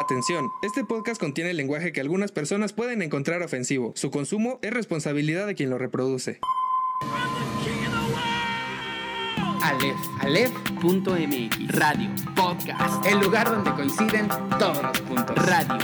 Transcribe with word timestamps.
Atención, 0.00 0.50
este 0.62 0.82
podcast 0.82 1.20
contiene 1.20 1.52
lenguaje 1.52 1.92
que 1.92 2.00
algunas 2.00 2.32
personas 2.32 2.72
pueden 2.72 3.02
encontrar 3.02 3.42
ofensivo. 3.42 3.92
Su 3.96 4.10
consumo 4.10 4.58
es 4.62 4.72
responsabilidad 4.72 5.46
de 5.46 5.54
quien 5.54 5.68
lo 5.68 5.76
reproduce. 5.76 6.40
Aleph, 9.62 9.98
Aleph.mx, 10.20 11.68
Radio, 11.76 12.10
podcast, 12.34 13.04
el 13.04 13.18
lugar 13.20 13.50
donde 13.50 13.72
coinciden 13.72 14.26
todos 14.58 14.82
los 14.82 15.00
puntos. 15.02 15.36
radio. 15.36 15.78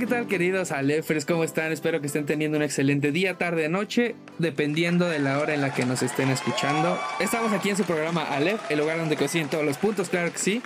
¿Qué 0.00 0.06
tal 0.06 0.26
queridos 0.26 0.72
Alefres? 0.72 1.26
¿Cómo 1.26 1.44
están? 1.44 1.72
Espero 1.72 2.00
que 2.00 2.06
estén 2.06 2.24
teniendo 2.24 2.56
un 2.56 2.62
excelente 2.62 3.12
día, 3.12 3.36
tarde, 3.36 3.68
noche, 3.68 4.14
dependiendo 4.38 5.06
de 5.06 5.18
la 5.18 5.38
hora 5.38 5.52
en 5.52 5.60
la 5.60 5.74
que 5.74 5.84
nos 5.84 6.02
estén 6.02 6.30
escuchando. 6.30 6.98
Estamos 7.20 7.52
aquí 7.52 7.68
en 7.68 7.76
su 7.76 7.84
programa 7.84 8.22
Alef, 8.22 8.62
el 8.70 8.78
lugar 8.78 8.96
donde 8.96 9.16
coinciden 9.16 9.48
todos 9.48 9.62
los 9.62 9.76
puntos, 9.76 10.08
claro 10.08 10.32
que 10.32 10.38
sí. 10.38 10.62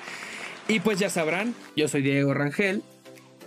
Y 0.69 0.79
pues 0.79 1.01
ya 1.01 1.11
sabrán, 1.11 1.53
yo 1.77 1.89
soy 1.89 2.03
Diego 2.03 2.33
Rangel 2.33 2.85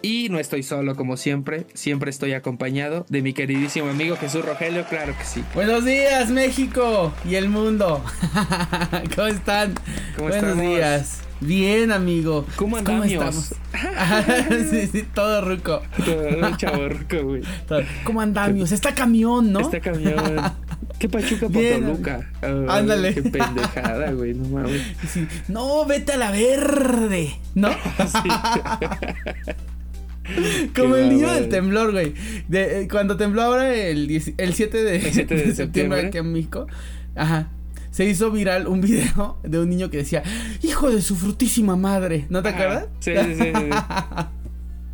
y 0.02 0.28
no 0.28 0.40
estoy 0.40 0.62
solo 0.62 0.98
como 0.98 1.16
siempre, 1.16 1.66
siempre 1.74 2.10
estoy 2.10 2.34
acompañado 2.34 3.06
de 3.08 3.22
mi 3.22 3.32
queridísimo 3.32 3.90
amigo 3.90 4.18
Jesús 4.18 4.44
Rogelio, 4.44 4.84
claro 4.90 5.16
que 5.18 5.24
sí. 5.24 5.42
Buenos 5.56 5.86
días, 5.86 6.30
México 6.30 7.14
y 7.24 7.36
el 7.36 7.48
mundo. 7.48 8.04
¿Cómo 9.16 9.28
están? 9.28 9.74
¿Cómo 10.18 10.28
Buenos 10.28 10.50
estamos? 10.52 10.62
días. 10.66 11.27
Bien, 11.40 11.92
amigo. 11.92 12.46
¿Cómo 12.56 12.78
andamos? 12.78 13.54
sí, 14.72 14.88
sí, 14.92 15.04
todo 15.14 15.42
ruco. 15.42 15.82
Todo 16.04 16.58
chavorruco, 16.58 17.24
güey. 17.24 17.42
Todo- 17.68 17.82
¿Cómo 18.04 18.22
andamios? 18.22 18.72
Está 18.72 18.96
camión, 18.96 19.52
¿no? 19.52 19.60
Este 19.60 19.80
camión. 19.82 20.16
¿Qué 21.00 21.08
pachuca 21.10 21.48
por. 21.48 21.62
Toluca? 21.64 22.28
Ay, 22.42 22.66
Ándale. 22.70 23.14
Qué 23.14 23.22
pendejada, 23.22 24.12
güey, 24.14 24.34
no 24.34 24.48
mames. 24.50 24.82
Sí. 25.14 25.28
No, 25.48 25.86
vete 25.86 26.14
a 26.14 26.18
la 26.18 26.32
verde, 26.32 27.36
¿no? 27.54 27.70
Como 30.76 30.96
Qué 30.96 31.02
el 31.04 31.10
niño 31.10 31.32
del 31.32 31.50
temblor, 31.50 31.92
güey. 31.92 32.14
De, 32.48 32.82
eh, 32.82 32.88
cuando 32.90 33.16
tembló 33.16 33.44
ahora 33.44 33.74
el, 33.74 34.08
10 34.08 34.34
el 34.38 34.54
7 34.54 34.84
de, 34.84 34.96
El 34.98 35.14
7 35.14 35.36
de 35.36 35.42
de 35.44 35.56
septiembre 35.56 35.56
septiembre. 35.56 36.08
aquí 36.08 36.18
en 36.18 36.34
México. 36.34 36.68
Ajá. 37.16 37.48
Se 37.98 38.06
hizo 38.06 38.30
viral 38.30 38.68
un 38.68 38.80
video 38.80 39.40
de 39.42 39.58
un 39.58 39.70
niño 39.72 39.90
que 39.90 39.98
decía, 39.98 40.22
hijo 40.62 40.92
de 40.92 41.02
su 41.02 41.16
frutísima 41.16 41.76
madre. 41.76 42.28
¿No 42.30 42.44
te 42.44 42.50
acuerdas? 42.50 42.86
Sí, 43.00 43.12
sí, 43.18 43.34
sí. 43.34 43.44
sí. 43.44 43.52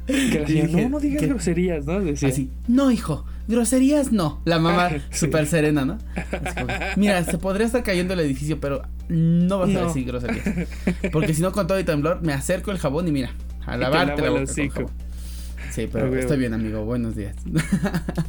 Que 0.05 0.39
la 0.39 0.47
señora, 0.47 0.67
Dije, 0.67 0.81
no, 0.83 0.89
no 0.89 0.99
digas 1.01 1.23
groserías, 1.23 1.85
¿no? 1.85 1.99
Decía. 1.99 2.29
Así, 2.29 2.49
no, 2.69 2.91
hijo, 2.91 3.25
groserías 3.49 4.13
no. 4.13 4.41
La 4.45 4.57
mamá 4.57 4.89
Sí. 5.11 5.19
súper 5.19 5.47
serena, 5.47 5.83
¿no? 5.83 5.97
Como, 6.55 6.67
Mira, 6.95 7.23
se 7.25 7.37
podría 7.37 7.65
estar 7.67 7.83
cayendo 7.83 8.13
el 8.13 8.21
edificio, 8.21 8.59
pero 8.61 8.83
no 9.09 9.59
vas 9.59 9.75
a 9.75 9.85
decir 9.85 10.05
groserías. 10.05 10.45
Porque 11.11 11.33
si 11.33 11.41
no, 11.41 11.51
con 11.51 11.67
todo 11.67 11.79
y 11.79 11.83
temblor, 11.83 12.21
me 12.21 12.31
acerco 12.31 12.71
el 12.71 12.77
jabón 12.79 13.07
y 13.09 13.11
mira, 13.11 13.31
a 13.65 13.73
te 13.73 13.77
lavarte 13.79 14.21
la 14.21 14.29
boca 14.29 14.41
con 14.41 14.43
hocico. 14.43 14.73
jabón. 14.75 14.91
Sí, 15.73 15.89
pero 15.91 16.15
estoy 16.15 16.37
bien, 16.37 16.53
amigo. 16.53 16.85
Buenos 16.85 17.15
días. 17.15 17.35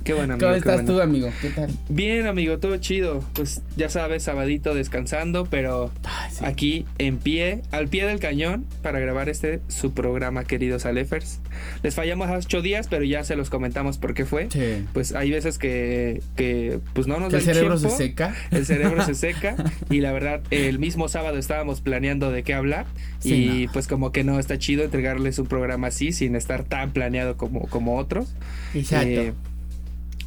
Qué 0.03 0.15
bueno, 0.15 0.35
amigo. 0.35 0.47
¿Cómo 0.49 0.55
estás 0.57 0.77
bueno. 0.77 0.95
tú, 0.95 1.01
amigo? 1.03 1.29
¿Qué 1.43 1.51
tal? 1.51 1.71
Bien, 1.91 2.27
amigo, 2.27 2.59
todo 2.59 2.77
chido. 2.79 3.23
Pues 3.35 3.61
ya 3.77 3.91
sabes, 3.91 4.23
sabadito 4.23 4.75
descansando, 4.75 5.45
pero 5.45 5.91
Ay, 6.05 6.31
sí. 6.33 6.45
aquí 6.45 6.87
en 6.99 7.19
pie, 7.19 7.61
al 7.71 7.89
pie 7.89 8.07
del 8.07 8.19
cañón, 8.19 8.65
para 8.83 8.99
grabar 8.99 9.29
este 9.29 9.61
su 9.69 9.93
programa, 9.93 10.45
queridos 10.45 10.87
Alefers. 10.87 11.41
Les 11.83 11.95
fallamos 11.95 12.29
hace 12.29 12.47
ocho 12.47 12.63
días, 12.63 12.89
pero 12.89 13.05
ya 13.05 13.25
se 13.25 13.37
los 13.37 13.51
comentamos 13.51 13.99
por 13.99 14.15
qué 14.15 14.25
fue. 14.25 14.49
Che, 14.49 14.83
Pues 14.95 15.15
hay 15.15 15.31
veces 15.31 15.59
que, 15.59 16.23
que 16.37 16.81
pues 16.95 17.07
no 17.07 17.21
nos 17.21 17.31
da 17.31 17.39
el 17.39 17.45
cerebro 17.45 17.77
se 17.77 17.89
tiempo. 17.89 17.99
seca. 17.99 18.35
el 18.53 18.65
cerebro 18.65 19.05
se 19.05 19.15
seca 19.15 19.55
y 19.91 20.01
la 20.01 20.13
verdad 20.13 20.41
el 20.51 20.79
mismo 20.79 21.09
sábado 21.09 21.37
estábamos 21.37 21.83
planeando 21.83 22.31
de 22.33 22.43
qué 22.43 22.55
hablar 22.55 22.87
Sí, 23.19 23.35
y 23.35 23.67
no. 23.67 23.73
pues 23.73 23.87
como 23.87 24.13
que 24.13 24.23
no 24.25 24.39
está 24.39 24.59
chido 24.59 24.85
entregarles 24.85 25.39
un 25.39 25.47
programa 25.47 25.87
así 25.89 26.13
sin 26.13 26.37
estar 26.37 26.65
tan 26.65 26.93
planeado 26.93 27.34
como, 27.37 27.67
como 27.69 27.97
otros. 27.97 28.35
Exacto. 28.75 29.09
Eh, 29.09 29.33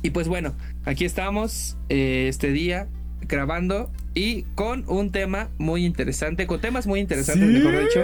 y 0.03 0.09
pues 0.11 0.27
bueno, 0.27 0.53
aquí 0.85 1.05
estamos 1.05 1.77
eh, 1.89 2.27
este 2.29 2.51
día 2.51 2.87
grabando 3.21 3.91
y 4.13 4.43
con 4.55 4.83
un 4.87 5.11
tema 5.11 5.49
muy 5.57 5.85
interesante, 5.85 6.47
con 6.47 6.61
temas 6.61 6.87
muy 6.87 6.99
interesantes, 6.99 7.47
Sí. 7.47 7.53
mejor 7.55 7.79
dicho. 7.83 8.01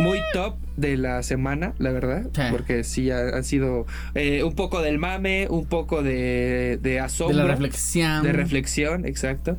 Muy 0.00 0.18
top 0.32 0.56
de 0.78 0.96
la 0.96 1.22
semana, 1.22 1.74
la 1.78 1.92
verdad. 1.92 2.22
Sí. 2.34 2.40
Porque 2.50 2.84
sí 2.84 3.10
ha- 3.10 3.36
han 3.36 3.44
sido 3.44 3.86
eh, 4.14 4.42
un 4.44 4.54
poco 4.54 4.80
del 4.80 4.98
mame, 4.98 5.46
un 5.50 5.66
poco 5.66 6.02
de, 6.02 6.78
de 6.80 6.90
de 6.90 7.00
asombro. 7.00 7.36
la 7.36 7.44
reflexión. 7.46 8.22
De 8.22 8.32
reflexión, 8.32 9.04
exacto. 9.06 9.58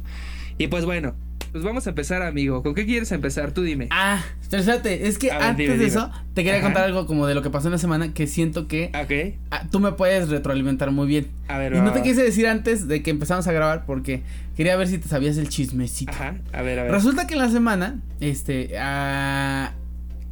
Y 0.58 0.68
pues 0.68 0.84
bueno, 0.86 1.14
pues 1.52 1.64
vamos 1.64 1.86
a 1.86 1.90
empezar, 1.90 2.22
amigo. 2.22 2.64
¿Con 2.64 2.74
qué 2.74 2.86
quieres 2.86 3.12
empezar? 3.12 3.52
Tú 3.52 3.62
dime. 3.64 3.88
Ah, 3.92 4.24
espérate, 4.42 5.08
es 5.08 5.18
que 5.18 5.28
ver, 5.28 5.42
antes 5.42 5.58
dime, 5.58 5.70
de 5.72 5.86
dime. 5.86 5.88
eso, 5.88 6.12
te 6.34 6.44
quería 6.44 6.60
Ajá. 6.60 6.68
contar 6.68 6.84
algo 6.86 7.06
como 7.08 7.28
de 7.28 7.36
lo 7.36 7.42
que 7.42 7.50
pasó 7.50 7.68
en 7.68 7.74
la 7.74 7.78
semana 7.78 8.14
que 8.14 8.28
siento 8.28 8.68
que 8.68 8.92
Ok. 8.96 9.40
ah, 9.52 9.66
tú 9.70 9.80
me 9.80 9.92
puedes 9.94 10.30
retroalimentar 10.30 10.92
muy 10.92 11.08
bien. 11.08 11.28
A 11.48 11.58
ver, 11.58 11.74
Y 11.74 11.78
va, 11.78 11.84
no 11.84 11.92
te 11.94 12.02
quise 12.04 12.24
decir 12.24 12.48
antes 12.48 12.88
de 12.88 13.04
que 13.04 13.12
empezamos 13.12 13.48
a 13.48 13.52
grabar 13.52 13.86
porque 13.86 14.22
quería 14.56 14.76
ver 14.78 14.88
si 14.88 14.98
te 14.98 15.08
sabías 15.10 15.38
el 15.38 15.50
chismecito. 15.50 16.12
Ajá, 16.12 16.36
a 16.54 16.62
ver, 16.62 16.80
a 16.80 16.84
ver. 16.84 16.92
Resulta 16.92 17.28
que 17.28 17.34
en 17.34 17.40
la 17.42 17.50
semana, 17.50 18.00
este, 18.20 18.72
ah, 18.80 19.74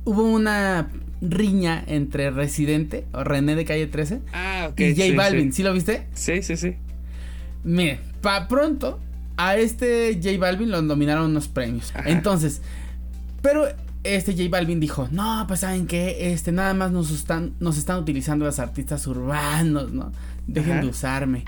hubo 0.05 0.23
una 0.23 0.87
riña 1.21 1.83
entre 1.87 2.31
Residente 2.31 3.05
o 3.11 3.25
René 3.25 3.55
de 3.55 3.65
Calle 3.65 3.87
13 3.87 4.21
Ah, 4.31 4.67
ok. 4.71 4.79
y 4.79 4.91
J 4.95 5.03
sí, 5.03 5.11
Balvin. 5.15 5.51
Sí, 5.51 5.57
¿Sí 5.57 5.63
lo 5.63 5.73
viste? 5.73 6.07
sí, 6.13 6.41
sí. 6.43 6.55
sí. 6.55 6.75
Mire, 7.65 7.99
pa 8.21 8.47
pronto 8.47 8.99
a 9.41 9.55
este 9.55 10.19
J 10.21 10.37
Balvin 10.37 10.69
lo 10.69 10.81
nominaron 10.81 11.31
unos 11.31 11.47
premios. 11.47 11.91
Ajá. 11.95 12.09
Entonces, 12.09 12.61
pero 13.41 13.69
este 14.03 14.33
J 14.33 14.49
Balvin 14.49 14.81
dijo, 14.81 15.07
no, 15.11 15.45
pues 15.47 15.61
saben 15.61 15.87
que 15.87 16.33
este 16.33 16.51
nada 16.51 16.73
más 16.73 16.91
nos 16.91 17.09
están, 17.09 17.53
nos 17.61 17.77
están 17.77 17.99
utilizando 17.99 18.43
los 18.43 18.59
artistas 18.59 19.07
urbanos, 19.07 19.93
¿no? 19.93 20.11
Dejen 20.45 20.73
Ajá. 20.73 20.81
de 20.81 20.87
usarme. 20.87 21.45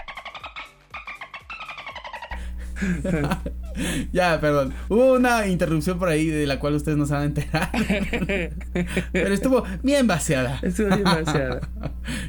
ya, 4.13 4.39
perdón. 4.39 4.73
Hubo 4.87 5.15
una 5.15 5.47
interrupción 5.47 5.99
por 5.99 6.07
ahí 6.07 6.27
de 6.27 6.47
la 6.47 6.59
cual 6.59 6.75
ustedes 6.75 6.97
no 6.97 7.05
se 7.05 7.13
van 7.13 7.23
a 7.23 7.25
enterar. 7.25 7.71
pero 9.11 9.33
estuvo 9.33 9.65
bien 9.83 10.07
vaciada. 10.07 10.59
Estuvo 10.61 10.95
demasiado. 10.95 11.59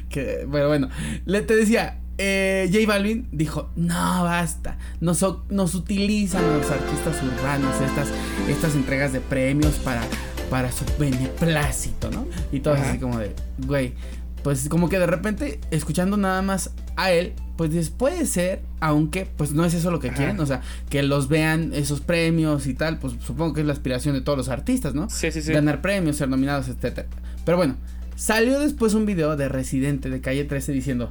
Que, 0.09 0.45
bueno, 0.45 0.67
bueno, 0.67 0.89
le 1.25 1.41
te 1.41 1.55
decía, 1.55 2.02
eh, 2.17 2.69
J 2.71 2.85
Balvin 2.87 3.27
dijo, 3.31 3.69
no, 3.75 4.23
basta, 4.23 4.77
nos, 5.01 5.23
utilizan 5.75 6.43
los 6.57 6.69
artistas 6.69 7.21
urbanos 7.23 7.75
estas, 7.81 8.09
estas 8.47 8.75
entregas 8.75 9.13
de 9.13 9.19
premios 9.19 9.75
para, 9.75 10.01
para 10.49 10.71
su 10.71 10.85
beneplácito, 10.99 12.11
¿no? 12.11 12.27
Y 12.51 12.59
todo 12.59 12.75
Ajá. 12.75 12.89
así 12.89 12.99
como 12.99 13.17
de, 13.17 13.35
güey, 13.65 13.93
pues 14.43 14.67
como 14.69 14.89
que 14.89 14.99
de 14.99 15.07
repente, 15.07 15.59
escuchando 15.71 16.17
nada 16.17 16.41
más 16.41 16.71
a 16.95 17.11
él, 17.11 17.33
pues 17.57 17.71
dices, 17.71 17.89
puede 17.89 18.25
ser, 18.25 18.61
aunque 18.79 19.25
pues 19.25 19.53
no 19.53 19.65
es 19.65 19.73
eso 19.73 19.89
lo 19.89 19.99
que 19.99 20.09
Ajá. 20.09 20.17
quieren, 20.17 20.39
o 20.39 20.45
sea, 20.45 20.61
que 20.89 21.01
los 21.01 21.29
vean 21.29 21.71
esos 21.73 22.01
premios 22.01 22.67
y 22.67 22.73
tal, 22.73 22.99
pues 22.99 23.13
supongo 23.25 23.53
que 23.53 23.61
es 23.61 23.67
la 23.67 23.73
aspiración 23.73 24.13
de 24.13 24.21
todos 24.21 24.37
los 24.37 24.49
artistas, 24.49 24.93
¿no? 24.93 25.09
Sí, 25.09 25.31
sí, 25.31 25.41
sí. 25.41 25.51
ganar 25.51 25.81
premios, 25.81 26.17
ser 26.17 26.29
nominados, 26.29 26.67
etcétera. 26.67 27.07
Pero 27.45 27.57
bueno, 27.57 27.75
salió 28.15 28.59
después 28.59 28.93
un 28.93 29.05
video 29.05 29.35
de 29.35 29.49
Residente 29.49 30.09
de 30.09 30.21
Calle 30.21 30.43
13 30.43 30.71
diciendo, 30.71 31.09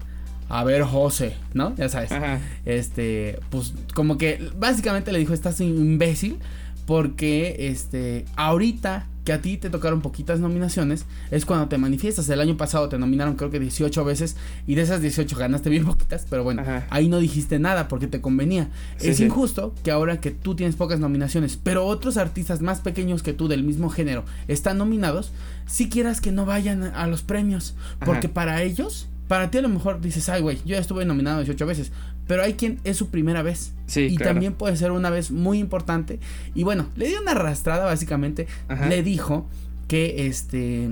a 0.52 0.64
ver, 0.64 0.82
José, 0.82 1.34
¿no? 1.54 1.74
Ya 1.76 1.88
sabes. 1.88 2.12
Ajá. 2.12 2.38
Este, 2.66 3.40
pues 3.48 3.72
como 3.94 4.18
que 4.18 4.50
básicamente 4.58 5.10
le 5.10 5.18
dijo, 5.18 5.32
estás 5.32 5.60
imbécil 5.62 6.38
porque 6.84 7.56
este, 7.70 8.26
ahorita 8.36 9.06
que 9.24 9.32
a 9.32 9.40
ti 9.40 9.56
te 9.56 9.70
tocaron 9.70 10.02
poquitas 10.02 10.40
nominaciones 10.40 11.06
es 11.30 11.46
cuando 11.46 11.68
te 11.68 11.78
manifiestas. 11.78 12.28
El 12.28 12.38
año 12.40 12.58
pasado 12.58 12.90
te 12.90 12.98
nominaron 12.98 13.36
creo 13.36 13.50
que 13.50 13.60
18 13.60 14.04
veces 14.04 14.36
y 14.66 14.74
de 14.74 14.82
esas 14.82 15.00
18 15.00 15.34
ganaste 15.38 15.70
bien 15.70 15.86
poquitas, 15.86 16.26
pero 16.28 16.44
bueno, 16.44 16.60
Ajá. 16.60 16.86
ahí 16.90 17.08
no 17.08 17.18
dijiste 17.18 17.58
nada 17.58 17.88
porque 17.88 18.06
te 18.06 18.20
convenía. 18.20 18.68
Sí, 18.98 19.08
es 19.08 19.16
sí. 19.18 19.24
injusto 19.24 19.74
que 19.82 19.90
ahora 19.90 20.20
que 20.20 20.32
tú 20.32 20.54
tienes 20.54 20.76
pocas 20.76 21.00
nominaciones, 21.00 21.56
pero 21.56 21.86
otros 21.86 22.18
artistas 22.18 22.60
más 22.60 22.80
pequeños 22.80 23.22
que 23.22 23.32
tú 23.32 23.48
del 23.48 23.62
mismo 23.62 23.88
género 23.88 24.24
están 24.48 24.76
nominados, 24.76 25.32
si 25.66 25.88
quieras 25.88 26.20
que 26.20 26.30
no 26.30 26.44
vayan 26.44 26.82
a 26.82 27.06
los 27.06 27.22
premios, 27.22 27.74
porque 28.04 28.26
Ajá. 28.26 28.34
para 28.34 28.62
ellos, 28.62 29.08
para 29.32 29.50
ti 29.50 29.56
a 29.56 29.62
lo 29.62 29.70
mejor 29.70 30.02
dices, 30.02 30.28
ay 30.28 30.42
güey, 30.42 30.58
yo 30.58 30.74
ya 30.74 30.78
estuve 30.78 31.06
nominado 31.06 31.38
18 31.38 31.64
veces, 31.64 31.90
pero 32.26 32.42
hay 32.42 32.52
quien 32.52 32.80
es 32.84 32.98
su 32.98 33.08
primera 33.08 33.40
vez. 33.40 33.72
Sí, 33.86 34.02
y 34.02 34.16
claro. 34.16 34.32
también 34.32 34.52
puede 34.52 34.76
ser 34.76 34.90
una 34.92 35.08
vez 35.08 35.30
muy 35.30 35.58
importante. 35.58 36.20
Y 36.54 36.64
bueno, 36.64 36.88
le 36.96 37.08
dio 37.08 37.18
una 37.18 37.30
arrastrada 37.30 37.86
básicamente. 37.86 38.46
Ajá. 38.68 38.90
Le 38.90 39.02
dijo 39.02 39.46
que 39.88 40.26
este, 40.26 40.90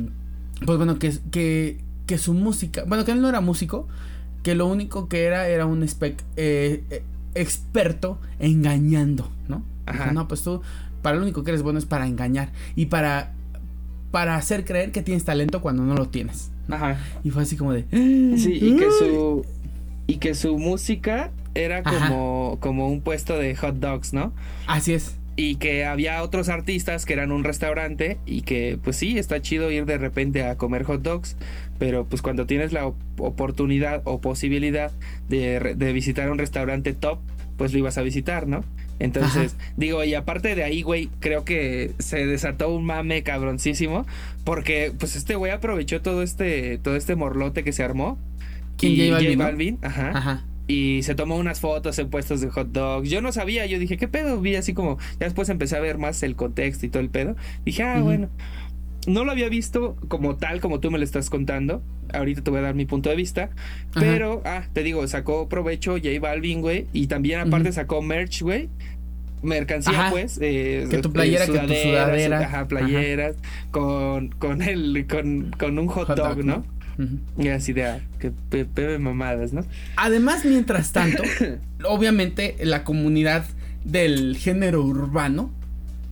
pues 0.64 0.78
bueno, 0.78 0.98
que, 0.98 1.12
que, 1.30 1.80
que 2.06 2.16
su 2.16 2.32
música, 2.32 2.84
bueno, 2.86 3.04
que 3.04 3.12
él 3.12 3.20
no 3.20 3.28
era 3.28 3.42
músico, 3.42 3.88
que 4.42 4.54
lo 4.54 4.64
único 4.68 5.06
que 5.06 5.24
era 5.24 5.46
era 5.46 5.66
un 5.66 5.86
spec, 5.86 6.24
eh, 6.38 6.82
eh, 6.88 7.02
experto 7.34 8.18
engañando, 8.38 9.30
¿no? 9.48 9.62
Ajá. 9.84 10.04
Dijo, 10.04 10.14
no, 10.14 10.28
pues 10.28 10.40
tú, 10.40 10.62
para 11.02 11.16
lo 11.16 11.24
único 11.24 11.44
que 11.44 11.50
eres 11.50 11.60
bueno 11.60 11.78
es 11.78 11.84
para 11.84 12.06
engañar 12.06 12.52
y 12.74 12.86
para, 12.86 13.34
para 14.10 14.36
hacer 14.36 14.64
creer 14.64 14.92
que 14.92 15.02
tienes 15.02 15.26
talento 15.26 15.60
cuando 15.60 15.82
no 15.82 15.94
lo 15.94 16.08
tienes. 16.08 16.52
Ajá. 16.72 16.98
Y 17.24 17.30
fue 17.30 17.42
así 17.42 17.56
como 17.56 17.72
de... 17.72 17.84
Sí, 18.38 18.58
y 18.60 18.76
que 18.76 18.90
su 18.90 19.44
y 20.06 20.16
que 20.16 20.34
su 20.34 20.58
música 20.58 21.30
era 21.54 21.82
Ajá. 21.84 22.08
como 22.08 22.58
como 22.60 22.88
un 22.88 23.00
puesto 23.00 23.38
de 23.38 23.54
hot 23.56 23.76
dogs, 23.76 24.12
¿no? 24.12 24.32
Así 24.66 24.92
es. 24.94 25.16
y 25.36 25.56
que 25.56 25.84
había 25.86 26.22
otros 26.22 26.48
artistas 26.48 27.06
que 27.06 27.12
eran 27.14 27.32
un 27.32 27.44
restaurante 27.44 28.18
y 28.26 28.42
que 28.42 28.78
pues 28.82 28.96
sí, 28.96 29.18
está 29.18 29.40
chido 29.40 29.70
ir 29.70 29.86
de 29.86 29.96
repente 29.98 30.44
a 30.44 30.56
comer 30.56 30.82
hot 30.84 31.00
dogs, 31.02 31.36
pero 31.78 32.04
pues 32.06 32.20
cuando 32.22 32.44
tienes 32.46 32.72
la 32.72 32.86
oportunidad 33.18 34.02
o 34.04 34.20
posibilidad 34.20 34.90
de, 35.28 35.74
de 35.76 35.92
visitar 35.92 36.30
un 36.30 36.38
restaurante 36.38 36.92
top, 36.92 37.20
pues 37.56 37.72
lo 37.72 37.78
ibas 37.78 37.96
a 37.98 38.02
visitar, 38.02 38.46
¿no? 38.46 38.64
Entonces, 39.00 39.56
digo, 39.76 40.04
y 40.04 40.14
aparte 40.14 40.54
de 40.54 40.62
ahí, 40.62 40.82
güey, 40.82 41.08
creo 41.18 41.44
que 41.44 41.92
se 41.98 42.26
desató 42.26 42.68
un 42.68 42.84
mame 42.84 43.22
cabroncísimo. 43.22 44.06
Porque, 44.44 44.92
pues, 44.96 45.16
este 45.16 45.34
güey 45.34 45.50
aprovechó 45.50 46.02
todo 46.02 46.22
este, 46.22 46.78
todo 46.78 46.94
este 46.96 47.16
morlote 47.16 47.64
que 47.64 47.72
se 47.72 47.82
armó. 47.82 48.18
¿Quién 48.76 48.92
y 48.92 49.10
J 49.10 49.24
J 49.24 49.36
Balvin, 49.36 49.78
ajá. 49.82 50.10
Ajá. 50.10 50.44
Y 50.66 51.02
se 51.02 51.16
tomó 51.16 51.36
unas 51.36 51.58
fotos 51.58 51.98
en 51.98 52.10
puestos 52.10 52.40
de 52.40 52.48
hot 52.50 52.68
dogs. 52.68 53.10
Yo 53.10 53.20
no 53.20 53.32
sabía, 53.32 53.66
yo 53.66 53.78
dije, 53.78 53.96
¿qué 53.96 54.06
pedo? 54.06 54.40
Vi 54.40 54.54
así 54.54 54.72
como, 54.72 54.98
ya 55.18 55.26
después 55.26 55.48
empecé 55.48 55.76
a 55.76 55.80
ver 55.80 55.98
más 55.98 56.22
el 56.22 56.36
contexto 56.36 56.86
y 56.86 56.90
todo 56.90 57.02
el 57.02 57.10
pedo. 57.10 57.34
Dije, 57.64 57.82
ah, 57.82 58.00
bueno. 58.00 58.28
No 59.12 59.24
lo 59.24 59.32
había 59.32 59.48
visto 59.48 59.96
como 60.08 60.36
tal, 60.36 60.60
como 60.60 60.80
tú 60.80 60.90
me 60.90 60.98
lo 60.98 61.04
estás 61.04 61.30
contando. 61.30 61.82
Ahorita 62.12 62.42
te 62.42 62.50
voy 62.50 62.60
a 62.60 62.62
dar 62.62 62.74
mi 62.74 62.86
punto 62.86 63.08
de 63.10 63.16
vista. 63.16 63.44
Ajá. 63.94 64.00
Pero, 64.00 64.42
ah, 64.44 64.64
te 64.72 64.82
digo, 64.82 65.06
sacó 65.08 65.48
provecho 65.48 65.92
J 65.92 66.08
Balvin, 66.20 66.60
güey. 66.60 66.86
Y 66.92 67.06
también 67.06 67.40
aparte 67.40 67.72
sacó 67.72 68.02
merch, 68.02 68.42
güey. 68.42 68.68
Mercancía, 69.42 69.98
Ajá. 69.98 70.10
pues. 70.10 70.38
eh, 70.42 70.86
Que 70.90 70.98
tu 70.98 71.12
playera, 71.12 71.46
que 71.46 71.52
tu 71.58 71.72
sudadera. 71.74 72.40
Ajá, 72.40 72.68
playeras. 72.68 73.36
Con, 73.70 74.28
con, 74.30 74.60
el, 74.62 75.06
con, 75.08 75.50
con 75.58 75.78
un 75.78 75.86
hot, 75.88 76.08
Hot 76.08 76.16
dog, 76.16 76.36
dog, 76.36 76.44
¿no? 76.44 76.64
Y 77.38 77.48
así 77.48 77.72
de, 77.72 77.84
ah, 77.86 78.00
que 78.18 78.30
pe- 78.30 78.66
pepe 78.66 78.98
mamadas, 78.98 79.54
¿no? 79.54 79.64
Además, 79.96 80.44
mientras 80.44 80.92
tanto, 80.92 81.22
obviamente 81.88 82.56
la 82.62 82.84
comunidad 82.84 83.46
del 83.84 84.36
género 84.36 84.82
urbano, 84.84 85.50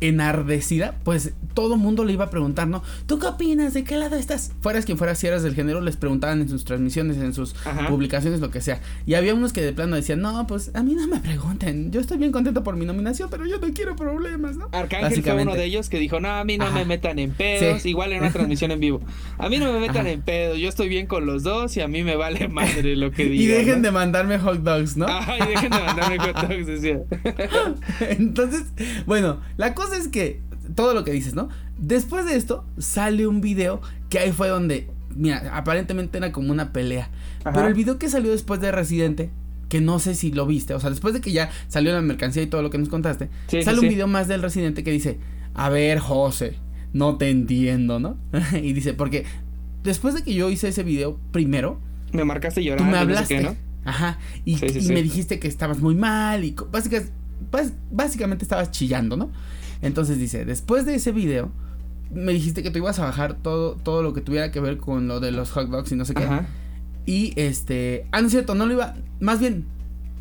enardecida, 0.01 0.95
pues 1.05 1.33
todo 1.55 1.77
mundo 1.77 2.05
le 2.05 2.13
iba 2.13 2.27
a 2.27 2.31
preguntar, 2.31 2.69
¿no? 2.69 2.83
¿Tú 3.07 3.19
qué 3.19 3.27
opinas? 3.27 3.75
¿De 3.75 3.85
qué 3.85 3.97
lado 3.97 4.17
estás? 4.17 4.53
Fueras 4.61 4.85
quien 4.85 4.97
fuera, 4.99 5.15
si 5.15 5.27
eras 5.27 5.43
del 5.43 5.55
género, 5.55 5.81
les 5.81 5.97
preguntaban 5.97 6.41
en 6.41 6.49
sus 6.49 6.65
transmisiones, 6.65 7.17
en 7.17 7.35
sus 7.35 7.55
Ajá. 7.67 7.89
publicaciones, 7.89 8.41
lo 8.41 8.51
que 8.51 8.61
sea. 8.61 8.81
Y 9.07 9.15
había 9.15 9.35
unos 9.35 9.53
que 9.53 9.61
de 9.63 9.73
plano 9.73 9.97
decían, 9.97 10.21
no, 10.21 10.47
pues 10.47 10.71
a 10.75 10.83
mí 10.83 10.95
no 10.95 11.07
me 11.09 11.19
pregunten, 11.21 11.91
yo 11.91 12.01
estoy 12.01 12.19
bien 12.19 12.31
contento 12.33 12.63
por 12.63 12.77
mi 12.77 12.87
nominación, 12.87 13.29
pero 13.31 13.45
yo 13.47 13.59
no 13.59 13.69
quiero 13.75 13.97
problemas, 13.97 14.57
¿no? 14.57 14.69
Arcángel 14.73 15.23
fue 15.23 15.43
uno 15.43 15.55
de 15.55 15.65
ellos 15.65 15.89
que 15.89 15.99
dijo, 15.99 16.21
no, 16.21 16.29
a 16.31 16.45
mí 16.45 16.59
no 16.59 16.67
Ajá. 16.67 16.75
me 16.79 16.85
metan 16.85 17.19
en 17.19 17.33
pedos, 17.33 17.83
Sí. 17.83 17.91
igual 17.91 18.13
en 18.13 18.21
una 18.21 18.31
transmisión 18.31 18.71
en 18.71 18.81
vivo. 18.81 19.01
A 19.39 19.49
mí 19.49 19.59
no 19.59 19.73
me 19.73 19.81
metan 19.81 19.99
Ajá. 20.03 20.11
en 20.11 20.23
pedos, 20.23 20.59
yo 20.59 20.69
estoy 20.69 20.89
bien 20.89 21.07
con 21.07 21.27
los 21.27 21.43
dos 21.43 21.77
y 21.77 21.81
a 21.81 21.89
mí 21.89 22.03
me 22.05 22.17
vale 22.17 22.49
madre 22.49 22.95
lo 22.97 23.11
que 23.11 23.25
digan. 23.29 23.43
Y 23.43 23.47
dejen 23.47 23.77
¿no? 23.77 23.83
de 23.83 23.91
mandarme 23.91 24.39
hot 24.39 24.59
dogs, 24.59 24.97
¿no? 24.97 25.07
Ajá, 25.07 25.37
y 25.45 25.49
dejen 25.49 25.71
de 25.71 25.79
mandarme 25.81 26.19
hot 26.19 26.37
dogs, 26.49 26.67
decía. 26.67 27.01
Entonces, 28.01 28.65
bueno, 29.07 29.41
la 29.57 29.75
cosa 29.75 29.88
es 29.93 30.09
que 30.09 30.41
todo 30.75 30.95
lo 30.95 31.05
que 31.05 31.13
dices, 31.13 31.35
¿no? 31.35 31.49
Después 31.79 32.27
de 32.27 32.37
esto 32.37 32.65
sale 32.79 33.27
un 33.27 33.41
video 33.41 33.81
que 34.11 34.19
ahí 34.19 34.33
fue 34.33 34.49
donde, 34.49 34.89
mira, 35.15 35.57
aparentemente 35.57 36.19
era 36.19 36.33
como 36.33 36.51
una 36.53 36.73
pelea. 36.73 37.11
Ajá. 37.45 37.53
Pero 37.53 37.69
el 37.69 37.75
video 37.75 37.99
que 37.99 38.09
salió 38.09 38.31
después 38.31 38.61
de 38.61 38.71
Residente, 38.73 39.31
que 39.69 39.81
no 39.81 39.99
sé 39.99 40.15
si 40.15 40.33
lo 40.33 40.47
viste, 40.47 40.75
o 40.75 40.81
sea, 40.81 40.91
después 40.91 41.15
de 41.15 41.21
que 41.21 41.33
ya 41.33 41.51
salió 41.69 41.93
la 41.93 42.01
mercancía 42.01 42.43
y 42.43 42.47
todo 42.47 42.63
lo 42.63 42.71
que 42.71 42.79
nos 42.79 42.89
contaste, 42.89 43.27
Sí, 43.49 43.59
sí, 43.59 43.63
sale 43.63 43.79
un 43.79 43.85
sí. 43.85 43.89
video 43.91 44.07
más 44.07 44.27
del 44.29 44.43
Residente 44.43 44.83
que 44.83 44.91
dice, 44.91 45.19
a 45.55 45.69
ver, 45.69 45.99
José, 45.99 46.57
no 46.93 47.17
te 47.17 47.31
entiendo, 47.31 48.01
¿no? 48.01 48.17
y 48.63 48.73
dice, 48.73 48.95
porque 48.95 49.25
después 49.85 50.15
de 50.15 50.23
que 50.23 50.35
yo 50.35 50.51
hice 50.51 50.69
ese 50.69 50.83
video 50.83 51.19
primero, 51.33 51.79
Me 52.13 52.25
marcaste 52.25 52.61
tú 52.61 52.67
llorando. 52.67 52.91
me 52.91 52.91
y 52.91 52.93
no 52.93 52.99
sé 52.99 53.03
hablaste. 53.03 53.37
qué, 53.37 53.43
¿no? 53.43 53.57
Ajá. 53.85 54.19
Y, 54.45 54.57
me 54.93 55.03
dijiste 55.03 55.39
que 55.39 55.49
estabas 55.49 55.81
muy 55.81 55.95
mal 55.95 56.45
y 56.45 56.53
co- 56.53 56.69
básica- 56.71 57.05
bás- 57.51 57.73
básicamente 57.91 58.45
estabas 58.45 58.71
chillando, 58.71 59.17
¿no? 59.17 59.31
Entonces 59.83 60.19
dice, 60.19 60.45
después 60.45 60.87
de 60.87 60.95
ese 60.95 61.13
video, 61.13 61.51
me 62.13 62.33
dijiste 62.33 62.63
que 62.63 62.71
tú 62.71 62.79
ibas 62.79 62.99
a 62.99 63.05
bajar 63.05 63.35
todo, 63.35 63.75
todo 63.77 64.03
lo 64.03 64.15
que 64.15 64.21
tuviera 64.21 64.51
que 64.51 64.61
ver 64.61 64.79
con 64.79 65.09
lo 65.09 65.21
de 65.21 65.31
los 65.33 65.51
hot 65.51 65.69
dogs 65.69 65.93
y 65.93 65.97
no 65.97 66.05
sé 66.05 66.15
qué. 66.15 66.25
Ajá. 66.25 66.47
Y 67.07 67.33
este. 67.37 68.07
Ah, 68.13 68.21
no 68.21 68.27
es 68.27 68.33
cierto, 68.33 68.55
no 68.55 68.67
lo 68.67 68.75
iba. 68.75 68.95
Más 69.21 69.41
bien, 69.41 69.67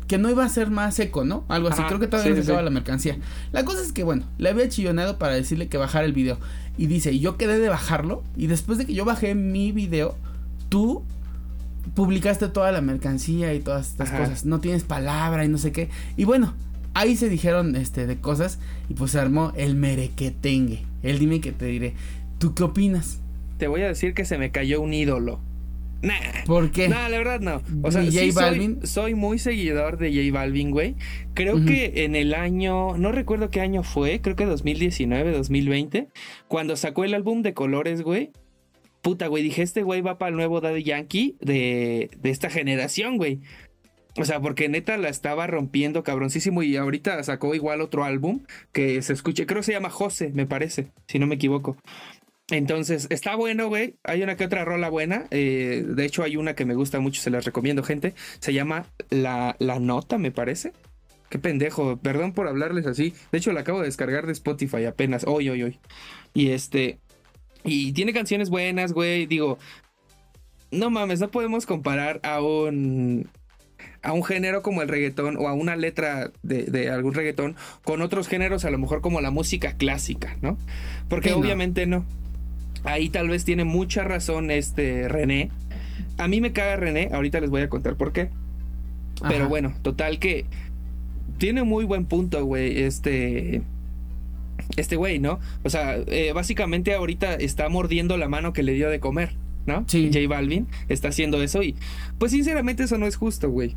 que 0.06 0.16
no 0.18 0.30
iba 0.30 0.44
a 0.44 0.48
ser 0.48 0.70
más 0.70 0.98
eco, 0.98 1.24
¿no? 1.24 1.44
Algo 1.48 1.68
así. 1.68 1.80
Ajá, 1.80 1.88
Creo 1.88 2.00
que 2.00 2.06
todavía 2.06 2.32
sí, 2.32 2.38
no 2.40 2.44
se 2.44 2.56
sí. 2.56 2.64
la 2.64 2.70
mercancía. 2.70 3.18
La 3.52 3.64
cosa 3.64 3.82
es 3.82 3.92
que, 3.92 4.04
bueno, 4.04 4.24
le 4.38 4.48
había 4.48 4.68
chillonado 4.68 5.18
para 5.18 5.34
decirle 5.34 5.68
que 5.68 5.76
bajara 5.76 6.06
el 6.06 6.14
video. 6.14 6.38
Y 6.78 6.86
dice, 6.86 7.12
y 7.12 7.20
yo 7.20 7.36
quedé 7.36 7.58
de 7.58 7.68
bajarlo. 7.68 8.24
Y 8.36 8.46
después 8.46 8.78
de 8.78 8.86
que 8.86 8.94
yo 8.94 9.04
bajé 9.04 9.34
mi 9.34 9.70
video, 9.72 10.16
tú 10.70 11.04
publicaste 11.94 12.48
toda 12.48 12.72
la 12.72 12.80
mercancía 12.80 13.52
y 13.54 13.60
todas 13.60 13.88
estas 13.90 14.08
Ajá. 14.08 14.20
cosas. 14.20 14.44
No 14.46 14.60
tienes 14.60 14.82
palabra 14.82 15.44
y 15.44 15.48
no 15.48 15.58
sé 15.58 15.72
qué. 15.72 15.90
Y 16.16 16.24
bueno, 16.24 16.54
ahí 16.98 17.16
se 17.16 17.28
dijeron 17.28 17.76
este 17.76 18.06
de 18.06 18.18
cosas. 18.18 18.58
Y 18.88 18.94
pues 18.94 19.12
se 19.12 19.20
armó 19.20 19.52
el 19.56 19.74
merequetengue. 19.74 20.84
El 21.02 21.18
dime 21.18 21.40
que 21.40 21.52
te 21.52 21.66
diré. 21.66 21.94
¿Tú 22.38 22.54
qué 22.54 22.64
opinas? 22.64 23.20
Te 23.58 23.68
voy 23.68 23.82
a 23.82 23.88
decir 23.88 24.14
que 24.14 24.24
se 24.24 24.38
me 24.38 24.50
cayó 24.50 24.80
un 24.80 24.92
ídolo. 24.92 25.40
Nah. 26.00 26.14
¿Por 26.46 26.70
qué? 26.70 26.88
No, 26.88 27.08
la 27.08 27.18
verdad 27.18 27.40
no. 27.40 27.60
O 27.82 27.90
sea, 27.90 28.02
¿Ni 28.02 28.12
sí? 28.12 28.30
Soy, 28.30 28.78
soy 28.84 29.14
muy 29.14 29.38
seguidor 29.38 29.98
de 29.98 30.12
J 30.12 30.32
Balvin, 30.32 30.70
güey. 30.70 30.94
Creo 31.34 31.64
que 31.64 32.04
en 32.04 32.14
el 32.14 32.34
año, 32.34 32.96
no 32.96 33.10
recuerdo 33.10 33.50
qué 33.50 33.60
año 33.60 33.82
fue, 33.82 34.20
creo 34.20 34.36
que 34.36 34.44
2019, 34.44 35.32
2020, 35.32 36.08
cuando 36.46 36.76
sacó 36.76 37.04
el 37.04 37.14
álbum 37.14 37.42
de 37.42 37.52
colores, 37.52 38.02
güey. 38.02 38.30
Puta, 39.02 39.26
güey, 39.26 39.42
dije, 39.42 39.62
este 39.62 39.82
güey 39.82 40.00
va 40.00 40.18
para 40.18 40.30
el 40.30 40.36
nuevo 40.36 40.60
Daddy 40.60 40.82
Yankee 40.82 41.36
de, 41.40 42.10
de 42.20 42.30
esta 42.30 42.50
generación, 42.50 43.16
güey. 43.16 43.40
O 44.18 44.24
sea, 44.24 44.40
porque 44.40 44.68
neta 44.68 44.96
la 44.96 45.08
estaba 45.08 45.46
rompiendo 45.46 46.02
cabroncísimo 46.02 46.62
y 46.62 46.76
ahorita 46.76 47.22
sacó 47.22 47.54
igual 47.54 47.80
otro 47.80 48.04
álbum 48.04 48.42
que 48.72 49.00
se 49.02 49.12
escuche, 49.12 49.46
creo 49.46 49.60
que 49.60 49.66
se 49.66 49.72
llama 49.72 49.90
José, 49.90 50.30
me 50.34 50.46
parece, 50.46 50.88
si 51.06 51.18
no 51.18 51.26
me 51.26 51.36
equivoco. 51.36 51.76
Entonces, 52.50 53.06
está 53.10 53.36
bueno, 53.36 53.68
güey. 53.68 53.96
Hay 54.04 54.22
una 54.22 54.36
que 54.36 54.46
otra 54.46 54.64
rola 54.64 54.88
buena. 54.88 55.26
eh, 55.30 55.84
de 55.86 56.04
hecho, 56.04 56.22
hay 56.22 56.36
una 56.36 56.54
que 56.54 56.64
me 56.64 56.74
gusta 56.74 56.98
mucho, 56.98 57.20
se 57.20 57.30
las 57.30 57.44
recomiendo, 57.44 57.82
gente. 57.82 58.14
Se 58.40 58.54
llama 58.54 58.86
La, 59.10 59.54
La 59.58 59.78
Nota, 59.78 60.16
me 60.16 60.30
parece. 60.30 60.72
Qué 61.28 61.38
pendejo, 61.38 61.98
perdón 61.98 62.32
por 62.32 62.48
hablarles 62.48 62.86
así. 62.86 63.12
De 63.32 63.38
hecho, 63.38 63.52
la 63.52 63.60
acabo 63.60 63.80
de 63.80 63.86
descargar 63.86 64.24
de 64.26 64.32
Spotify 64.32 64.86
apenas, 64.86 65.24
hoy, 65.26 65.50
hoy, 65.50 65.62
hoy. 65.62 65.78
Y 66.32 66.50
este. 66.50 66.98
Y 67.64 67.92
tiene 67.92 68.14
canciones 68.14 68.48
buenas, 68.48 68.92
güey. 68.94 69.26
Digo, 69.26 69.58
no 70.70 70.88
mames, 70.88 71.20
no 71.20 71.30
podemos 71.30 71.66
comparar 71.66 72.18
a 72.22 72.40
un. 72.40 73.28
A 74.08 74.12
un 74.12 74.24
género 74.24 74.62
como 74.62 74.80
el 74.80 74.88
reggaetón 74.88 75.36
o 75.36 75.48
a 75.48 75.52
una 75.52 75.76
letra 75.76 76.30
de, 76.42 76.64
de 76.64 76.90
algún 76.90 77.12
reggaetón 77.12 77.56
con 77.84 78.00
otros 78.00 78.26
géneros, 78.26 78.64
a 78.64 78.70
lo 78.70 78.78
mejor 78.78 79.00
como 79.02 79.20
la 79.20 79.30
música 79.30 79.74
clásica, 79.74 80.36
¿no? 80.40 80.56
Porque 81.08 81.28
Sí, 81.28 81.34
obviamente 81.34 81.86
no. 81.86 82.04
Ahí 82.84 83.10
tal 83.10 83.28
vez 83.28 83.44
tiene 83.44 83.64
mucha 83.64 84.04
razón 84.04 84.50
este 84.50 85.08
René. 85.08 85.50
A 86.16 86.26
mí 86.26 86.40
me 86.40 86.52
caga 86.52 86.76
René, 86.76 87.10
ahorita 87.12 87.40
les 87.40 87.50
voy 87.50 87.62
a 87.62 87.68
contar 87.68 87.96
por 87.96 88.12
qué. 88.12 88.30
Pero 89.28 89.48
bueno, 89.48 89.74
total 89.82 90.18
que 90.18 90.46
tiene 91.38 91.62
muy 91.62 91.84
buen 91.84 92.06
punto, 92.06 92.44
güey, 92.44 92.82
este 92.82 93.62
este 94.76 94.96
güey, 94.96 95.18
¿no? 95.18 95.38
O 95.64 95.70
sea, 95.70 95.96
eh, 96.06 96.32
básicamente 96.32 96.94
ahorita 96.94 97.34
está 97.34 97.68
mordiendo 97.68 98.16
la 98.16 98.28
mano 98.28 98.52
que 98.52 98.62
le 98.62 98.72
dio 98.72 98.90
de 98.90 99.00
comer, 99.00 99.34
¿no? 99.66 99.84
Sí. 99.86 100.10
J 100.12 100.28
Balvin 100.28 100.66
está 100.88 101.08
haciendo 101.08 101.42
eso 101.42 101.62
y 101.62 101.74
pues 102.18 102.32
sinceramente 102.32 102.84
eso 102.84 102.98
no 102.98 103.06
es 103.06 103.16
justo, 103.16 103.50
güey. 103.50 103.76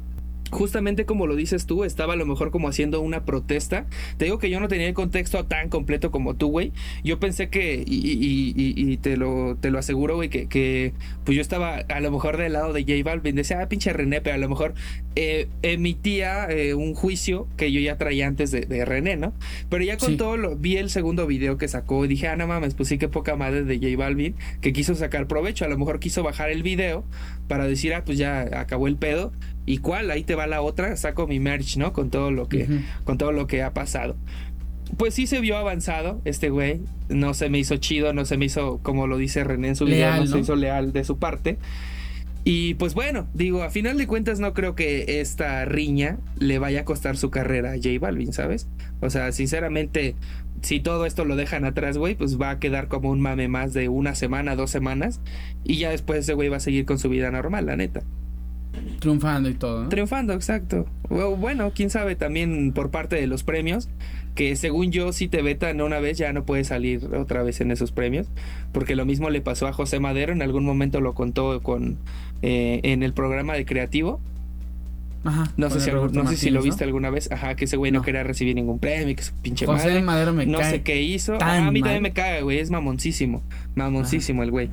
Justamente 0.52 1.06
como 1.06 1.28
lo 1.28 1.36
dices 1.36 1.66
tú, 1.66 1.84
estaba 1.84 2.14
a 2.14 2.16
lo 2.18 2.26
mejor 2.26 2.52
como 2.52 2.68
haciendo 2.68 3.02
una 3.02 3.26
protesta. 3.26 3.86
Te 4.18 4.26
digo 4.26 4.38
que 4.38 4.50
yo 4.50 4.60
no 4.60 4.68
tenía 4.68 4.88
el 4.88 4.94
contexto 4.94 5.46
tan 5.46 5.70
completo 5.70 6.12
como 6.12 6.36
tú, 6.36 6.50
güey. 6.50 6.72
Yo 7.04 7.20
pensé 7.20 7.50
que, 7.50 7.84
y, 7.86 7.96
y- 7.96 8.54
y- 8.56 8.92
y 8.92 8.98
te, 8.98 9.18
lo, 9.18 9.56
te 9.60 9.72
lo 9.72 9.80
aseguro, 9.80 10.16
güey, 10.16 10.30
que, 10.30 10.48
que 10.48 10.94
pues 11.24 11.36
yo 11.36 11.42
estaba 11.42 11.78
a 11.78 12.00
lo 12.02 12.12
mejor 12.12 12.38
del 12.38 12.54
lado 12.54 12.74
de 12.74 12.82
J 12.84 12.94
Balvin. 13.04 13.36
Decía, 13.36 13.62
ah, 13.62 13.70
pinche 13.70 13.94
René, 13.94 14.22
pero 14.22 14.36
a 14.36 14.40
lo 14.40 14.50
mejor 14.50 14.74
eh, 15.16 15.48
emitía 15.62 16.48
eh, 16.50 16.74
un 16.74 16.94
juicio 16.94 17.48
que 17.58 17.72
yo 17.72 17.80
ya 17.80 17.98
traía 17.98 18.28
antes 18.28 18.52
de, 18.52 18.62
de 18.62 18.86
René, 18.86 19.16
¿no? 19.18 19.34
Pero 19.70 19.84
ya 19.84 19.98
con 19.98 20.12
Sí. 20.12 20.18
todo 20.18 20.36
lo, 20.38 20.56
vi 20.58 20.78
el 20.78 20.90
segundo 20.90 21.26
video 21.28 21.58
que 21.58 21.68
sacó 21.68 22.04
y 22.06 22.08
dije, 22.10 22.28
ah, 22.28 22.36
no 22.36 22.46
mames, 22.48 22.74
pues 22.76 22.90
sí 22.90 22.98
que 22.98 23.08
poca 23.08 23.36
madre 23.36 23.64
de 23.64 23.78
J 23.78 23.96
Balvin 23.98 24.36
que 24.62 24.74
quiso 24.74 24.96
sacar 24.96 25.28
provecho. 25.28 25.66
A 25.66 25.70
lo 25.70 25.78
mejor 25.78 26.00
quiso 26.00 26.24
bajar 26.24 26.50
el 26.50 26.62
video 26.64 27.06
para 27.48 27.66
decir, 27.68 27.94
ah, 27.94 28.04
pues 28.06 28.18
ya 28.18 28.42
acabó 28.60 28.88
el 28.88 28.98
pedo. 28.98 29.32
¿Y 29.66 29.78
cuál? 29.78 30.12
Ahí 30.12 30.24
te 30.24 30.36
va 30.36 30.48
la 30.48 30.62
otra, 30.62 30.96
saco 30.98 31.28
mi 31.28 31.40
merch, 31.40 31.78
¿no? 31.78 31.94
Con 31.94 32.10
todo 32.10 32.32
lo 32.32 32.48
que, 32.48 32.68
con 33.04 33.18
todo 33.18 33.32
lo 33.32 33.48
que 33.48 33.64
ha 33.64 33.74
pasado. 33.74 34.16
Pues 34.98 35.14
sí 35.14 35.28
se 35.28 35.40
vio 35.40 35.58
avanzado 35.58 36.22
este 36.26 36.50
güey. 36.50 36.82
No 37.10 37.34
se 37.34 37.50
me 37.50 37.60
hizo 37.60 37.78
chido, 37.78 38.14
no 38.14 38.26
se 38.26 38.38
me 38.38 38.46
hizo, 38.46 38.80
como 38.84 39.08
lo 39.08 39.18
dice 39.18 39.44
René 39.44 39.70
en 39.70 39.76
su 39.76 39.86
video, 39.86 40.10
Leal, 40.10 40.20
no, 40.22 40.26
se 40.26 40.32
¿no? 40.34 40.40
hizo 40.40 40.56
leal 40.56 40.94
de 40.94 41.04
su 41.04 41.18
parte. 41.18 41.58
Y 42.44 42.74
pues 42.76 42.96
bueno, 42.96 43.28
digo, 43.34 43.62
a 43.62 43.70
final 43.70 43.98
de 43.98 44.08
cuentas 44.08 44.40
no 44.40 44.54
creo 44.54 44.74
que 44.76 45.22
esta 45.22 45.64
riña 45.66 46.18
le 46.40 46.58
vaya 46.58 46.82
a 46.82 46.86
costar 46.86 47.16
su 47.16 47.30
carrera 47.30 47.74
a 47.74 47.76
J 47.76 47.90
Balvin, 48.00 48.34
¿sabes? 48.34 48.68
O 49.00 49.12
sea, 49.12 49.32
sinceramente, 49.32 50.16
si 50.62 50.80
todo 50.80 51.06
esto 51.06 51.24
lo 51.24 51.36
dejan 51.36 51.66
atrás, 51.66 52.00
güey, 52.00 52.16
pues 52.16 52.42
va 52.42 52.50
a 52.50 52.60
quedar 52.60 52.88
como 52.88 53.12
un 53.12 53.22
mame 53.22 53.48
más 53.48 53.74
de 53.74 53.90
una 53.90 54.16
semana, 54.16 54.56
dos 54.56 54.72
semanas. 54.72 55.22
Y 55.64 55.78
ya 55.78 55.92
después 55.92 56.20
ese 56.20 56.34
güey 56.34 56.50
va 56.50 56.58
a 56.58 56.62
seguir 56.62 56.86
con 56.86 56.98
su 56.98 57.10
vida 57.10 57.30
normal, 57.30 57.68
la 57.68 57.76
neta. 57.76 58.02
Triunfando 59.00 59.50
y 59.50 59.54
todo, 59.54 59.84
¿no? 59.84 59.90
Triunfando, 59.90 60.34
exacto. 60.34 60.86
Bueno, 61.10 61.72
quién 61.76 61.90
sabe 61.90 62.16
también 62.16 62.72
por 62.72 62.92
parte 62.92 63.16
de 63.16 63.28
los 63.28 63.44
premios, 63.44 63.90
que 64.36 64.56
según 64.56 64.92
yo, 64.92 65.12
si 65.12 65.28
te 65.28 65.42
vetan 65.42 65.82
una 65.82 66.00
vez, 66.00 66.18
ya 66.18 66.32
no 66.34 66.46
puedes 66.46 66.68
salir 66.68 67.14
otra 67.16 67.44
vez 67.44 67.62
en 67.62 67.72
esos 67.72 67.92
premios, 67.92 68.28
porque 68.72 68.96
lo 68.96 69.06
mismo 69.06 69.30
le 69.30 69.42
pasó 69.42 69.68
a 69.68 69.74
José 69.74 70.00
Madero, 70.00 70.32
en 70.32 70.42
algún 70.42 70.66
momento 70.66 71.02
lo 71.02 71.14
contó 71.14 71.62
con 71.62 71.98
eh, 72.42 72.80
en 72.84 73.04
el 73.04 73.14
programa 73.14 73.54
de 73.54 73.66
Creativo. 73.66 74.22
Ajá, 75.24 75.52
no 75.56 75.70
sé, 75.70 75.80
si, 75.80 75.92
no 75.92 76.28
sé 76.28 76.36
si 76.36 76.50
lo 76.50 76.64
viste 76.64 76.84
¿no? 76.84 76.88
alguna 76.88 77.12
vez. 77.12 77.32
Ajá, 77.32 77.56
que 77.56 77.66
ese 77.66 77.78
güey 77.78 77.92
no. 77.92 78.02
quería 78.02 78.24
recibir 78.24 78.56
ningún 78.56 78.80
premio, 78.80 79.16
que 79.16 79.22
su 79.22 79.34
pinche 79.34 79.68
José 79.68 79.88
madre. 79.88 80.02
Madero 80.02 80.34
me 80.34 80.48
no 80.48 80.58
cae 80.58 80.72
sé 80.72 80.82
qué 80.82 81.02
hizo. 81.02 81.36
Ajá, 81.36 81.68
a 81.68 81.72
mí 81.72 81.82
mal. 81.82 81.90
también 81.90 82.02
me 82.02 82.12
caga, 82.12 82.42
güey. 82.42 82.58
Es 82.58 82.72
mamoncísimo. 82.72 83.44
Mamoncísimo 83.76 84.42
el 84.42 84.50
güey. 84.50 84.70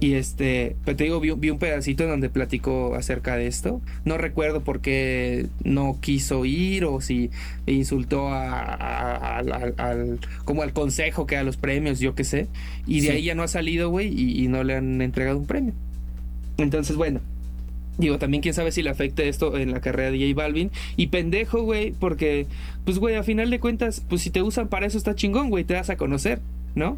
Y 0.00 0.14
este, 0.14 0.76
pero 0.84 0.96
te 0.96 1.04
digo, 1.04 1.18
vi, 1.18 1.32
vi, 1.32 1.50
un 1.50 1.58
pedacito 1.58 2.04
en 2.04 2.10
donde 2.10 2.28
platicó 2.28 2.94
acerca 2.94 3.36
de 3.36 3.48
esto. 3.48 3.80
No 4.04 4.16
recuerdo 4.16 4.62
por 4.62 4.80
qué 4.80 5.46
no 5.64 5.98
quiso 6.00 6.44
ir 6.44 6.84
o 6.84 7.00
si 7.00 7.30
insultó 7.66 8.28
a, 8.28 8.60
a, 8.60 9.16
a, 9.16 9.38
al, 9.38 9.74
al, 9.76 10.20
como 10.44 10.62
al 10.62 10.72
consejo 10.72 11.26
que 11.26 11.36
a 11.36 11.42
los 11.42 11.56
premios, 11.56 11.98
yo 11.98 12.14
qué 12.14 12.24
sé. 12.24 12.46
Y 12.86 13.00
de 13.00 13.08
sí. 13.08 13.12
ahí 13.12 13.24
ya 13.24 13.34
no 13.34 13.42
ha 13.42 13.48
salido, 13.48 13.90
güey, 13.90 14.08
y, 14.08 14.44
y 14.44 14.48
no 14.48 14.62
le 14.62 14.76
han 14.76 15.02
entregado 15.02 15.38
un 15.38 15.46
premio. 15.46 15.72
Entonces, 16.58 16.96
bueno, 16.96 17.20
Digo, 17.98 18.16
también 18.18 18.42
quién 18.42 18.54
sabe 18.54 18.70
si 18.70 18.80
le 18.80 18.90
afecte 18.90 19.28
esto 19.28 19.58
en 19.58 19.72
la 19.72 19.80
carrera 19.80 20.12
de 20.12 20.18
J 20.20 20.40
Balvin. 20.40 20.70
Y 20.96 21.08
pendejo, 21.08 21.62
güey, 21.62 21.90
porque, 21.90 22.46
pues, 22.84 22.98
güey, 23.00 23.16
a 23.16 23.24
final 23.24 23.50
de 23.50 23.58
cuentas, 23.58 24.04
pues 24.08 24.22
si 24.22 24.30
te 24.30 24.40
usan 24.40 24.68
para 24.68 24.86
eso 24.86 24.96
está 24.96 25.16
chingón, 25.16 25.50
güey, 25.50 25.64
te 25.64 25.74
das 25.74 25.90
a 25.90 25.96
conocer, 25.96 26.38
¿no? 26.76 26.96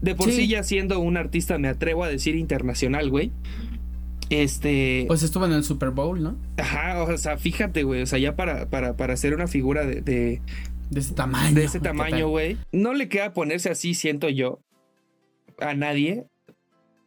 De 0.00 0.14
por 0.14 0.30
sí. 0.30 0.36
sí, 0.36 0.48
ya 0.48 0.62
siendo 0.62 1.00
un 1.00 1.16
artista, 1.16 1.58
me 1.58 1.68
atrevo 1.68 2.04
a 2.04 2.08
decir 2.08 2.36
internacional, 2.36 3.10
güey. 3.10 3.32
Este. 4.30 5.04
Pues 5.08 5.22
estuvo 5.22 5.46
en 5.46 5.52
el 5.52 5.64
Super 5.64 5.90
Bowl, 5.90 6.22
¿no? 6.22 6.36
Ajá, 6.58 7.02
o 7.02 7.18
sea, 7.18 7.38
fíjate, 7.38 7.82
güey. 7.82 8.02
O 8.02 8.06
sea, 8.06 8.18
ya 8.18 8.36
para, 8.36 8.68
para, 8.68 8.96
para 8.96 9.16
ser 9.16 9.34
una 9.34 9.46
figura 9.46 9.84
de. 9.84 10.00
De, 10.02 10.40
de 10.90 11.00
ese 11.00 11.14
tamaño. 11.14 11.54
De 11.54 11.64
ese 11.64 11.80
tamaño, 11.80 12.28
güey. 12.28 12.56
No 12.72 12.94
le 12.94 13.08
queda 13.08 13.32
ponerse 13.32 13.70
así, 13.70 13.94
siento 13.94 14.28
yo. 14.28 14.60
A 15.60 15.74
nadie 15.74 16.26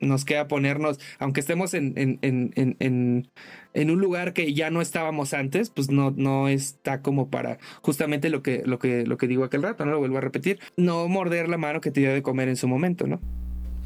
nos 0.01 0.25
queda 0.25 0.47
ponernos, 0.47 0.99
aunque 1.19 1.39
estemos 1.39 1.73
en, 1.73 1.93
en, 1.95 2.19
en, 2.21 3.29
en, 3.73 3.91
un 3.91 3.99
lugar 4.01 4.33
que 4.33 4.53
ya 4.53 4.69
no 4.69 4.81
estábamos 4.81 5.33
antes, 5.33 5.69
pues 5.69 5.89
no, 5.89 6.11
no 6.11 6.47
está 6.47 7.01
como 7.01 7.29
para 7.29 7.59
justamente 7.81 8.29
lo 8.29 8.41
que, 8.41 8.63
lo, 8.65 8.79
que, 8.79 9.05
lo 9.05 9.17
que 9.17 9.27
digo 9.27 9.43
aquel 9.43 9.63
rato, 9.63 9.85
no 9.85 9.91
lo 9.91 9.99
vuelvo 9.99 10.17
a 10.17 10.21
repetir, 10.21 10.59
no 10.77 11.07
morder 11.07 11.47
la 11.47 11.57
mano 11.57 11.81
que 11.81 11.91
te 11.91 12.01
dio 12.01 12.13
de 12.13 12.21
comer 12.21 12.49
en 12.49 12.57
su 12.57 12.67
momento, 12.67 13.07
¿no? 13.07 13.19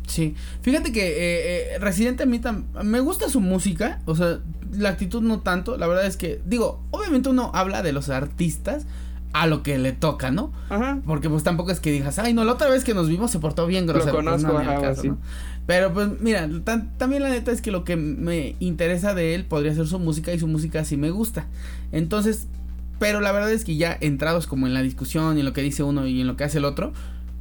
Sí, 0.08 0.36
fíjate 0.62 0.92
que 0.92 1.08
eh, 1.08 1.76
eh, 1.76 1.80
Residente 1.80 2.24
a 2.24 2.26
mí 2.26 2.40
me 2.84 3.00
gusta 3.00 3.30
su 3.30 3.42
música, 3.42 4.02
o 4.06 4.16
sea, 4.16 4.40
la 4.72 4.90
actitud 4.90 5.22
no 5.22 5.42
tanto, 5.42 5.78
la 5.78 5.88
verdad 5.88 6.06
es 6.06 6.18
que, 6.18 6.42
digo, 6.46 6.84
obviamente 6.92 7.30
uno 7.30 7.52
habla 7.54 7.82
de 7.82 7.92
los 7.92 8.10
artistas, 8.10 8.86
a 9.36 9.48
lo 9.48 9.64
que 9.64 9.78
le 9.78 9.92
toca, 9.92 10.32
¿no? 10.32 10.54
Ajá. 10.70 11.00
Porque 11.06 11.30
pues 11.30 11.44
tampoco 11.44 11.70
es 11.70 11.82
que 11.82 11.92
digas, 11.92 12.20
ay, 12.20 12.34
no, 12.34 12.46
la 12.46 12.54
otra 12.54 12.70
vez 12.70 12.86
que 12.86 12.94
nos 12.94 13.10
vimos 13.10 13.32
se 13.32 13.40
portó 13.40 13.68
bien 13.68 13.86
grosero. 13.86 14.14
Lo 14.14 14.18
conozco, 14.20 14.54
pues, 14.54 14.66
no, 14.66 14.72
ajá, 14.72 14.82
caso, 14.82 15.02
sí. 15.02 15.10
¿no? 15.10 15.18
Pero 15.66 15.94
pues 15.94 16.08
mira, 16.22 16.48
tan, 16.64 16.98
también 16.98 17.22
la 17.22 17.28
neta 17.30 17.52
es 17.52 17.62
que 17.62 17.70
lo 17.70 17.84
que 17.84 17.98
me 17.98 18.56
interesa 18.62 19.14
de 19.14 19.36
él 19.36 19.44
podría 19.44 19.76
ser 19.76 19.88
su 19.88 20.00
música 20.00 20.32
y 20.32 20.40
su 20.40 20.48
música 20.48 20.86
sí 20.86 20.96
me 20.96 21.10
gusta. 21.10 21.48
Entonces, 21.92 22.48
pero 22.98 23.20
la 23.20 23.34
verdad 23.34 23.52
es 23.52 23.66
que 23.66 23.76
ya 23.76 23.98
entrados 24.00 24.48
como 24.48 24.68
en 24.68 24.74
la 24.74 24.82
discusión 24.82 25.36
y 25.36 25.42
en 25.42 25.46
lo 25.46 25.52
que 25.52 25.62
dice 25.62 25.84
uno 25.84 26.08
y 26.08 26.22
en 26.22 26.28
lo 26.28 26.38
que 26.38 26.46
hace 26.46 26.60
el 26.60 26.66
otro, 26.66 26.94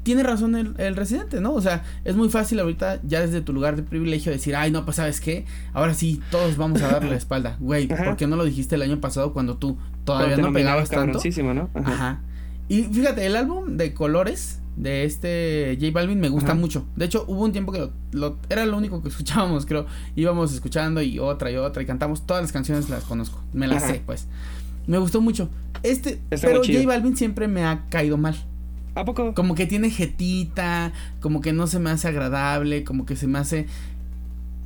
tiene 0.04 0.22
razón 0.22 0.54
el, 0.54 0.74
el, 0.78 0.94
residente, 0.94 1.40
¿no? 1.40 1.52
O 1.54 1.60
sea, 1.60 1.82
es 2.04 2.14
muy 2.14 2.28
fácil 2.28 2.60
ahorita 2.60 3.00
ya 3.02 3.20
desde 3.20 3.40
tu 3.40 3.52
lugar 3.52 3.74
de 3.74 3.82
privilegio 3.82 4.30
decir, 4.30 4.54
ay, 4.54 4.70
no, 4.70 4.84
pues 4.84 4.98
sabes 4.98 5.20
qué, 5.20 5.46
ahora 5.72 5.94
sí, 5.94 6.20
todos 6.30 6.56
vamos 6.56 6.82
a 6.82 6.88
darle 6.88 7.10
la 7.10 7.16
espalda. 7.24 7.56
Güey, 7.58 7.88
¿por 7.88 8.16
qué 8.16 8.26
no 8.26 8.36
lo 8.36 8.44
dijiste 8.44 8.76
el 8.76 8.82
año 8.82 9.00
pasado 9.00 9.32
cuando 9.32 9.56
tú 9.56 9.78
todavía 10.04 10.36
no 10.36 10.52
pegabas 10.52 10.90
tanto? 10.90 11.18
¿no? 11.42 11.70
Ajá. 11.74 11.92
Ajá. 11.92 12.20
Y 12.68 12.84
fíjate, 12.84 13.26
el 13.26 13.34
álbum 13.36 13.76
de 13.76 13.92
colores 13.92 14.60
de 14.76 15.04
este 15.04 15.76
J 15.80 15.92
Balvin 15.92 16.20
me 16.20 16.28
gusta 16.28 16.52
Ajá. 16.52 16.60
mucho. 16.60 16.86
De 16.96 17.06
hecho, 17.06 17.24
hubo 17.26 17.44
un 17.44 17.52
tiempo 17.52 17.72
que 17.72 17.78
lo, 17.78 17.92
lo, 18.12 18.38
era 18.48 18.66
lo 18.66 18.76
único 18.76 19.02
que 19.02 19.08
escuchábamos, 19.10 19.66
creo. 19.66 19.86
Íbamos 20.16 20.52
escuchando 20.52 21.02
y 21.02 21.18
otra 21.18 21.50
y 21.50 21.56
otra 21.56 21.82
y 21.82 21.86
cantamos 21.86 22.26
todas 22.26 22.42
las 22.42 22.52
canciones 22.52 22.90
las 22.90 23.04
conozco, 23.04 23.42
me 23.52 23.66
las 23.66 23.82
Ajá. 23.82 23.94
sé, 23.94 24.02
pues. 24.04 24.26
Me 24.86 24.98
gustó 24.98 25.22
mucho. 25.22 25.48
Este, 25.82 26.20
Está 26.30 26.48
pero 26.48 26.62
J 26.62 26.86
Balvin 26.86 27.16
siempre 27.16 27.48
me 27.48 27.64
ha 27.64 27.86
caído 27.88 28.18
mal. 28.18 28.36
¿A 28.94 29.04
poco? 29.04 29.34
Como 29.34 29.54
que 29.54 29.66
tiene 29.66 29.90
jetita, 29.90 30.92
como 31.20 31.40
que 31.40 31.52
no 31.52 31.66
se 31.66 31.78
me 31.78 31.90
hace 31.90 32.08
agradable, 32.08 32.84
como 32.84 33.06
que 33.06 33.16
se 33.16 33.26
me 33.26 33.38
hace 33.38 33.66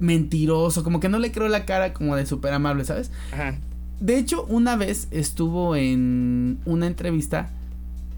mentiroso, 0.01 0.85
como 0.85 1.01
que 1.01 1.09
no 1.09 1.19
le 1.19 1.33
creo 1.33 1.49
la 1.49 1.65
cara 1.65 1.93
como 1.93 2.15
de 2.17 2.27
súper 2.27 2.53
amable, 2.53 2.85
¿sabes? 2.85 3.11
Ajá. 3.33 3.57
De 4.01 4.17
hecho, 4.17 4.45
una 4.45 4.77
vez 4.77 5.09
estuvo 5.11 5.75
en 5.75 6.59
una 6.65 6.87
entrevista. 6.87 7.51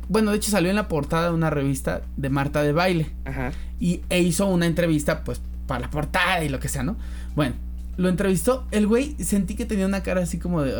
Bueno, 0.08 0.32
de 0.32 0.38
hecho 0.38 0.50
salió 0.50 0.70
en 0.70 0.76
la 0.76 0.88
portada 0.88 1.28
de 1.28 1.34
una 1.34 1.50
revista 1.50 2.02
de 2.16 2.28
Marta 2.28 2.62
de 2.62 2.72
Baile. 2.72 3.10
Ajá. 3.24 3.52
Y 3.78 4.00
e 4.10 4.20
hizo 4.20 4.46
una 4.46 4.66
entrevista, 4.66 5.24
pues, 5.24 5.40
para 5.66 5.80
la 5.80 5.90
portada 5.90 6.44
y 6.44 6.48
lo 6.48 6.58
que 6.58 6.68
sea, 6.68 6.82
¿no? 6.82 6.96
Bueno, 7.34 7.54
lo 7.96 8.08
entrevistó. 8.08 8.66
El 8.72 8.86
güey 8.86 9.14
sentí 9.20 9.54
que 9.54 9.64
tenía 9.64 9.86
una 9.86 10.02
cara 10.02 10.22
así 10.22 10.38
como 10.38 10.62
de, 10.62 10.74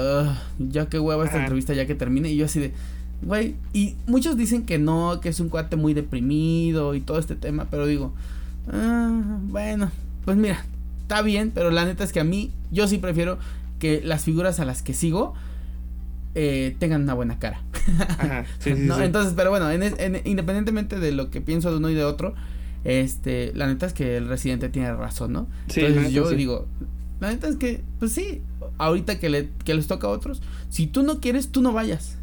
ya 0.59 0.87
qué 0.87 0.99
hueva 0.99 1.25
esta 1.25 1.37
Ajá. 1.37 1.45
entrevista, 1.45 1.73
ya 1.73 1.87
que 1.87 1.95
termine. 1.95 2.31
Y 2.31 2.37
yo 2.37 2.47
así 2.47 2.61
de, 2.61 2.75
güey. 3.23 3.57
Y 3.73 3.97
muchos 4.07 4.37
dicen 4.37 4.65
que 4.65 4.79
no, 4.79 5.21
que 5.21 5.29
es 5.29 5.41
un 5.41 5.49
cuate 5.49 5.77
muy 5.77 5.95
deprimido 5.95 6.95
y 6.95 7.01
todo 7.01 7.19
este 7.19 7.37
tema. 7.37 7.67
Pero 7.71 7.87
digo, 7.87 8.13
ah, 8.73 9.39
bueno, 9.43 9.91
pues 10.25 10.37
mira, 10.37 10.65
está 11.03 11.23
bien. 11.23 11.51
Pero 11.55 11.71
la 11.71 11.85
neta 11.85 12.05
es 12.05 12.13
que 12.13 12.21
a 12.21 12.25
mí, 12.25 12.51
yo 12.71 12.89
sí 12.89 12.99
prefiero 12.99 13.39
que 13.79 14.01
las 14.05 14.25
figuras 14.25 14.61
a 14.61 14.65
las 14.65 14.83
que 14.83 14.95
sigo 14.95 15.35
eh, 16.35 16.77
tengan 16.79 17.03
una 17.03 17.15
buena 17.15 17.39
cara. 17.39 17.63
Ajá. 18.19 18.45
Sí, 18.59 18.71
sí, 18.75 18.83
¿No? 18.83 18.97
sí. 18.97 19.03
Entonces, 19.03 19.35
pero 19.37 19.51
bueno, 19.51 19.71
en, 19.71 19.83
en, 19.83 20.21
independientemente 20.25 20.99
de 20.99 21.13
lo 21.13 21.31
que 21.31 21.41
pienso 21.41 21.71
de 21.71 21.79
uno 21.79 21.91
y 21.91 21.95
de 21.95 22.05
otro, 22.05 22.35
este, 22.85 23.53
la 23.55 23.67
neta 23.67 23.87
es 23.87 23.93
que 23.93 24.17
el 24.17 24.29
residente 24.29 24.69
tiene 24.69 24.93
razón, 24.95 25.33
¿no? 25.33 25.49
Entonces 25.75 26.13
yo 26.13 26.31
digo, 26.31 26.67
la 27.21 27.31
neta 27.31 27.49
es 27.49 27.57
que, 27.57 27.83
pues 27.99 28.13
sí, 28.13 28.43
ahorita 28.79 29.19
que, 29.19 29.29
le, 29.29 29.51
que 29.65 29.75
les 29.75 29.87
toca 29.87 30.07
a 30.07 30.11
otros, 30.11 30.41
si 30.71 30.87
tú 30.87 31.03
no 31.03 31.21
quieres, 31.21 31.49
tú 31.51 31.61
no 31.61 31.73
vayas, 31.73 32.17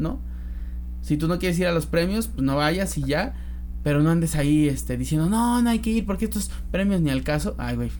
¿no? 0.00 0.20
Si 1.02 1.16
tú 1.16 1.28
no 1.28 1.38
quieres 1.38 1.58
ir 1.58 1.66
a 1.66 1.72
los 1.72 1.86
premios, 1.86 2.28
pues 2.28 2.42
no 2.42 2.56
vayas 2.56 2.98
y 2.98 3.04
ya, 3.04 3.34
pero 3.82 4.02
no 4.02 4.10
andes 4.10 4.34
ahí, 4.36 4.68
este, 4.68 4.96
diciendo, 4.96 5.28
no, 5.30 5.62
no 5.62 5.70
hay 5.70 5.78
que 5.78 5.90
ir 5.90 6.04
porque 6.06 6.24
estos 6.26 6.50
premios 6.70 7.00
ni 7.00 7.10
al 7.10 7.22
caso. 7.22 7.54
Ay, 7.58 7.76
güey, 7.76 7.90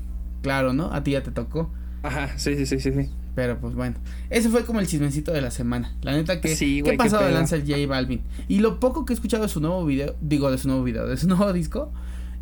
claro, 0.43 0.73
¿no? 0.73 0.93
A 0.93 1.03
ti 1.03 1.13
ya 1.13 1.23
te 1.23 1.31
tocó. 1.31 1.71
Ajá, 2.03 2.37
sí, 2.37 2.57
sí, 2.57 2.67
sí, 2.67 2.81
sí, 2.81 2.93
sí. 2.93 3.09
Pero 3.35 3.59
pues 3.61 3.75
bueno, 3.75 3.97
ese 4.29 4.51
fue 4.51 4.65
como 4.65 4.81
el 4.81 4.87
chismecito 4.87 5.33
de 5.33 5.41
la 5.41 5.51
semana. 5.51 5.95
La 6.03 6.13
neta 6.13 6.41
que 6.41 6.57
Sí, 6.57 6.77
¿qué 6.77 6.83
güey, 6.83 6.93
qué 6.97 6.99
pasado 7.05 7.25
de 7.27 7.33
lanza 7.33 7.57
el 7.57 7.63
J 7.63 7.87
Balvin? 7.87 8.23
Y 8.49 8.59
lo 8.59 8.81
poco 8.81 9.05
que 9.05 9.13
he 9.13 9.15
escuchado 9.15 9.45
de 9.45 9.49
su 9.49 9.61
nuevo 9.61 9.85
video, 9.87 10.17
digo 10.21 10.51
de 10.51 10.59
su 10.59 10.67
nuevo 10.69 10.83
video, 10.83 11.07
de 11.07 11.17
su 11.17 11.29
nuevo 11.29 11.53
disco, 11.53 11.93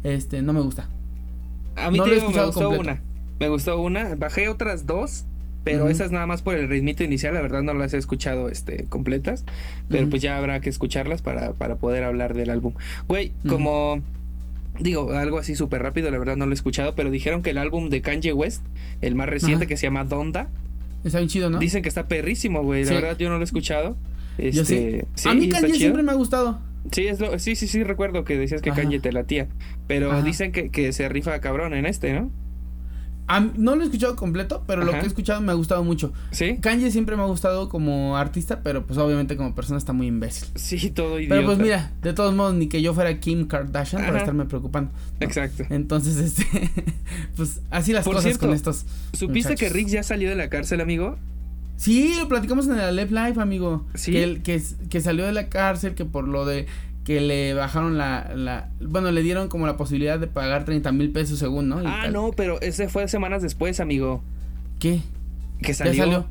este 0.03 0.43
no 0.43 0.53
me 0.53 0.61
gusta. 0.61 0.89
A 1.77 1.91
mí 1.91 1.99
No 1.99 2.07
lo 2.07 2.13
he 2.13 2.15
digo, 2.17 2.31
me 2.31 2.37
escuchado 2.37 2.47
gustó 2.49 2.61
completo. 2.71 2.83
una. 2.83 3.03
Me 3.39 3.49
gustó 3.49 3.81
una. 3.81 4.15
Bajé 4.17 4.49
otras 4.49 4.87
dos. 4.87 5.25
Pero 5.73 5.89
esas 5.89 6.13
nada 6.13 6.27
más 6.27 6.43
por 6.43 6.55
el 6.57 6.69
ritmito 6.69 7.05
inicial, 7.05 7.35
la 7.35 7.41
verdad 7.43 7.63
no 7.63 7.75
las 7.75 7.95
he 7.95 7.99
escuchado 7.99 8.49
este, 8.49 8.85
completas. 8.89 9.45
Pero 9.89 10.09
pues 10.09 10.23
ya 10.23 10.37
habrá 10.39 10.61
que 10.61 10.71
escucharlas 10.71 11.23
para, 11.23 11.53
para 11.53 11.77
poder 11.77 12.05
hablar 12.05 12.35
del 12.35 12.51
álbum. 12.51 12.75
Güey, 13.09 13.33
como. 13.49 14.01
Digo, 14.81 15.13
algo 15.13 15.39
así 15.39 15.57
súper 15.57 15.83
rápido, 15.83 16.09
la 16.13 16.19
verdad 16.19 16.37
no 16.37 16.47
lo 16.47 16.53
he 16.53 16.55
escuchado, 16.55 16.95
pero 16.95 17.11
dijeron 17.11 17.43
que 17.43 17.51
el 17.51 17.59
álbum 17.59 17.89
de 17.91 18.01
Kanye 18.01 18.33
West, 18.33 18.63
el 19.01 19.17
más 19.17 19.29
reciente 19.29 19.67
que 19.67 19.77
se 19.77 19.87
llama 19.87 20.05
Donda, 20.05 20.49
Está 21.03 21.19
bien 21.19 21.29
chido, 21.29 21.51
¿no? 21.51 21.59
dicen 21.59 21.83
que 21.83 21.89
está 21.89 22.07
perrísimo, 22.07 22.63
güey. 22.63 22.83
La 22.85 22.89
Sí. 22.91 22.95
verdad 22.95 23.19
yo 23.19 23.29
no 23.29 23.37
lo 23.37 23.41
he 23.41 23.45
escuchado. 23.45 23.97
Yo 24.39 24.65
sí. 24.65 24.75
Este, 24.77 25.07
sí, 25.15 25.29
a 25.29 25.35
mí 25.35 25.49
Kanye 25.49 25.75
siempre 25.75 26.05
me 26.05 26.13
ha 26.13 26.15
gustado. 26.15 26.61
Sí, 26.93 27.09
es 27.09 27.19
lo, 27.19 27.37
sí, 27.41 27.57
sí, 27.57 27.67
sí, 27.67 27.83
recuerdo 27.83 28.25
que 28.25 28.39
decías 28.39 28.63
que 28.63 28.71
Ajá. 28.71 28.83
Kanye 28.83 29.01
te 29.01 29.11
latía. 29.13 29.49
Pero 29.89 30.13
Ajá. 30.13 30.23
dicen 30.23 30.53
que, 30.53 30.71
que 30.71 30.93
se 30.93 31.09
rifa 31.09 31.41
cabrón 31.41 31.75
en 31.75 31.85
este, 31.85 32.13
¿no? 32.13 32.31
A 33.29 33.41
no 33.41 33.77
lo 33.77 33.83
he 33.83 33.85
escuchado 33.85 34.17
completo, 34.17 34.65
pero 34.67 34.85
lo 34.85 34.93
que 34.93 35.01
he 35.01 35.07
escuchado 35.07 35.41
me 35.43 35.53
ha 35.53 35.55
gustado 35.55 35.85
mucho. 35.85 36.13
Sí. 36.31 36.57
Kanye 36.61 36.91
siempre 36.91 37.15
me 37.15 37.23
ha 37.23 37.27
gustado 37.27 37.69
como 37.69 38.17
artista, 38.17 38.61
pero 38.63 38.87
pues 38.87 38.99
obviamente 38.99 39.37
como 39.37 39.55
persona 39.55 39.77
está 39.79 39.93
muy 39.93 40.07
imbécil. 40.07 40.49
Sí, 40.55 40.91
todo 40.91 41.19
idiota. 41.21 41.35
Pero 41.35 41.47
pues 41.47 41.59
mira, 41.59 41.93
de 42.03 42.15
todos 42.15 42.35
modos, 42.35 42.55
ni 42.55 42.69
que 42.69 42.81
yo 42.81 42.95
fuera 42.95 43.21
Kim 43.21 43.47
Kardashian 43.47 44.05
para 44.07 44.19
estarme 44.19 44.47
preocupando. 44.47 44.91
¿no? 45.21 45.27
Exacto. 45.27 45.65
Entonces, 45.69 46.17
este, 46.17 46.71
pues 47.37 47.61
así 47.71 47.93
las 47.93 48.05
Por 48.05 48.15
cosas 48.15 48.31
cierto, 48.31 48.47
con 48.47 48.55
estos. 48.57 48.87
¿Supiste 49.13 49.55
que. 49.57 49.69
Rick 49.69 49.89
ya 49.89 50.03
salió 50.03 50.31
de 50.31 50.35
la 50.35 50.49
cárcel, 50.49 50.81
amigo? 50.81 51.19
Sí, 51.77 52.15
lo 52.19 52.27
platicamos 52.27 52.67
en 52.67 52.79
el 52.81 52.97
Left 52.97 53.13
Life, 53.13 53.41
amigo. 53.41 53.87
¿Sí? 53.95 54.11
Que, 54.11 54.25
él- 54.25 54.43
que, 54.43 54.61
que 54.91 55.01
salió 55.01 55.25
de 55.27 55.33
la 55.33 55.49
cárcel, 55.49 55.95
que 55.95 56.05
por 56.05 56.27
lo 56.27 56.45
de 56.45 56.67
que 57.09 57.23
le 57.23 57.55
bajaron 57.55 57.97
la, 57.97 58.31
la 58.37 58.69
bueno, 58.83 59.11
le 59.11 59.23
dieron 59.23 59.49
como 59.49 59.67
la 59.67 59.79
posibilidad 59.79 60.19
de 60.19 60.27
pagar 60.27 60.67
30 60.67 60.93
mil 60.93 61.11
pesos 61.11 61.39
según, 61.39 61.67
¿no? 61.71 61.83
Y 61.83 61.87
Ah, 61.87 62.01
tal. 62.03 62.13
no, 62.13 62.33
pero 62.37 62.61
ese 62.61 62.91
fue 62.91 63.09
semanas 63.09 63.41
después, 63.41 63.81
amigo. 63.81 64.23
¿Qué? 64.79 65.01
Que 65.63 65.69
Ya 65.69 65.75
salió. 65.75 65.95
salió. 66.05 66.27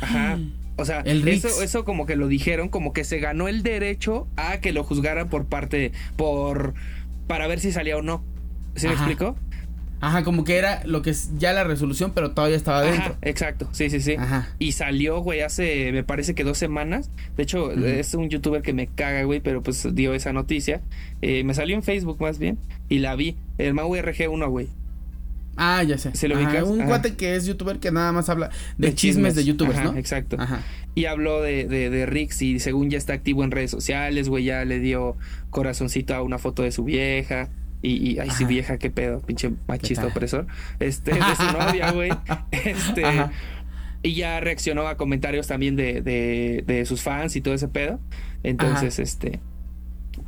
Ajá. 0.00 0.38
O 0.76 0.84
sea, 0.86 1.00
El 1.00 1.26
eso, 1.28 1.48
eso 1.62 1.84
como 1.84 2.06
que 2.06 2.14
lo 2.16 2.26
dijeron, 2.28 2.68
como 2.70 2.92
que 2.94 3.02
se 3.04 3.18
ganó 3.18 3.48
el 3.48 3.62
derecho 3.64 4.26
a 4.36 4.58
que 4.60 4.72
lo 4.72 4.82
juzgaran 4.84 5.28
por 5.28 5.44
parte, 5.46 5.92
por, 6.16 6.72
para 7.26 7.46
ver 7.48 7.60
si 7.60 7.70
salía 7.72 7.98
o 7.98 8.02
no. 8.02 8.22
¿Sí 8.76 8.86
me 8.86 8.94
explico? 8.94 9.36
Ajá, 10.00 10.24
como 10.24 10.44
que 10.44 10.56
era 10.56 10.82
lo 10.86 11.02
que 11.02 11.10
es 11.10 11.30
ya 11.38 11.52
la 11.52 11.62
resolución, 11.62 12.12
pero 12.14 12.30
todavía 12.30 12.56
estaba 12.56 12.82
dentro. 12.82 13.16
exacto, 13.22 13.68
sí, 13.72 13.90
sí, 13.90 14.00
sí. 14.00 14.14
Ajá. 14.18 14.48
Y 14.58 14.72
salió, 14.72 15.20
güey, 15.20 15.42
hace, 15.42 15.92
me 15.92 16.02
parece 16.02 16.34
que 16.34 16.42
dos 16.42 16.56
semanas. 16.56 17.10
De 17.36 17.42
hecho, 17.42 17.70
es 17.72 18.14
un 18.14 18.30
youtuber 18.30 18.62
que 18.62 18.72
me 18.72 18.86
caga, 18.86 19.22
güey, 19.24 19.40
pero 19.40 19.62
pues 19.62 19.94
dio 19.94 20.14
esa 20.14 20.32
noticia. 20.32 20.80
Eh, 21.20 21.44
me 21.44 21.52
salió 21.52 21.76
en 21.76 21.82
Facebook 21.82 22.20
más 22.20 22.38
bien 22.38 22.58
y 22.88 23.00
la 23.00 23.14
vi. 23.14 23.36
El 23.58 23.74
Mau 23.74 23.94
RG1, 23.94 24.48
güey. 24.48 24.68
Ah, 25.56 25.82
ya 25.82 25.98
sé. 25.98 26.14
¿Se 26.14 26.26
lo 26.28 26.36
ubicas? 26.36 26.64
Un 26.64 26.86
cuate 26.86 27.16
que 27.16 27.36
es 27.36 27.44
youtuber 27.44 27.78
que 27.78 27.90
nada 27.90 28.12
más 28.12 28.30
habla 28.30 28.48
de, 28.78 28.94
chismes, 28.94 29.34
de 29.34 29.44
youtubers, 29.44 29.84
¿no? 29.84 29.94
Exacto. 29.96 30.36
Ajá. 30.38 30.62
Y 30.94 31.04
habló 31.04 31.42
de, 31.42 31.66
de, 31.66 31.90
de 31.90 32.06
Rix 32.06 32.40
y 32.40 32.58
según 32.60 32.88
ya 32.88 32.96
está 32.96 33.12
activo 33.12 33.44
en 33.44 33.50
redes 33.50 33.70
sociales, 33.70 34.30
güey, 34.30 34.44
ya 34.44 34.64
le 34.64 34.80
dio 34.80 35.16
corazoncito 35.50 36.14
a 36.14 36.22
una 36.22 36.38
foto 36.38 36.62
de 36.62 36.72
su 36.72 36.84
vieja. 36.84 37.50
Y, 37.82 38.12
y 38.12 38.18
ay, 38.18 38.30
sí, 38.30 38.44
vieja, 38.44 38.78
qué 38.78 38.90
pedo, 38.90 39.20
pinche 39.20 39.50
machista 39.66 40.06
opresor. 40.06 40.46
Este, 40.78 41.12
de 41.12 41.36
su 41.36 41.52
novia, 41.52 41.92
güey. 41.92 42.10
Este. 42.50 43.04
Y 44.02 44.14
ya 44.14 44.40
reaccionó 44.40 44.86
a 44.86 44.96
comentarios 44.96 45.46
también 45.46 45.76
de, 45.76 46.00
de, 46.00 46.64
de, 46.66 46.86
sus 46.86 47.02
fans 47.02 47.36
y 47.36 47.40
todo 47.40 47.52
ese 47.52 47.68
pedo. 47.68 48.00
Entonces, 48.42 48.98
este 48.98 49.40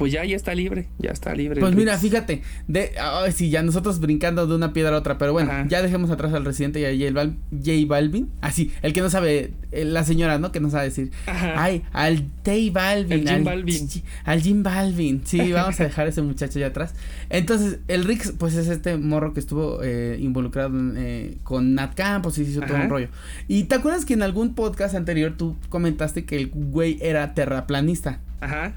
pues 0.02 0.12
ya, 0.12 0.24
ya 0.24 0.34
está 0.34 0.52
libre, 0.52 0.88
ya 0.98 1.12
está 1.12 1.32
libre. 1.32 1.60
Pues 1.60 1.76
mira, 1.76 1.96
fíjate, 1.96 2.42
de, 2.66 2.90
sí, 3.32 3.50
ya 3.50 3.62
nosotros 3.62 4.00
brincando 4.00 4.48
de 4.48 4.56
una 4.56 4.72
piedra 4.72 4.96
a 4.96 4.98
otra, 4.98 5.16
pero 5.16 5.32
bueno, 5.32 5.52
ya 5.68 5.80
dejemos 5.80 6.10
atrás 6.10 6.34
al 6.34 6.44
residente 6.44 6.80
y 6.80 6.84
a 6.84 7.12
J, 7.12 7.86
Balvin, 7.86 8.28
así, 8.40 8.72
el 8.82 8.92
que 8.92 9.00
no 9.00 9.10
sabe, 9.10 9.52
eh, 9.70 9.84
la 9.84 10.02
señora, 10.02 10.40
¿no? 10.40 10.50
Que 10.50 10.58
no 10.58 10.70
sabe 10.70 10.86
decir, 10.86 11.12
ay, 11.26 11.84
al 11.92 12.24
J 12.44 12.50
Balvin, 12.72 13.28
al 13.28 13.36
Jim 13.36 13.44
Balvin, 13.44 13.88
al 14.24 14.42
Jim 14.42 14.62
Balvin, 14.64 15.22
sí, 15.24 15.52
vamos 15.52 15.78
a 15.78 15.84
dejar 15.84 16.06
a 16.06 16.08
ese 16.08 16.22
muchacho 16.22 16.58
allá 16.58 16.66
atrás. 16.66 16.96
Entonces, 17.30 17.78
el 17.86 18.02
Rix, 18.02 18.32
pues 18.36 18.56
es 18.56 18.66
este 18.66 18.96
morro 18.96 19.34
que 19.34 19.38
estuvo 19.38 19.84
eh, 19.84 20.18
involucrado 20.20 20.72
eh, 20.96 21.36
con 21.44 21.76
Nat 21.76 21.94
Campos 21.94 22.38
y 22.38 22.42
hizo 22.42 22.60
todo 22.62 22.74
un 22.74 22.90
rollo. 22.90 23.06
Y 23.46 23.64
te 23.64 23.76
acuerdas 23.76 24.04
que 24.04 24.14
en 24.14 24.22
algún 24.22 24.56
podcast 24.56 24.96
anterior 24.96 25.34
tú 25.36 25.54
comentaste 25.68 26.24
que 26.24 26.38
el 26.38 26.48
güey 26.48 26.98
era 27.00 27.34
terraplanista. 27.34 28.18
Ajá. 28.40 28.74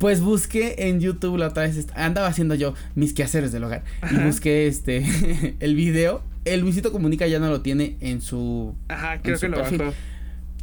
Pues 0.00 0.22
busqué 0.22 0.88
en 0.88 0.98
YouTube 0.98 1.36
la 1.36 1.48
otra 1.48 1.64
vez, 1.64 1.86
andaba 1.94 2.26
haciendo 2.26 2.54
yo 2.54 2.72
mis 2.94 3.12
quehaceres 3.12 3.52
del 3.52 3.64
hogar 3.64 3.84
y 4.10 4.16
busqué 4.16 4.66
este 4.66 5.04
el 5.60 5.74
video. 5.74 6.22
El 6.46 6.60
Luisito 6.60 6.90
Comunica 6.90 7.26
ya 7.26 7.38
no 7.38 7.50
lo 7.50 7.60
tiene 7.60 7.98
en 8.00 8.22
su 8.22 8.74
Ajá, 8.88 9.20
creo 9.20 9.38
que 9.38 9.48
lo 9.48 9.58
bajó. 9.58 9.92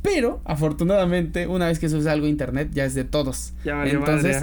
Pero 0.01 0.41
afortunadamente, 0.43 1.45
una 1.45 1.67
vez 1.67 1.77
que 1.77 1.87
subes 1.87 2.07
algo 2.07 2.25
a 2.25 2.29
internet 2.29 2.69
ya 2.73 2.85
es 2.85 2.95
de 2.95 3.03
todos. 3.03 3.53
Ya 3.63 3.85
Entonces, 3.85 4.41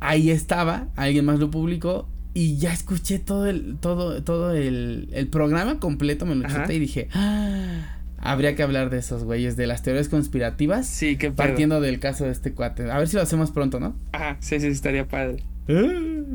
ahí 0.00 0.30
estaba, 0.30 0.88
alguien 0.96 1.24
más 1.24 1.38
lo 1.38 1.48
publicó 1.52 2.08
y 2.34 2.56
ya 2.56 2.72
escuché 2.72 3.20
todo 3.20 3.46
el 3.46 3.76
todo 3.78 4.24
todo 4.24 4.54
el, 4.54 5.08
el 5.12 5.28
programa 5.28 5.78
completo, 5.78 6.26
me 6.26 6.34
lo 6.34 6.48
chuté 6.48 6.74
y 6.74 6.78
dije, 6.80 7.08
"Ah, 7.14 7.95
habría 8.30 8.54
que 8.54 8.62
hablar 8.62 8.90
de 8.90 8.98
esos 8.98 9.24
güeyes, 9.24 9.56
de 9.56 9.66
las 9.66 9.82
teorías 9.82 10.08
conspirativas. 10.08 10.86
Sí, 10.86 11.16
qué 11.16 11.30
Partiendo 11.30 11.80
del 11.80 11.98
caso 11.98 12.24
de 12.24 12.32
este 12.32 12.52
cuate. 12.52 12.90
A 12.90 12.98
ver 12.98 13.08
si 13.08 13.16
lo 13.16 13.22
hacemos 13.22 13.50
pronto, 13.50 13.80
¿no? 13.80 13.94
Ajá, 14.12 14.36
sí, 14.40 14.60
sí, 14.60 14.66
estaría 14.68 15.06
padre. 15.06 15.42
Ah, 15.68 15.82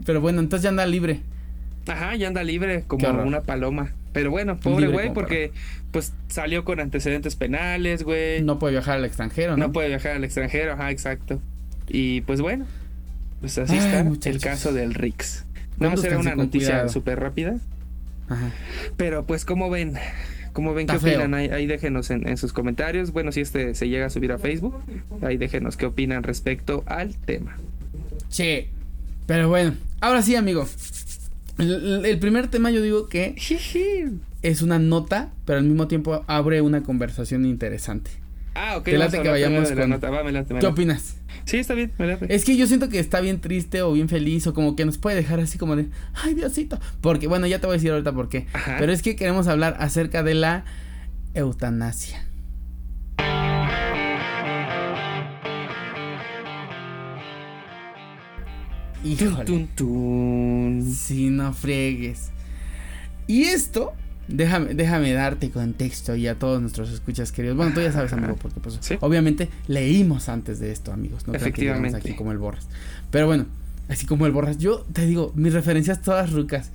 pero 0.05 0.21
bueno, 0.21 0.39
entonces 0.39 0.63
ya 0.63 0.69
anda 0.69 0.85
libre. 0.85 1.21
Ajá, 1.87 2.15
ya 2.15 2.27
anda 2.27 2.43
libre 2.43 2.83
como 2.87 3.09
una 3.23 3.41
paloma. 3.41 3.91
Pero 4.13 4.29
bueno, 4.29 4.57
pobre 4.57 4.87
güey, 4.87 5.13
porque 5.13 5.51
pues 5.91 6.13
salió 6.27 6.65
con 6.65 6.79
antecedentes 6.79 7.35
penales, 7.35 8.03
güey. 8.03 8.41
No 8.41 8.59
puede 8.59 8.73
viajar 8.73 8.97
al 8.97 9.05
extranjero, 9.05 9.55
¿no? 9.55 9.67
No 9.67 9.73
puede 9.73 9.87
viajar 9.87 10.13
al 10.13 10.23
extranjero, 10.23 10.73
ajá, 10.73 10.91
exacto. 10.91 11.39
Y 11.87 12.21
pues 12.21 12.41
bueno, 12.41 12.65
pues 13.39 13.57
así 13.57 13.77
está 13.77 14.01
el 14.29 14.39
caso 14.39 14.73
del 14.73 14.93
Rix. 14.93 15.45
Vamos 15.77 16.03
a 16.03 16.07
hacer 16.07 16.17
una 16.17 16.35
noticia 16.35 16.89
súper 16.89 17.19
rápida. 17.19 17.55
Ajá. 18.27 18.51
Pero 18.97 19.25
pues 19.25 19.45
como 19.45 19.69
ven, 19.69 19.97
¿Cómo 20.53 20.73
ven? 20.73 20.87
¿Qué 20.87 20.97
opinan? 20.97 21.33
Ahí, 21.33 21.65
déjenos 21.65 22.09
en, 22.11 22.37
sus 22.37 22.53
comentarios. 22.53 23.11
Bueno, 23.11 23.31
si 23.31 23.41
este 23.41 23.75
se 23.75 23.89
llega 23.89 24.07
a 24.07 24.09
subir 24.09 24.31
a 24.31 24.37
Facebook, 24.37 24.75
ahí 25.21 25.37
déjenos 25.37 25.77
qué 25.77 25.85
opinan 25.85 26.23
respecto 26.23 26.83
al 26.85 27.15
tema. 27.15 27.57
Che, 28.29 28.69
pero 29.25 29.49
bueno, 29.49 29.75
ahora 29.99 30.21
sí, 30.21 30.35
amigo. 30.35 30.67
El, 31.57 32.17
primer 32.19 32.47
tema 32.47 32.71
yo 32.71 32.81
digo 32.81 33.07
que 33.07 33.35
es 34.41 34.61
una 34.61 34.79
nota, 34.79 35.31
pero 35.45 35.59
al 35.59 35.65
mismo 35.65 35.87
tiempo 35.87 36.23
abre 36.27 36.61
una 36.61 36.83
conversación 36.83 37.45
interesante. 37.45 38.11
Ah, 38.55 38.77
ok. 38.77 38.83
que 38.83 38.97
vayamos 38.97 39.71
con... 39.71 39.89
nota. 39.89 40.09
Va, 40.09 40.23
¿Qué 40.59 40.67
opinas? 40.67 41.15
Sí, 41.45 41.57
está 41.57 41.73
bien, 41.73 41.91
Es 42.29 42.45
que 42.45 42.55
yo 42.55 42.67
siento 42.67 42.89
que 42.89 42.99
está 42.99 43.19
bien 43.19 43.41
triste 43.41 43.81
o 43.81 43.93
bien 43.93 44.09
feliz 44.09 44.47
o 44.47 44.53
como 44.53 44.75
que 44.75 44.85
nos 44.85 44.97
puede 44.97 45.15
dejar 45.17 45.39
así 45.39 45.57
como 45.57 45.75
de, 45.75 45.87
ay 46.13 46.33
Diosito. 46.33 46.79
Porque, 47.01 47.27
bueno, 47.27 47.47
ya 47.47 47.59
te 47.59 47.67
voy 47.67 47.75
a 47.75 47.77
decir 47.77 47.91
ahorita 47.91 48.13
por 48.13 48.29
qué. 48.29 48.47
Pero 48.79 48.91
es 48.91 49.01
que 49.01 49.15
queremos 49.15 49.47
hablar 49.47 49.75
acerca 49.79 50.23
de 50.23 50.35
la 50.35 50.65
eutanasia. 51.33 52.25
Híjole. 59.03 59.67
Si 60.93 61.29
no 61.29 61.53
friegues. 61.53 62.31
Y 63.27 63.43
esto 63.43 63.93
Déjame, 64.27 64.73
déjame 64.73 65.11
darte 65.13 65.49
contexto 65.49 66.15
y 66.15 66.27
a 66.27 66.35
todos 66.35 66.61
nuestros 66.61 66.91
escuchas 66.91 67.31
queridos. 67.31 67.57
Bueno, 67.57 67.73
tú 67.73 67.81
ya 67.81 67.91
sabes, 67.91 68.13
amigo, 68.13 68.35
porque 68.41 68.59
pues 68.59 68.79
obviamente 69.01 69.49
leímos 69.67 70.29
antes 70.29 70.59
de 70.59 70.71
esto, 70.71 70.93
amigos, 70.93 71.27
no 71.27 71.33
Efectivamente. 71.33 71.97
aquí 71.97 72.13
como 72.15 72.31
el 72.31 72.37
Borras. 72.37 72.67
Pero 73.09 73.27
bueno, 73.27 73.45
así 73.89 74.05
como 74.05 74.25
el 74.25 74.31
Borras, 74.31 74.57
yo 74.57 74.85
te 74.93 75.05
digo, 75.05 75.33
mis 75.35 75.53
referencias 75.53 76.01
todas 76.01 76.31
rucas. 76.31 76.71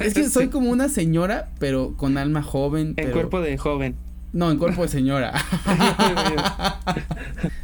Es 0.00 0.14
que 0.14 0.28
soy 0.30 0.48
como 0.48 0.70
una 0.70 0.88
señora, 0.88 1.48
pero 1.58 1.94
con 1.96 2.18
alma 2.18 2.42
joven. 2.42 2.94
En 2.96 3.10
cuerpo 3.10 3.40
de 3.40 3.56
joven. 3.56 3.94
No, 4.32 4.50
en 4.50 4.58
cuerpo 4.58 4.82
de 4.82 4.88
señora. 4.88 5.32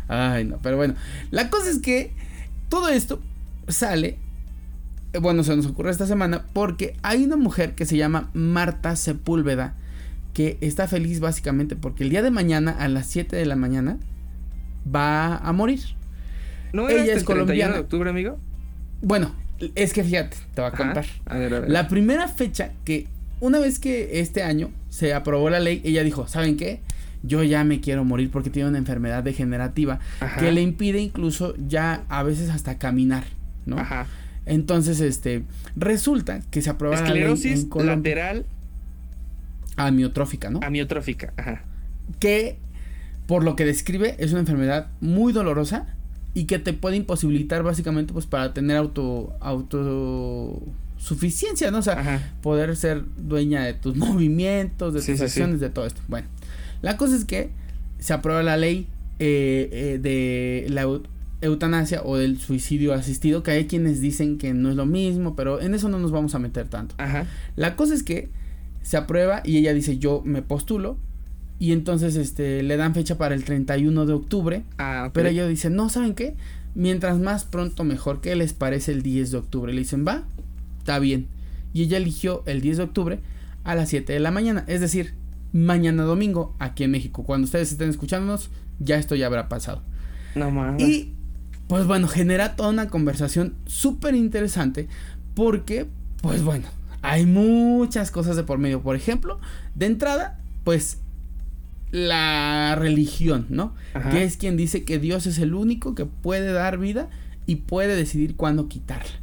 Ay, 0.08 0.44
no, 0.44 0.58
pero 0.62 0.76
bueno, 0.76 0.94
la 1.30 1.50
cosa 1.50 1.68
es 1.70 1.78
que 1.80 2.12
todo 2.70 2.88
esto 2.88 3.20
sale 3.68 4.18
bueno, 5.20 5.44
se 5.44 5.56
nos 5.56 5.66
ocurre 5.66 5.90
esta 5.90 6.06
semana 6.06 6.44
porque 6.52 6.96
hay 7.02 7.24
una 7.24 7.36
mujer 7.36 7.74
que 7.74 7.86
se 7.86 7.96
llama 7.96 8.30
Marta 8.34 8.96
Sepúlveda 8.96 9.74
que 10.32 10.58
está 10.60 10.88
feliz 10.88 11.20
básicamente 11.20 11.76
porque 11.76 12.02
el 12.02 12.10
día 12.10 12.22
de 12.22 12.30
mañana 12.30 12.72
a 12.72 12.88
las 12.88 13.06
7 13.06 13.36
de 13.36 13.46
la 13.46 13.56
mañana 13.56 13.98
va 14.92 15.36
a 15.36 15.52
morir. 15.52 15.80
¿No 16.72 16.88
Ella 16.88 17.14
es 17.14 17.24
colombiana. 17.24 17.74
de 17.74 17.80
octubre, 17.80 18.10
amigo? 18.10 18.38
Bueno, 19.00 19.32
es 19.76 19.92
que 19.92 20.02
fíjate, 20.02 20.36
te 20.54 20.60
voy 20.60 20.70
a 20.70 20.72
contar. 20.72 21.06
La 21.68 21.86
primera 21.88 22.26
fecha 22.26 22.72
que 22.84 23.06
una 23.40 23.60
vez 23.60 23.78
que 23.78 24.20
este 24.20 24.42
año 24.42 24.70
se 24.88 25.14
aprobó 25.14 25.50
la 25.50 25.60
ley, 25.60 25.80
ella 25.84 26.02
dijo, 26.02 26.26
¿saben 26.26 26.56
qué? 26.56 26.80
Yo 27.22 27.42
ya 27.42 27.64
me 27.64 27.80
quiero 27.80 28.04
morir 28.04 28.30
porque 28.30 28.50
tiene 28.50 28.68
una 28.68 28.78
enfermedad 28.78 29.22
degenerativa 29.22 30.00
que 30.38 30.52
le 30.52 30.62
impide 30.62 31.00
incluso 31.00 31.54
ya 31.56 32.04
a 32.08 32.22
veces 32.22 32.50
hasta 32.50 32.76
caminar, 32.78 33.24
¿no? 33.66 33.78
Ajá. 33.78 34.06
Entonces, 34.46 35.00
este, 35.00 35.44
resulta 35.76 36.40
que 36.50 36.62
se 36.62 36.70
aprueba 36.70 37.00
la 37.00 37.10
ley 37.10 37.24
en 37.44 37.68
lateral 37.86 38.46
amiotrófica, 39.76 40.50
¿no? 40.50 40.60
Amiotrófica, 40.62 41.32
ajá. 41.36 41.64
Que 42.20 42.58
por 43.26 43.42
lo 43.44 43.56
que 43.56 43.64
describe 43.64 44.14
es 44.18 44.32
una 44.32 44.40
enfermedad 44.40 44.88
muy 45.00 45.32
dolorosa 45.32 45.86
y 46.34 46.44
que 46.44 46.58
te 46.58 46.74
puede 46.74 46.96
imposibilitar 46.96 47.62
básicamente 47.62 48.12
pues 48.12 48.26
para 48.26 48.52
tener 48.52 48.76
auto 48.76 49.32
autosuficiencia, 49.40 51.70
¿no? 51.70 51.78
O 51.78 51.82
sea, 51.82 52.34
poder 52.42 52.76
ser 52.76 53.04
dueña 53.16 53.62
de 53.64 53.72
tus 53.74 53.94
movimientos, 54.04 54.92
de 54.92 55.00
tus 55.00 55.20
acciones, 55.20 55.60
de 55.60 55.70
todo 55.70 55.86
esto. 55.86 56.00
Bueno, 56.08 56.26
la 56.82 56.96
cosa 56.96 57.14
es 57.16 57.24
que 57.24 57.50
se 57.98 58.12
aprueba 58.12 58.42
la 58.42 58.56
ley 58.56 58.88
eh, 59.20 59.68
eh, 59.72 60.00
de 60.02 60.66
la 60.68 60.82
eutanasia 61.44 62.02
o 62.04 62.16
del 62.16 62.38
suicidio 62.38 62.94
asistido, 62.94 63.42
que 63.42 63.52
hay 63.52 63.66
quienes 63.66 64.00
dicen 64.00 64.38
que 64.38 64.54
no 64.54 64.70
es 64.70 64.76
lo 64.76 64.86
mismo, 64.86 65.36
pero 65.36 65.60
en 65.60 65.74
eso 65.74 65.88
no 65.88 65.98
nos 65.98 66.10
vamos 66.10 66.34
a 66.34 66.38
meter 66.38 66.68
tanto. 66.68 66.94
Ajá. 66.98 67.26
La 67.56 67.76
cosa 67.76 67.94
es 67.94 68.02
que 68.02 68.30
se 68.82 68.96
aprueba 68.96 69.40
y 69.44 69.56
ella 69.58 69.72
dice 69.72 69.98
yo 69.98 70.22
me 70.24 70.42
postulo 70.42 70.98
y 71.58 71.72
entonces 71.72 72.16
este 72.16 72.62
le 72.62 72.76
dan 72.76 72.94
fecha 72.94 73.16
para 73.16 73.34
el 73.34 73.44
31 73.44 74.06
de 74.06 74.12
octubre, 74.12 74.64
ah, 74.78 75.10
pero 75.12 75.28
ella 75.28 75.46
dice, 75.46 75.70
"No, 75.70 75.88
¿saben 75.88 76.14
qué? 76.14 76.36
Mientras 76.74 77.18
más 77.18 77.44
pronto 77.44 77.84
mejor, 77.84 78.20
¿qué 78.20 78.34
les 78.34 78.52
parece 78.52 78.92
el 78.92 79.02
10 79.02 79.30
de 79.30 79.38
octubre?" 79.38 79.72
Le 79.72 79.80
dicen, 79.80 80.04
"Va, 80.06 80.24
está 80.78 80.98
bien." 80.98 81.28
Y 81.72 81.82
ella 81.82 81.96
eligió 81.96 82.42
el 82.46 82.60
10 82.60 82.78
de 82.78 82.82
octubre 82.82 83.20
a 83.62 83.74
las 83.74 83.88
7 83.88 84.12
de 84.12 84.20
la 84.20 84.30
mañana, 84.30 84.64
es 84.66 84.80
decir, 84.80 85.14
mañana 85.52 86.02
domingo 86.02 86.54
aquí 86.58 86.84
en 86.84 86.90
México. 86.90 87.22
Cuando 87.22 87.44
ustedes 87.44 87.72
estén 87.72 87.88
escuchándonos, 87.88 88.50
ya 88.80 88.96
esto 88.96 89.14
ya 89.14 89.26
habrá 89.26 89.48
pasado. 89.48 89.82
No 90.34 90.50
mames. 90.50 90.82
Y 90.82 91.13
pues 91.68 91.86
bueno, 91.86 92.08
genera 92.08 92.56
toda 92.56 92.70
una 92.70 92.88
conversación 92.88 93.54
súper 93.66 94.14
interesante 94.14 94.88
porque, 95.34 95.86
pues 96.20 96.42
bueno, 96.42 96.66
hay 97.02 97.26
muchas 97.26 98.10
cosas 98.10 98.36
de 98.36 98.44
por 98.44 98.58
medio. 98.58 98.80
Por 98.80 98.96
ejemplo, 98.96 99.38
de 99.74 99.86
entrada, 99.86 100.38
pues 100.64 100.98
la 101.90 102.74
religión, 102.76 103.46
¿no? 103.50 103.74
Que 104.10 104.24
es 104.24 104.36
quien 104.36 104.56
dice 104.56 104.84
que 104.84 104.98
Dios 104.98 105.26
es 105.26 105.38
el 105.38 105.54
único 105.54 105.94
que 105.94 106.06
puede 106.06 106.52
dar 106.52 106.78
vida 106.78 107.08
y 107.46 107.56
puede 107.56 107.94
decidir 107.94 108.36
cuándo 108.36 108.68
quitarla. 108.68 109.20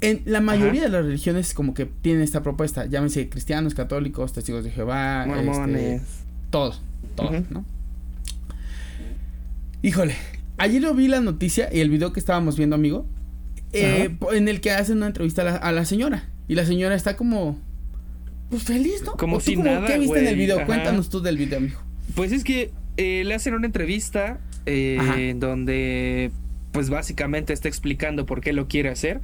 En 0.00 0.22
la 0.24 0.40
mayoría 0.40 0.82
de 0.82 0.88
las 0.88 1.04
religiones 1.04 1.54
como 1.54 1.74
que 1.74 1.86
tienen 1.86 2.22
esta 2.22 2.42
propuesta, 2.42 2.86
llámense 2.86 3.28
cristianos, 3.28 3.74
católicos, 3.74 4.32
testigos 4.32 4.64
de 4.64 4.70
Jehová, 4.70 5.26
mormones, 5.26 6.02
este, 6.02 6.24
todos, 6.50 6.80
todos, 7.14 7.50
¿no? 7.50 7.64
Híjole, 9.82 10.16
ayer 10.62 10.80
yo 10.80 10.94
vi 10.94 11.08
la 11.08 11.20
noticia 11.20 11.68
y 11.72 11.80
el 11.80 11.90
video 11.90 12.12
que 12.12 12.20
estábamos 12.20 12.56
viendo, 12.56 12.76
amigo, 12.76 13.06
eh, 13.72 14.10
en 14.32 14.48
el 14.48 14.60
que 14.60 14.70
hacen 14.70 14.98
una 14.98 15.08
entrevista 15.08 15.56
a 15.56 15.72
la, 15.72 15.84
señora. 15.84 16.28
Y 16.46 16.54
la 16.54 16.64
señora 16.64 16.94
está 16.94 17.16
como, 17.16 17.58
pues 18.48 18.62
feliz, 18.62 19.02
¿no? 19.04 19.16
Como 19.16 19.40
si 19.40 19.56
nada, 19.56 19.86
¿Qué 19.86 19.98
viste 19.98 20.20
en 20.20 20.28
el 20.28 20.36
video? 20.36 20.64
Cuéntanos 20.64 21.08
tú 21.08 21.20
del 21.20 21.36
video, 21.36 21.58
amigo. 21.58 21.80
Pues 22.14 22.30
es 22.30 22.44
que 22.44 22.70
eh, 22.96 23.24
le 23.24 23.34
hacen 23.34 23.54
una 23.54 23.66
entrevista 23.66 24.38
eh, 24.66 25.34
donde, 25.36 26.30
pues 26.70 26.90
básicamente 26.90 27.52
está 27.52 27.68
explicando 27.68 28.24
por 28.24 28.40
qué 28.40 28.52
lo 28.52 28.68
quiere 28.68 28.88
hacer. 28.88 29.20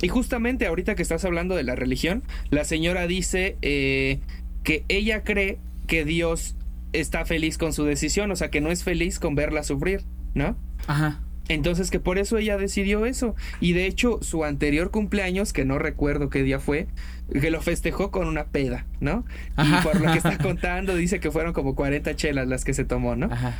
Y 0.00 0.08
justamente 0.08 0.66
ahorita 0.66 0.94
que 0.94 1.02
estás 1.02 1.24
hablando 1.24 1.54
de 1.54 1.64
la 1.64 1.76
religión, 1.76 2.22
la 2.50 2.64
señora 2.64 3.06
dice 3.06 3.56
que 3.60 4.84
ella 4.88 5.22
cree 5.22 5.58
que 5.86 6.04
Dios 6.04 6.56
está 6.92 7.24
feliz 7.24 7.58
con 7.58 7.72
su 7.72 7.84
decisión, 7.84 8.30
o 8.30 8.36
sea, 8.36 8.50
que 8.50 8.60
no 8.60 8.70
es 8.70 8.84
feliz 8.84 9.18
con 9.18 9.34
verla 9.34 9.62
sufrir, 9.62 10.02
¿no? 10.34 10.56
Ajá. 10.86 11.20
Entonces 11.48 11.90
que 11.90 12.00
por 12.00 12.18
eso 12.18 12.38
ella 12.38 12.56
decidió 12.56 13.04
eso. 13.04 13.34
Y 13.60 13.72
de 13.72 13.86
hecho 13.86 14.18
su 14.22 14.44
anterior 14.44 14.90
cumpleaños, 14.90 15.52
que 15.52 15.64
no 15.64 15.78
recuerdo 15.78 16.30
qué 16.30 16.42
día 16.42 16.60
fue, 16.60 16.86
que 17.32 17.50
lo 17.50 17.60
festejó 17.60 18.10
con 18.10 18.26
una 18.28 18.46
peda, 18.46 18.86
¿no? 19.00 19.24
Ajá. 19.56 19.80
Y 19.80 19.82
por 19.82 20.00
lo 20.00 20.12
que 20.12 20.18
está 20.18 20.38
contando 20.42 20.94
dice 20.94 21.20
que 21.20 21.30
fueron 21.30 21.52
como 21.52 21.74
40 21.74 22.14
chelas 22.16 22.48
las 22.48 22.64
que 22.64 22.74
se 22.74 22.84
tomó, 22.84 23.16
¿no? 23.16 23.26
Ajá. 23.26 23.54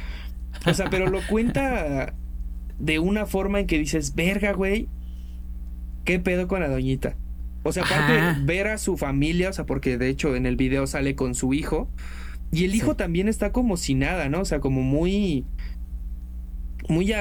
O 0.66 0.74
sea, 0.74 0.90
pero 0.90 1.08
lo 1.08 1.20
cuenta 1.26 2.14
de 2.78 2.98
una 2.98 3.26
forma 3.26 3.61
en 3.61 3.66
que 3.66 3.78
dices, 3.78 4.14
verga, 4.14 4.52
güey, 4.52 4.88
¿qué 6.04 6.18
pedo 6.18 6.48
con 6.48 6.61
la 6.61 6.68
doñita? 6.68 7.16
O 7.64 7.72
sea, 7.72 7.85
aparte 7.85 8.40
ver 8.44 8.66
a 8.66 8.78
su 8.78 8.96
familia, 8.96 9.50
o 9.50 9.52
sea, 9.52 9.66
porque 9.66 9.98
de 9.98 10.08
hecho 10.08 10.35
en 10.35 10.46
el 10.46 10.56
video 10.56 10.87
sale 10.87 11.14
con 11.14 11.35
su 11.35 11.54
hijo, 11.54 11.88
y 12.52 12.64
el 12.64 12.74
hijo 12.74 12.96
también 12.96 13.28
está 13.28 13.50
como 13.50 13.78
si 13.78 13.94
nada, 13.94 14.28
¿no? 14.28 14.40
O 14.40 14.44
sea, 14.44 14.61
como 14.61 14.82
muy. 14.82 15.46
Muy, 16.88 17.12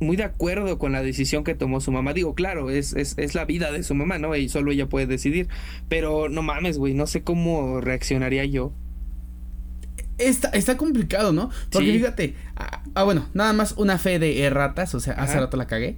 muy 0.00 0.16
de 0.16 0.24
acuerdo 0.24 0.78
con 0.78 0.92
la 0.92 1.02
decisión 1.02 1.44
que 1.44 1.54
tomó 1.54 1.80
su 1.80 1.92
mamá. 1.92 2.12
Digo, 2.12 2.34
claro, 2.34 2.70
es, 2.70 2.92
es, 2.94 3.16
es 3.18 3.34
la 3.34 3.44
vida 3.44 3.72
de 3.72 3.82
su 3.82 3.94
mamá, 3.94 4.18
¿no? 4.18 4.34
Y 4.36 4.48
solo 4.48 4.70
ella 4.72 4.88
puede 4.88 5.06
decidir. 5.06 5.48
Pero 5.88 6.28
no 6.28 6.42
mames, 6.42 6.78
güey, 6.78 6.94
no 6.94 7.06
sé 7.06 7.22
cómo 7.22 7.80
reaccionaría 7.80 8.44
yo. 8.44 8.72
Está, 10.18 10.48
está 10.48 10.76
complicado, 10.76 11.32
¿no? 11.32 11.50
Porque 11.70 11.92
fíjate, 11.92 12.34
ah, 12.56 12.82
ah, 12.94 13.04
bueno, 13.04 13.28
nada 13.34 13.52
más 13.52 13.74
una 13.76 13.98
fe 13.98 14.18
de 14.18 14.42
erratas, 14.42 14.92
o 14.96 15.00
sea, 15.00 15.14
hace 15.14 15.38
rato 15.38 15.56
la 15.56 15.68
cagué. 15.68 15.96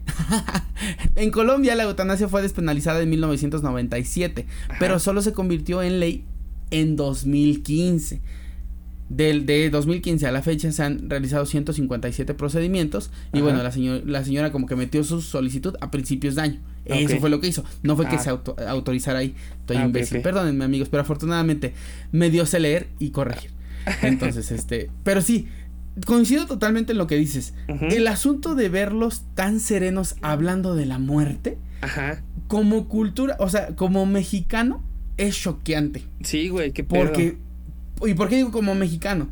en 1.17 1.31
Colombia 1.31 1.75
la 1.75 1.85
eutanasia 1.85 2.29
fue 2.29 2.43
despenalizada 2.43 3.01
en 3.01 3.09
1997, 3.09 4.47
pero 4.79 4.99
solo 4.99 5.23
se 5.23 5.33
convirtió 5.33 5.83
en 5.83 6.01
ley 6.01 6.27
en 6.71 6.97
2015. 6.97 8.21
Del, 9.11 9.45
de 9.45 9.71
2015 9.71 10.25
a 10.27 10.31
la 10.31 10.41
fecha 10.41 10.71
se 10.71 10.83
han 10.85 11.11
realizado 11.11 11.45
157 11.45 12.33
procedimientos 12.35 13.11
y 13.33 13.41
bueno, 13.41 13.61
la, 13.61 13.73
señora 13.73 14.01
la 14.07 14.25
señora 14.25 14.53
como 14.53 14.69
que 14.69 14.77
metió 14.77 15.03
su 15.03 15.21
solicitud 15.21 15.75
a 15.81 15.91
principios 15.91 16.37
de 16.37 16.43
año. 16.43 16.61
Eso 16.85 17.19
fue 17.19 17.29
lo 17.29 17.41
que 17.41 17.49
hizo. 17.49 17.65
No 17.83 17.97
fue 17.97 18.09
que 18.09 18.17
ah. 18.17 18.19
se 18.21 18.31
autorizara 18.31 19.19
ahí. 19.19 19.35
Estoy 19.61 19.79
ah, 19.79 19.85
imbécil. 19.85 20.23
Perdónenme 20.23 20.65
amigos, 20.65 20.89
pero 20.89 21.03
afortunadamente 21.03 21.75
me 22.13 22.31
dio 22.31 22.47
sé 22.47 22.61
leer 22.61 22.89
y 22.99 23.11
corregir. 23.11 23.51
Entonces, 24.03 24.51
este, 24.53 24.91
pero 25.03 25.23
sí, 25.23 25.49
coincido 26.07 26.47
totalmente 26.47 26.93
en 26.93 26.99
lo 26.99 27.07
que 27.07 27.17
dices. 27.17 27.55
El 27.67 28.07
asunto 28.09 28.55
de 28.55 28.69
verlos 28.69 29.23
tan 29.35 29.61
serenos 29.61 30.17
hablando 30.23 30.75
de 30.75 30.87
la 30.87 30.99
muerte, 30.99 31.59
como 32.47 32.89
cultura, 32.89 33.37
o 33.39 33.49
sea, 33.49 33.75
como 33.77 34.07
mexicano, 34.07 34.83
es 35.17 35.37
choqueante. 35.37 36.05
Sí, 36.23 36.49
güey, 36.49 36.73
qué 36.73 36.85
pedo. 36.85 37.05
Porque 37.05 37.39
¿Y 38.07 38.15
por 38.15 38.29
qué 38.29 38.37
digo 38.37 38.51
como 38.51 38.75
mexicano? 38.75 39.29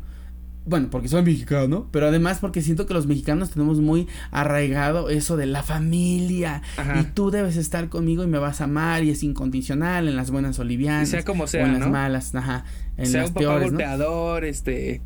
Bueno, 0.65 0.89
porque 0.91 1.07
soy 1.07 1.23
mexicano, 1.23 1.87
pero 1.91 2.07
además 2.07 2.37
porque 2.39 2.61
siento 2.61 2.85
que 2.85 2.93
los 2.93 3.07
mexicanos 3.07 3.49
tenemos 3.49 3.79
muy 3.79 4.07
arraigado 4.29 5.09
eso 5.09 5.35
de 5.35 5.47
la 5.47 5.63
familia. 5.63 6.61
Y 6.99 7.05
tú 7.05 7.31
debes 7.31 7.57
estar 7.57 7.89
conmigo 7.89 8.23
y 8.23 8.27
me 8.27 8.37
vas 8.37 8.61
a 8.61 8.65
amar 8.65 9.03
y 9.03 9.09
es 9.09 9.23
incondicional 9.23 10.07
en 10.07 10.15
las 10.15 10.29
buenas 10.29 10.59
olivianas. 10.59 11.09
Sea 11.09 11.23
como 11.23 11.47
sea, 11.47 11.63
o 11.63 11.67
en 11.67 11.79
las 11.79 11.89
malas, 11.89 12.35
ajá. 12.35 12.65
En 12.97 13.07
sea 13.07 13.21
las 13.21 13.29
un 13.31 13.33
papá 13.35 13.59
golpeador, 13.59 14.45
este. 14.45 15.01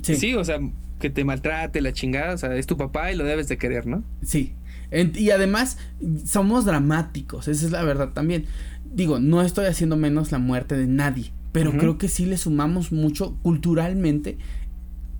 Sí. 0.00 0.14
sí, 0.14 0.34
o 0.34 0.44
sea, 0.44 0.60
que 1.00 1.10
te 1.10 1.24
maltrate 1.24 1.80
la 1.80 1.92
chingada, 1.92 2.34
o 2.34 2.38
sea, 2.38 2.54
es 2.54 2.66
tu 2.66 2.76
papá 2.76 3.10
y 3.10 3.16
lo 3.16 3.24
debes 3.24 3.48
de 3.48 3.56
querer, 3.56 3.86
¿no? 3.88 4.04
Sí. 4.22 4.54
y 4.92 5.30
además, 5.30 5.78
somos 6.24 6.64
dramáticos, 6.66 7.48
esa 7.48 7.66
es 7.66 7.72
la 7.72 7.82
verdad 7.82 8.10
también. 8.10 8.46
Digo, 8.84 9.18
no 9.18 9.42
estoy 9.42 9.66
haciendo 9.66 9.96
menos 9.96 10.30
la 10.30 10.38
muerte 10.38 10.76
de 10.76 10.86
nadie 10.86 11.32
pero 11.54 11.70
creo 11.70 11.98
que 11.98 12.08
sí 12.08 12.26
le 12.26 12.36
sumamos 12.36 12.90
mucho 12.90 13.36
culturalmente 13.42 14.38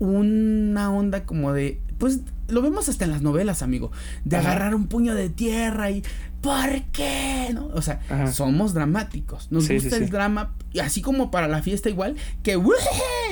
una 0.00 0.90
onda 0.90 1.26
como 1.26 1.52
de, 1.52 1.80
pues 1.96 2.22
lo 2.48 2.60
vemos 2.60 2.88
hasta 2.88 3.04
en 3.04 3.12
las 3.12 3.22
novelas, 3.22 3.62
amigo, 3.62 3.92
de 4.24 4.38
agarrar 4.38 4.74
un 4.74 4.88
puño 4.88 5.14
de 5.14 5.30
tierra 5.30 5.92
y 5.92 6.02
¿por 6.40 6.82
qué? 6.90 7.50
¿No? 7.54 7.68
O 7.68 7.80
sea, 7.82 8.00
somos 8.32 8.74
dramáticos, 8.74 9.52
nos 9.52 9.68
gusta 9.68 9.96
el 9.96 10.10
drama, 10.10 10.52
y 10.72 10.80
así 10.80 11.02
como 11.02 11.30
para 11.30 11.46
la 11.46 11.62
fiesta 11.62 11.88
igual, 11.88 12.16
que 12.42 12.60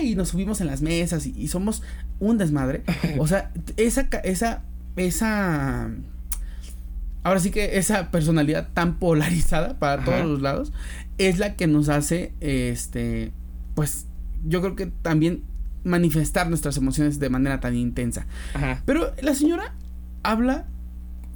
y 0.01 0.15
nos 0.15 0.29
subimos 0.29 0.61
en 0.61 0.69
las 0.69 0.81
mesas 0.81 1.27
y, 1.27 1.49
somos 1.49 1.83
un 2.21 2.38
desmadre. 2.38 2.85
o 3.19 3.27
sea, 3.27 3.51
esa 3.77 4.07
esa 4.23 4.62
esa 4.95 5.91
ahora 7.25 7.41
sí 7.41 7.51
que 7.51 7.79
esa 7.79 8.12
personalidad 8.12 8.69
tan 8.73 9.01
polarizada 9.01 9.81
para 9.81 10.05
todos 10.05 10.25
los 10.25 10.41
lados 10.41 10.73
es 11.18 11.38
la 11.38 11.57
que 11.57 11.66
nos 11.66 11.88
hace, 11.88 12.33
este, 12.40 13.33
pues 13.75 14.07
yo 14.44 14.61
creo 14.61 14.77
que 14.77 14.87
también 14.87 15.44
manifestar 15.85 16.48
nuestras 16.48 16.77
emociones 16.77 17.18
de 17.18 17.31
manera 17.31 17.61
tan 17.61 17.77
intensa. 17.77 18.27
Pero 18.85 19.12
la 19.20 19.35
señora 19.35 19.75
habla 20.22 20.66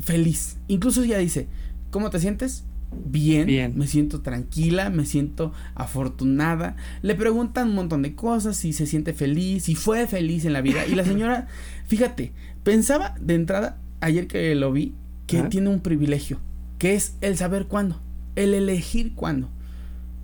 feliz. 0.01 0.59
Incluso 0.69 1.03
ella 1.03 1.19
dice, 1.19 1.49
¿cómo 1.91 2.11
te 2.11 2.21
sientes? 2.21 2.65
Bien, 3.05 3.47
Bien, 3.47 3.77
me 3.77 3.87
siento 3.87 4.21
tranquila, 4.23 4.91
me 4.91 5.05
siento 5.05 5.53
afortunada. 5.75 6.77
Le 7.03 7.15
preguntan 7.15 7.69
un 7.69 7.75
montón 7.75 8.03
de 8.03 8.15
cosas, 8.15 8.57
si 8.57 8.73
se 8.73 8.87
siente 8.87 9.13
feliz, 9.13 9.65
si 9.65 9.75
fue 9.75 10.07
feliz 10.07 10.45
en 10.45 10.53
la 10.53 10.61
vida. 10.61 10.87
Y 10.87 10.95
la 10.95 11.05
señora, 11.05 11.49
fíjate, 11.87 12.33
pensaba 12.63 13.15
de 13.21 13.35
entrada, 13.35 13.79
ayer 14.01 14.27
que 14.29 14.55
lo 14.55 14.73
vi, 14.73 14.95
que 15.27 15.43
tiene 15.43 15.69
un 15.69 15.81
privilegio, 15.81 16.39
que 16.79 16.95
es 16.95 17.17
el 17.21 17.37
saber 17.37 17.67
cuándo, 17.67 18.01
el 18.37 18.55
elegir 18.55 19.15
cuándo. 19.15 19.51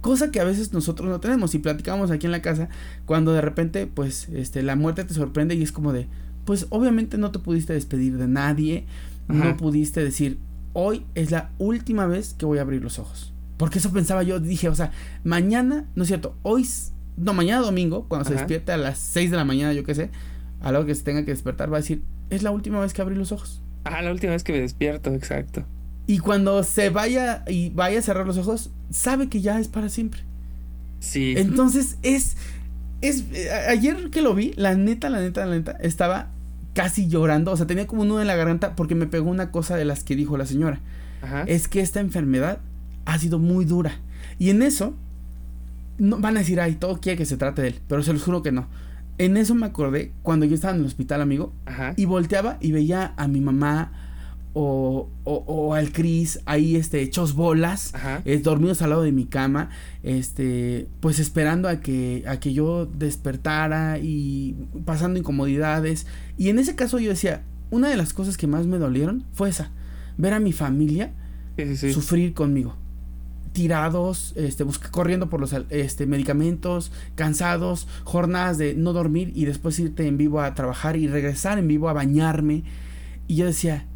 Cosa 0.02 0.30
que 0.30 0.40
a 0.40 0.44
veces 0.44 0.74
nosotros 0.74 1.08
no 1.08 1.20
tenemos 1.20 1.54
y 1.54 1.58
platicamos 1.58 2.10
aquí 2.10 2.26
en 2.26 2.32
la 2.32 2.42
casa 2.42 2.68
cuando 3.06 3.32
de 3.32 3.40
repente 3.40 3.86
pues 3.86 4.28
este 4.28 4.62
la 4.62 4.76
muerte 4.76 5.04
te 5.04 5.14
sorprende 5.14 5.54
y 5.54 5.62
es 5.62 5.72
como 5.72 5.94
de 5.94 6.08
pues 6.44 6.66
obviamente 6.68 7.16
no 7.16 7.30
te 7.30 7.38
pudiste 7.38 7.72
despedir 7.72 8.18
de 8.18 8.28
nadie, 8.28 8.84
no 9.28 9.56
pudiste 9.56 10.04
decir 10.04 10.38
hoy 10.72 11.06
es 11.14 11.30
la 11.30 11.50
última 11.58 12.06
vez 12.06 12.34
que 12.34 12.46
voy 12.46 12.58
a 12.58 12.62
abrir 12.62 12.82
los 12.82 12.98
ojos. 12.98 13.32
Porque 13.56 13.78
eso 13.78 13.92
pensaba 13.92 14.22
yo, 14.22 14.40
dije, 14.40 14.68
o 14.68 14.74
sea, 14.74 14.90
mañana, 15.24 15.86
no 15.94 16.02
es 16.02 16.08
cierto, 16.08 16.36
hoy, 16.42 16.66
no, 17.16 17.32
mañana 17.32 17.60
domingo, 17.60 18.06
cuando 18.08 18.28
se 18.28 18.34
despierte 18.34 18.72
a 18.72 18.76
las 18.76 18.98
6 18.98 19.30
de 19.30 19.36
la 19.36 19.44
mañana, 19.44 19.72
yo 19.72 19.84
qué 19.84 19.94
sé, 19.94 20.10
a 20.60 20.72
lo 20.72 20.84
que 20.84 20.94
se 20.94 21.04
tenga 21.04 21.24
que 21.24 21.30
despertar, 21.30 21.72
va 21.72 21.76
a 21.76 21.80
decir, 21.80 22.02
es 22.30 22.42
la 22.42 22.50
última 22.50 22.80
vez 22.80 22.92
que 22.92 23.02
abrí 23.02 23.14
los 23.14 23.30
ojos. 23.30 23.62
Ah, 23.84 24.02
la 24.02 24.10
última 24.10 24.32
vez 24.32 24.42
que 24.42 24.52
me 24.52 24.60
despierto, 24.60 25.14
exacto. 25.14 25.64
Y 26.06 26.18
cuando 26.18 26.62
se 26.64 26.90
vaya 26.90 27.44
y 27.46 27.70
vaya 27.70 27.98
a 27.98 28.02
cerrar 28.02 28.26
los 28.26 28.36
ojos, 28.38 28.70
sabe 28.90 29.28
que 29.28 29.40
ya 29.40 29.60
es 29.60 29.68
para 29.68 29.88
siempre. 29.88 30.22
Sí. 31.00 31.34
Entonces 31.36 31.98
es. 32.02 32.36
Es. 33.00 33.24
Ayer 33.68 34.10
que 34.10 34.22
lo 34.22 34.34
vi, 34.34 34.52
la 34.56 34.74
neta, 34.74 35.10
la 35.10 35.20
neta, 35.20 35.46
la 35.46 35.54
neta, 35.54 35.72
estaba 35.80 36.30
casi 36.74 37.08
llorando. 37.08 37.52
O 37.52 37.56
sea, 37.56 37.66
tenía 37.66 37.86
como 37.86 38.02
un 38.02 38.08
nudo 38.08 38.20
en 38.20 38.26
la 38.26 38.36
garganta 38.36 38.74
porque 38.76 38.94
me 38.94 39.06
pegó 39.06 39.30
una 39.30 39.50
cosa 39.50 39.76
de 39.76 39.84
las 39.84 40.04
que 40.04 40.16
dijo 40.16 40.36
la 40.36 40.46
señora. 40.46 40.80
Ajá. 41.22 41.44
Es 41.46 41.68
que 41.68 41.80
esta 41.80 42.00
enfermedad 42.00 42.58
ha 43.04 43.18
sido 43.18 43.38
muy 43.38 43.64
dura. 43.64 44.00
Y 44.38 44.50
en 44.50 44.62
eso. 44.62 44.94
No, 45.98 46.18
van 46.18 46.36
a 46.36 46.40
decir, 46.40 46.58
ay, 46.58 46.76
todo 46.76 47.00
quiere 47.00 47.18
que 47.18 47.26
se 47.26 47.36
trate 47.36 47.62
de 47.62 47.68
él. 47.68 47.80
Pero 47.86 48.02
se 48.02 48.12
los 48.12 48.22
juro 48.22 48.42
que 48.42 48.50
no. 48.50 48.66
En 49.18 49.36
eso 49.36 49.54
me 49.54 49.66
acordé 49.66 50.12
cuando 50.22 50.46
yo 50.46 50.54
estaba 50.54 50.74
en 50.74 50.80
el 50.80 50.86
hospital, 50.86 51.20
amigo. 51.20 51.52
Ajá. 51.66 51.94
Y 51.96 52.06
volteaba 52.06 52.56
y 52.60 52.72
veía 52.72 53.12
a 53.16 53.28
mi 53.28 53.40
mamá, 53.40 53.92
o, 54.54 55.08
o, 55.24 55.74
al 55.74 55.92
Cris 55.92 56.40
ahí 56.44 56.76
este 56.76 57.00
hechos 57.00 57.34
bolas 57.34 57.94
eh, 58.26 58.38
dormidos 58.38 58.82
al 58.82 58.90
lado 58.90 59.02
de 59.02 59.10
mi 59.10 59.24
cama 59.24 59.70
este 60.02 60.88
pues 61.00 61.18
esperando 61.18 61.68
a 61.68 61.80
que 61.80 62.22
a 62.26 62.38
que 62.38 62.52
yo 62.52 62.84
despertara 62.86 63.98
y 63.98 64.56
pasando 64.84 65.18
incomodidades. 65.18 66.06
Y 66.36 66.48
en 66.48 66.58
ese 66.58 66.74
caso 66.74 66.98
yo 66.98 67.10
decía 67.10 67.42
una 67.70 67.88
de 67.88 67.96
las 67.96 68.12
cosas 68.12 68.36
que 68.36 68.46
más 68.46 68.66
me 68.66 68.78
dolieron 68.78 69.24
fue 69.32 69.48
esa 69.48 69.70
ver 70.18 70.34
a 70.34 70.40
mi 70.40 70.52
familia 70.52 71.12
sufrir 71.92 72.34
conmigo. 72.34 72.76
Tirados, 73.52 74.32
este, 74.36 74.64
corriendo 74.90 75.28
por 75.28 75.38
los 75.38 75.54
este, 75.68 76.06
medicamentos, 76.06 76.90
cansados, 77.14 77.86
jornadas 78.04 78.56
de 78.56 78.74
no 78.74 78.94
dormir 78.94 79.30
y 79.34 79.44
después 79.44 79.78
irte 79.78 80.06
en 80.06 80.16
vivo 80.16 80.40
a 80.40 80.54
trabajar 80.54 80.96
y 80.96 81.06
regresar 81.06 81.58
en 81.58 81.68
vivo 81.68 81.90
a 81.90 81.92
bañarme. 81.92 82.64
Y 83.28 83.36
yo 83.36 83.44
decía, 83.44 83.86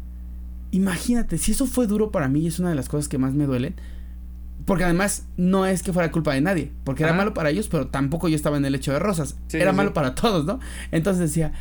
imagínate, 0.71 1.37
si 1.37 1.51
eso 1.51 1.65
fue 1.65 1.87
duro 1.87 2.11
para 2.11 2.27
mí 2.27 2.41
y 2.41 2.47
es 2.47 2.59
una 2.59 2.69
de 2.69 2.75
las 2.75 2.89
cosas 2.89 3.07
que 3.07 3.17
más 3.17 3.33
me 3.33 3.45
duelen. 3.45 3.75
Porque 4.65 4.83
además 4.83 5.25
no 5.37 5.65
es 5.65 5.81
que 5.81 5.93
fuera 5.93 6.11
culpa 6.11 6.33
de 6.33 6.41
nadie, 6.41 6.73
porque 6.83 7.03
era 7.03 7.13
malo 7.13 7.33
para 7.33 7.49
ellos, 7.49 7.69
pero 7.69 7.87
tampoco 7.87 8.27
yo 8.27 8.35
estaba 8.35 8.57
en 8.57 8.65
el 8.65 8.75
hecho 8.75 8.91
de 8.91 8.99
rosas. 8.99 9.37
era 9.53 9.71
malo 9.71 9.93
para 9.93 10.13
todos, 10.13 10.45
¿no? 10.45 10.59
Entonces 10.91 11.29
decía, 11.29 11.53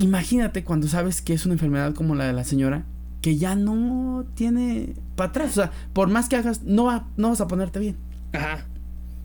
imagínate 0.00 0.64
cuando 0.64 0.88
sabes 0.88 1.22
que 1.22 1.34
es 1.34 1.46
una 1.46 1.54
enfermedad 1.54 1.94
como 1.94 2.16
la 2.16 2.26
de 2.26 2.32
la 2.32 2.42
señora, 2.42 2.84
que 3.22 3.36
ya 3.36 3.54
no 3.54 4.24
tiene 4.34 4.94
para 5.14 5.30
atrás. 5.30 5.50
O 5.52 5.54
sea, 5.54 5.70
por 5.92 6.08
más 6.08 6.28
que 6.28 6.36
hagas, 6.36 6.64
no, 6.64 6.84
va, 6.84 7.06
no 7.16 7.28
vas 7.28 7.40
a 7.40 7.46
ponerte 7.46 7.78
bien. 7.78 7.96
Ajá. 8.32 8.66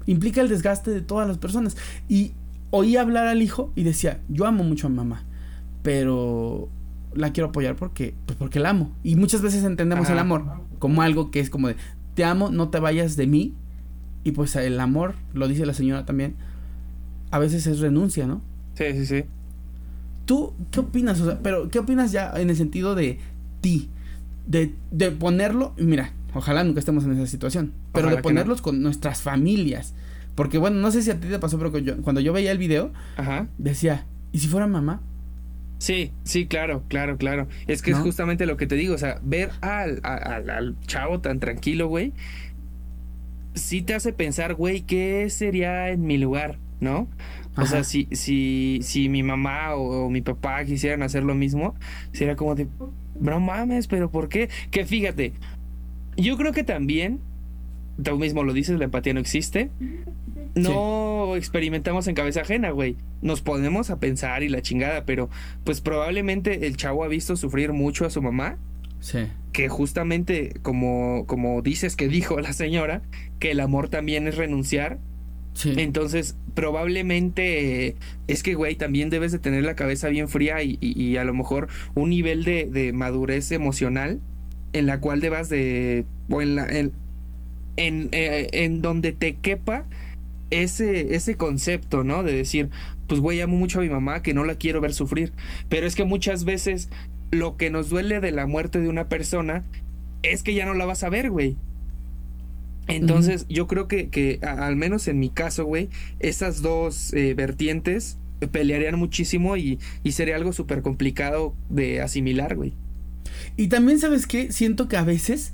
Implica 0.06 0.42
el 0.42 0.50
desgaste 0.50 0.92
de 0.92 1.02
todas 1.02 1.28
las 1.28 1.40
personas. 1.40 1.76
Y 2.08 2.34
oí 2.70 2.98
hablar 2.98 3.28
al 3.28 3.42
hijo 3.42 3.72
y 3.76 3.84
decía, 3.84 4.22
yo 4.30 4.46
amo 4.46 4.64
mucho 4.64 4.88
a 4.88 4.90
mamá, 4.92 5.24
pero 5.82 6.70
la 7.14 7.32
quiero 7.32 7.50
apoyar 7.50 7.76
porque, 7.76 8.14
pues 8.26 8.38
porque 8.38 8.60
la 8.60 8.70
amo. 8.70 8.96
Y 9.04 9.16
muchas 9.16 9.42
veces 9.42 9.64
entendemos 9.64 10.10
el 10.10 10.20
amor 10.20 10.46
como 10.80 11.02
algo 11.02 11.32
que 11.32 11.40
es 11.40 11.50
como 11.50 11.68
de, 11.68 11.76
te 12.16 12.24
amo, 12.24 12.50
no 12.50 12.70
te 12.70 12.80
vayas 12.80 13.16
de 13.16 13.28
mí. 13.28 13.54
Y 14.24 14.32
pues 14.32 14.56
el 14.56 14.80
amor, 14.80 15.16
lo 15.34 15.48
dice 15.48 15.66
la 15.66 15.74
señora 15.74 16.06
también, 16.06 16.36
a 17.32 17.40
veces 17.40 17.66
es 17.66 17.80
renuncia, 17.80 18.28
¿no? 18.28 18.42
Sí, 18.76 18.86
sí, 18.94 19.06
sí. 19.06 19.26
¿Tú 20.26 20.54
qué 20.70 20.82
opinas? 20.82 21.20
O 21.22 21.26
sea, 21.26 21.40
pero 21.42 21.70
¿qué 21.70 21.80
opinas 21.80 22.12
ya 22.12 22.32
en 22.36 22.50
el 22.50 22.56
sentido 22.56 22.94
de 22.94 23.20
ti? 23.62 23.90
De, 24.46 24.76
de 24.92 25.12
ponerlo, 25.12 25.74
mira, 25.78 26.14
ojalá 26.34 26.64
nunca 26.64 26.80
estemos 26.80 27.04
en 27.04 27.14
esa 27.14 27.28
situación, 27.28 27.74
pero 27.94 28.10
de 28.10 28.18
ponerlos 28.18 28.62
con 28.62 28.82
nuestras 28.82 29.22
familias. 29.22 29.94
Porque 30.36 30.58
bueno, 30.58 30.80
no 30.80 30.92
sé 30.92 31.02
si 31.02 31.12
a 31.12 31.20
ti 31.20 31.28
te 31.28 31.40
pasó, 31.40 31.58
pero 31.58 31.72
cuando 32.04 32.22
yo 32.22 32.34
veía 32.34 32.52
el 32.52 32.58
video, 32.58 32.92
decía, 33.58 34.06
¿y 34.32 34.40
si 34.40 34.48
fuera 34.48 34.68
mamá? 34.68 35.02
Sí, 35.82 36.12
sí, 36.24 36.46
claro, 36.46 36.84
claro, 36.90 37.18
claro. 37.18 37.48
Es 37.66 37.82
que 37.82 37.90
es 37.90 37.98
justamente 37.98 38.46
lo 38.46 38.56
que 38.56 38.68
te 38.68 38.76
digo, 38.76 38.94
o 38.94 39.00
sea, 39.00 39.20
ver 39.24 39.50
al, 39.62 40.00
al, 40.04 40.48
al 40.52 40.80
chavo 40.82 41.22
tan 41.22 41.40
tranquilo, 41.40 41.88
güey, 41.88 42.14
sí 43.56 43.82
te 43.82 43.96
hace 43.96 44.14
pensar, 44.14 44.54
güey, 44.54 44.82
¿qué 44.82 45.28
sería 45.32 45.90
en 45.90 46.04
mi 46.04 46.20
lugar? 46.20 46.60
¿No? 46.80 47.08
O 47.58 47.66
sea, 47.66 47.84
si, 47.84 48.08
si, 48.12 48.78
si 48.84 49.10
mi 49.10 49.24
mamá 49.24 49.74
o, 49.74 50.08
mi 50.12 50.22
papá 50.22 50.64
quisieran 50.66 51.02
hacer 51.02 51.24
lo 51.24 51.34
mismo, 51.34 51.74
sería 52.12 52.36
como 52.36 52.54
de, 52.54 52.68
no 53.20 53.40
mames, 53.40 53.88
pero 53.88 54.12
¿por 54.12 54.30
qué? 54.30 54.50
Que 54.70 54.86
fíjate, 54.86 55.34
yo 56.16 56.38
creo 56.38 56.52
que 56.54 56.64
también, 56.64 57.22
tú 58.02 58.18
mismo 58.18 58.44
lo 58.44 58.54
dices, 58.54 58.78
la 58.78 58.86
empatía 58.86 59.14
no 59.14 59.20
existe. 59.20 59.70
No 60.56 61.36
experimentamos 61.36 62.08
en 62.08 62.16
cabeza 62.16 62.42
ajena, 62.42 62.72
güey. 62.72 62.98
Nos 63.22 63.42
ponemos 63.42 63.90
a 63.90 64.00
pensar 64.00 64.44
y 64.44 64.50
la 64.50 64.62
chingada, 64.62 65.06
pero 65.06 65.30
pues 65.64 65.82
probablemente 65.82 66.68
el 66.68 66.78
chavo 66.78 67.04
ha 67.04 67.08
visto 67.08 67.36
sufrir 67.36 67.74
mucho 67.74 68.06
a 68.06 68.10
su 68.10 68.22
mamá. 68.22 68.58
Sí. 69.00 69.20
Que 69.54 69.70
justamente, 69.70 70.54
como, 70.62 71.26
como 71.26 71.62
dices 71.62 71.96
que 71.96 72.08
dijo 72.08 72.40
la 72.40 72.54
señora, 72.54 73.02
que 73.40 73.52
el 73.52 73.60
amor 73.60 73.90
también 73.90 74.28
es 74.28 74.36
renunciar 74.38 75.00
entonces, 75.66 76.36
probablemente 76.54 77.96
es 78.28 78.42
que, 78.42 78.56
güey, 78.56 78.76
también 78.76 79.10
debes 79.10 79.32
de 79.32 79.40
tener 79.40 79.64
la 79.64 79.76
cabeza 79.76 80.08
bien 80.10 80.28
fría 80.28 80.58
y, 80.64 81.18
a 81.18 81.24
lo 81.24 81.34
mejor 81.34 81.68
un 81.94 82.10
nivel 82.10 82.44
de, 82.44 82.92
madurez 82.94 83.52
emocional 83.52 84.20
en 84.74 84.86
la 84.86 85.00
cual 85.00 85.20
debas 85.20 85.50
de, 85.50 86.06
o 86.30 86.42
en, 86.42 86.56
la, 86.56 86.66
en, 86.66 86.94
eh, 87.88 88.50
en, 88.52 88.82
donde 88.82 89.12
te 89.12 89.36
quepa 89.36 89.86
ese, 90.50 91.16
ese 91.16 91.36
concepto, 91.36 92.04
¿no? 92.04 92.24
De 92.24 92.34
decir, 92.34 92.70
pues, 93.08 93.22
güey, 93.22 93.42
amo 93.42 93.58
mucho 93.58 93.80
a 93.80 93.84
mi 93.84 93.90
mamá, 93.90 94.22
que 94.22 94.34
no 94.34 94.44
la 94.44 94.56
quiero 94.56 94.82
ver 94.82 94.94
sufrir. 94.94 95.34
Pero 95.70 95.88
es 95.88 95.96
que 95.96 96.04
muchas 96.04 96.44
veces 96.44 96.90
lo 97.32 97.58
que 97.58 97.70
nos 97.70 97.90
duele 97.90 98.20
de 98.20 98.32
la 98.32 98.46
muerte 98.46 98.80
de 98.80 98.90
una 98.90 99.08
persona 99.08 99.64
es 100.24 100.44
que 100.44 100.54
ya 100.54 100.66
no 100.66 100.74
la 100.74 100.86
vas 100.86 101.04
a 101.04 101.10
ver, 101.10 101.30
güey. 101.30 101.58
Entonces, 102.88 103.46
yo 103.48 103.68
creo 103.68 103.88
que, 103.88 104.10
que 104.10 104.40
al 104.42 104.76
menos 104.76 105.08
en 105.08 105.20
mi 105.20 105.30
caso, 105.30 105.66
güey, 105.66 105.90
esas 106.20 106.62
dos 106.62 107.14
eh, 107.14 107.34
vertientes 107.34 108.18
pelearían 108.52 108.98
muchísimo 108.98 109.56
y, 109.56 109.80
y 110.04 110.12
sería 110.14 110.36
algo 110.36 110.52
súper 110.52 110.82
complicado 110.82 111.56
de 111.70 112.02
asimilar, 112.02 112.56
güey. 112.56 112.74
Y 113.56 113.68
también, 113.68 114.00
¿sabes 114.00 114.28
qué? 114.28 114.52
Siento 114.52 114.88
que 114.88 114.98
a 114.98 115.04
veces, 115.04 115.54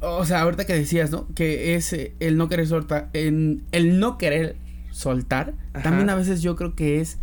o 0.00 0.24
sea, 0.24 0.42
ahorita 0.42 0.66
que 0.66 0.74
decías, 0.74 1.10
¿no? 1.10 1.26
Que 1.34 1.74
es 1.74 1.92
el 1.92 2.36
no 2.36 2.48
querer 2.48 2.66
soltar, 2.66 3.10
en, 3.12 3.62
el 3.72 3.98
no 3.98 4.18
querer 4.18 4.56
soltar, 4.90 5.54
también 5.82 6.10
a 6.10 6.14
veces 6.14 6.42
yo 6.42 6.56
creo 6.56 6.74
que 6.74 7.00
es 7.00 7.18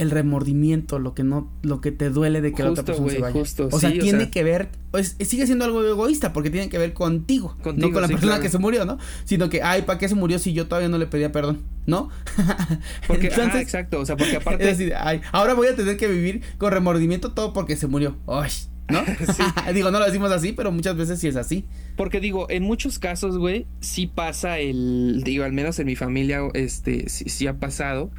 el 0.00 0.10
remordimiento, 0.10 0.98
lo 0.98 1.14
que 1.14 1.24
no, 1.24 1.52
lo 1.60 1.82
que 1.82 1.92
te 1.92 2.08
duele 2.08 2.40
de 2.40 2.54
que 2.54 2.62
la 2.62 2.70
otra 2.70 2.84
persona 2.84 3.10
se 3.10 3.18
vaya. 3.18 3.42
o 3.70 3.78
sea, 3.78 3.92
tiene 3.92 4.30
que 4.30 4.42
ver, 4.42 4.70
pues, 4.90 5.14
sigue 5.20 5.44
siendo 5.44 5.66
algo 5.66 5.84
egoísta 5.84 6.32
porque 6.32 6.48
tiene 6.48 6.70
que 6.70 6.78
ver 6.78 6.94
contigo, 6.94 7.54
no 7.76 7.92
con 7.92 8.00
la 8.00 8.08
persona 8.08 8.40
que 8.40 8.48
se 8.48 8.56
murió, 8.56 8.86
¿no? 8.86 8.96
Sino 9.26 9.50
que, 9.50 9.62
ay, 9.62 9.82
¿para 9.82 9.98
qué 9.98 10.08
se 10.08 10.14
murió 10.14 10.38
si 10.38 10.54
yo 10.54 10.68
todavía 10.68 10.88
no 10.88 10.96
le 10.96 11.06
pedía 11.06 11.32
perdón? 11.32 11.60
¿No? 11.86 12.08
Porque, 13.06 13.26
Entonces, 13.26 13.60
exacto, 13.60 14.00
o 14.00 14.06
sea, 14.06 14.16
porque 14.16 14.36
aparte. 14.36 14.70
Es 14.70 14.78
decir, 14.78 14.94
ay, 14.96 15.20
ahora 15.32 15.54
voy 15.54 15.66
a 15.68 15.76
tener 15.76 15.96
que 15.96 16.06
vivir 16.06 16.42
con 16.56 16.72
remordimiento 16.72 17.32
todo 17.32 17.52
porque 17.52 17.76
se 17.76 17.86
murió. 17.86 18.16
Ay, 18.26 18.50
¿no? 18.90 19.02
digo, 19.74 19.90
no 19.90 19.98
lo 19.98 20.06
decimos 20.06 20.32
así, 20.32 20.52
pero 20.52 20.72
muchas 20.72 20.96
veces 20.96 21.18
sí 21.20 21.28
es 21.28 21.36
así. 21.36 21.64
Porque 21.96 22.20
digo, 22.20 22.48
en 22.50 22.62
muchos 22.62 22.98
casos, 22.98 23.38
güey, 23.38 23.66
sí 23.80 24.06
pasa 24.06 24.58
el, 24.58 25.22
digo, 25.24 25.44
al 25.44 25.52
menos 25.52 25.78
en 25.78 25.86
mi 25.86 25.96
familia, 25.96 26.40
este, 26.54 27.08
sí, 27.08 27.28
sí 27.28 27.46
ha 27.46 27.58
pasado 27.58 28.10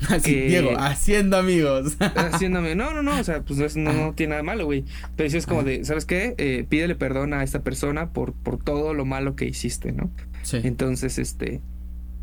Así, 0.08 0.34
Diego, 0.34 0.78
haciendo 0.78 1.36
amigos. 1.36 1.96
haciendo 2.00 2.60
amigos. 2.60 2.76
No, 2.76 2.94
no, 2.94 3.02
no, 3.02 3.18
o 3.18 3.24
sea, 3.24 3.42
pues 3.42 3.76
no, 3.76 4.14
tiene 4.14 4.30
nada 4.30 4.42
malo, 4.42 4.64
güey. 4.64 4.84
Pero 5.16 5.30
sí 5.30 5.36
es 5.36 5.46
como 5.46 5.62
de, 5.62 5.84
¿sabes 5.84 6.06
qué? 6.06 6.34
Eh, 6.38 6.64
pídele 6.68 6.94
perdón 6.94 7.34
a 7.34 7.42
esta 7.42 7.62
persona 7.62 8.12
por, 8.12 8.32
por 8.32 8.62
todo 8.62 8.94
lo 8.94 9.04
malo 9.04 9.36
que 9.36 9.44
hiciste, 9.44 9.92
¿no? 9.92 10.10
Sí. 10.42 10.60
Entonces, 10.64 11.18
este, 11.18 11.60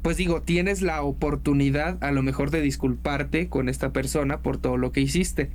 pues 0.02 0.17
digo, 0.17 0.41
tienes 0.41 0.82
la 0.82 1.04
oportunidad 1.04 2.04
a 2.04 2.12
lo 2.12 2.23
mejor 2.23 2.50
de 2.50 2.62
disculparte 2.62 3.47
con 3.47 3.69
esta 3.69 3.93
persona 3.93 4.41
por 4.41 4.58
todo 4.58 4.78
lo 4.78 4.91
que 4.91 5.02
hiciste. 5.02 5.52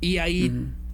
Y 0.00 0.18
ahí 0.18 0.50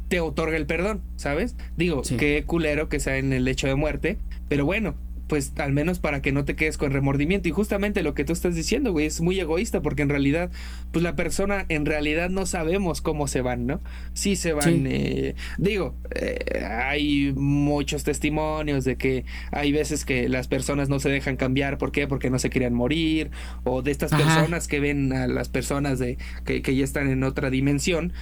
te 0.09 0.21
otorga 0.21 0.57
el 0.57 0.67
perdón, 0.67 1.03
¿sabes? 1.17 1.57
Digo, 1.77 2.03
qué 2.19 2.45
culero 2.47 2.89
que 2.89 3.01
sea 3.01 3.17
en 3.17 3.33
el 3.33 3.49
hecho 3.49 3.67
de 3.67 3.75
muerte, 3.75 4.19
pero 4.49 4.65
bueno, 4.65 4.95
pues 5.27 5.53
al 5.59 5.73
menos 5.73 5.99
para 5.99 6.23
que 6.23 6.33
no 6.33 6.45
te 6.45 6.55
quedes 6.55 6.79
con 6.79 6.93
remordimiento. 6.93 7.49
Y 7.49 7.53
justamente 7.53 8.03
lo 8.03 8.15
que 8.15 8.25
tú 8.25 8.33
estás 8.33 8.55
diciendo, 8.55 8.93
güey, 8.93 9.07
es 9.07 9.21
muy 9.21 9.39
egoísta 9.41 9.83
porque 9.83 10.03
en 10.03 10.09
realidad, 10.09 10.51
pues 10.93 11.03
la 11.03 11.17
persona 11.17 11.67
en 11.69 11.85
realidad 11.87 12.31
no 12.31 12.47
sabemos 12.47 13.01
cómo 13.01 13.27
se 13.27 13.41
van, 13.41 13.67
¿no? 13.67 13.81
Sí 14.15 14.37
se 14.37 14.53
van, 14.53 14.87
eh, 14.87 15.35
digo, 15.59 15.97
eh, 16.15 16.65
hay 16.65 17.33
muchos 17.35 18.05
testimonios 18.05 18.85
de 18.85 18.97
que 18.97 19.25
hay 19.51 19.73
veces 19.73 20.05
que 20.05 20.29
las 20.29 20.49
personas 20.49 20.89
no 20.89 21.01
se 21.01 21.09
dejan 21.09 21.37
cambiar, 21.37 21.79
¿por 21.79 21.93
qué? 21.93 22.07
Porque 22.07 22.31
no 22.31 22.39
se 22.39 22.51
querían 22.51 22.75
morir, 22.75 23.31
o 23.65 23.83
de 23.83 23.91
estas 23.91 24.13
personas 24.13 24.69
que 24.69 24.81
ven 24.81 25.13
a 25.13 25.27
las 25.27 25.49
personas 25.49 25.99
de 25.99 26.19
que, 26.45 26.63
que 26.63 26.77
ya 26.77 26.85
están 26.85 27.11
en 27.11 27.25
otra 27.25 27.51
dimensión, 27.51 28.13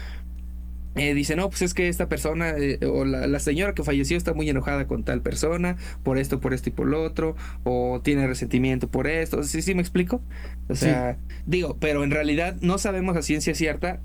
eh, 0.97 1.15
dice, 1.15 1.35
no, 1.35 1.49
pues 1.51 1.63
es 1.63 1.75
que 1.75 1.89
esta 1.89 2.09
persona 2.09 2.51
eh, 2.57 2.79
o 2.87 3.05
la, 3.05 3.39
señora 3.41 3.75
que 3.75 3.83
falleció 3.83 4.17
está 4.17 4.33
muy 4.33 4.49
enojada 4.49 4.87
con 4.87 5.03
tal 5.03 5.23
persona, 5.23 5.77
por 6.03 6.19
esto, 6.19 6.41
por 6.41 6.55
esto 6.55 6.69
y 6.69 6.73
por 6.73 6.87
lo 6.87 7.03
otro, 7.03 7.37
o 7.65 8.01
tiene 8.03 8.27
resentimiento 8.27 8.89
por 8.89 9.07
esto. 9.07 9.43
¿Sí, 9.43 9.63
sí 9.63 9.75
me 9.75 9.81
explico? 9.81 10.23
O 10.69 10.75
sea, 10.75 11.19
digo, 11.47 11.77
pero 11.81 12.05
en 12.05 12.11
realidad 12.11 12.57
no 12.61 12.79
sabemos 12.79 13.17
a 13.17 13.23
ciencia 13.23 13.55
cierta 13.55 14.01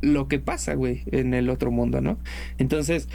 lo 0.00 0.28
que 0.28 0.38
pasa, 0.38 0.74
güey, 0.74 1.02
en 1.06 1.34
el 1.34 1.50
otro 1.50 1.70
mundo, 1.70 2.00
¿no? 2.00 2.18
Entonces, 2.58 3.08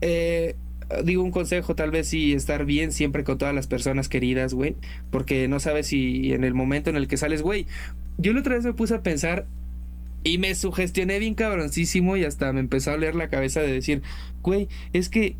eh, 0.00 0.56
digo 1.04 1.22
un 1.22 1.30
consejo, 1.30 1.74
tal 1.74 1.90
vez 1.90 2.08
sí 2.08 2.34
estar 2.34 2.64
bien 2.64 2.92
siempre 2.92 3.24
con 3.24 3.38
todas 3.38 3.54
las 3.54 3.66
personas 3.66 4.08
queridas, 4.08 4.54
güey, 4.54 4.76
porque 5.10 5.48
no 5.48 5.60
sabes 5.60 5.86
si 5.86 6.32
en 6.32 6.44
el 6.44 6.54
momento 6.54 6.90
en 6.90 6.96
el 6.96 7.08
que 7.08 7.16
sales, 7.16 7.42
güey, 7.42 7.66
yo 8.18 8.32
la 8.32 8.40
otra 8.40 8.56
vez 8.56 8.64
me 8.64 8.74
puse 8.74 8.94
a 8.94 9.02
pensar 9.02 9.46
y 10.24 10.38
me 10.38 10.54
sugestioné 10.54 11.18
bien 11.18 11.34
cabroncísimo 11.34 12.16
y 12.16 12.24
hasta 12.24 12.52
me 12.52 12.60
empezó 12.60 12.92
a 12.92 12.96
leer 12.96 13.14
la 13.14 13.28
cabeza 13.28 13.60
de 13.60 13.72
decir, 13.72 14.02
güey, 14.42 14.68
es 14.92 15.08
que 15.08 15.36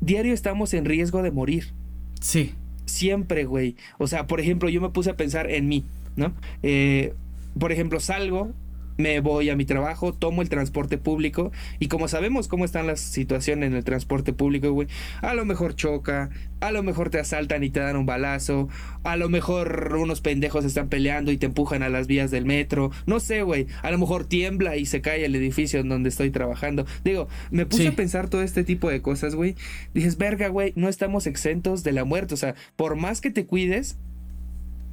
diario 0.00 0.32
estamos 0.32 0.74
en 0.74 0.84
riesgo 0.84 1.22
de 1.22 1.30
morir. 1.30 1.72
Sí. 2.20 2.54
Siempre, 2.86 3.44
güey. 3.44 3.76
O 3.98 4.06
sea, 4.06 4.26
por 4.26 4.40
ejemplo, 4.40 4.68
yo 4.68 4.80
me 4.80 4.90
puse 4.90 5.10
a 5.10 5.16
pensar 5.16 5.50
en 5.50 5.68
mí, 5.68 5.84
¿no? 6.16 6.32
Eh, 6.62 7.14
por 7.58 7.72
ejemplo, 7.72 8.00
salgo, 8.00 8.52
me 8.98 9.20
voy 9.20 9.48
a 9.48 9.56
mi 9.56 9.64
trabajo, 9.64 10.12
tomo 10.12 10.42
el 10.42 10.48
transporte 10.48 10.98
público 10.98 11.52
y 11.78 11.88
como 11.88 12.08
sabemos 12.08 12.48
cómo 12.48 12.64
están 12.64 12.86
las 12.86 13.00
situaciones 13.00 13.68
en 13.68 13.74
el 13.74 13.84
transporte 13.84 14.32
público, 14.32 14.70
güey, 14.72 14.88
a 15.22 15.34
lo 15.34 15.44
mejor 15.44 15.74
choca, 15.74 16.30
a 16.60 16.72
lo 16.72 16.82
mejor 16.82 17.08
te 17.08 17.20
asaltan 17.20 17.62
y 17.62 17.70
te 17.70 17.80
dan 17.80 17.96
un 17.96 18.06
balazo, 18.06 18.68
a 19.04 19.16
lo 19.16 19.28
mejor 19.28 19.96
unos 19.96 20.20
pendejos 20.20 20.64
están 20.64 20.88
peleando 20.88 21.32
y 21.32 21.38
te 21.38 21.46
empujan 21.46 21.82
a 21.82 21.88
las 21.88 22.08
vías 22.08 22.30
del 22.30 22.44
metro, 22.44 22.90
no 23.06 23.20
sé, 23.20 23.42
güey, 23.42 23.68
a 23.82 23.90
lo 23.90 23.98
mejor 23.98 24.24
tiembla 24.24 24.76
y 24.76 24.84
se 24.84 25.00
cae 25.00 25.24
el 25.24 25.34
edificio 25.36 25.80
en 25.80 25.88
donde 25.88 26.08
estoy 26.08 26.30
trabajando. 26.30 26.84
Digo, 27.04 27.28
me 27.50 27.66
puse 27.66 27.88
a 27.88 27.92
pensar 27.92 28.28
todo 28.28 28.42
este 28.42 28.64
tipo 28.64 28.90
de 28.90 29.00
cosas, 29.00 29.34
güey. 29.34 29.54
Dices, 29.94 30.18
verga, 30.18 30.48
güey, 30.48 30.72
no 30.74 30.88
estamos 30.88 31.26
exentos 31.26 31.84
de 31.84 31.92
la 31.92 32.04
muerte, 32.04 32.34
o 32.34 32.36
sea, 32.36 32.56
por 32.74 32.96
más 32.96 33.20
que 33.20 33.30
te 33.30 33.46
cuides, 33.46 33.96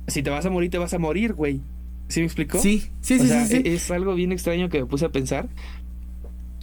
si 0.07 0.21
te 0.21 0.29
vas 0.29 0.45
a 0.45 0.51
morir, 0.51 0.69
te 0.69 0.77
vas 0.77 0.93
a 0.93 0.99
morir, 0.99 1.33
güey. 1.33 1.61
¿Sí 2.07 2.19
me 2.19 2.25
explicó? 2.27 2.59
Sí, 2.59 2.83
sí, 3.01 3.19
sí, 3.19 3.61
Es 3.65 3.89
algo 3.91 4.13
bien 4.15 4.31
extraño 4.31 4.69
que 4.69 4.79
me 4.81 4.85
puse 4.85 5.05
a 5.05 5.09
pensar. 5.09 5.47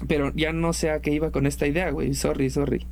Pero 0.08 0.32
ya 0.34 0.52
no 0.52 0.72
sé 0.72 0.90
a 0.90 1.00
qué 1.00 1.12
iba 1.12 1.30
con 1.30 1.46
esta 1.46 1.66
idea, 1.66 1.90
güey. 1.90 2.14
Sorry, 2.14 2.50
sorry. 2.50 2.86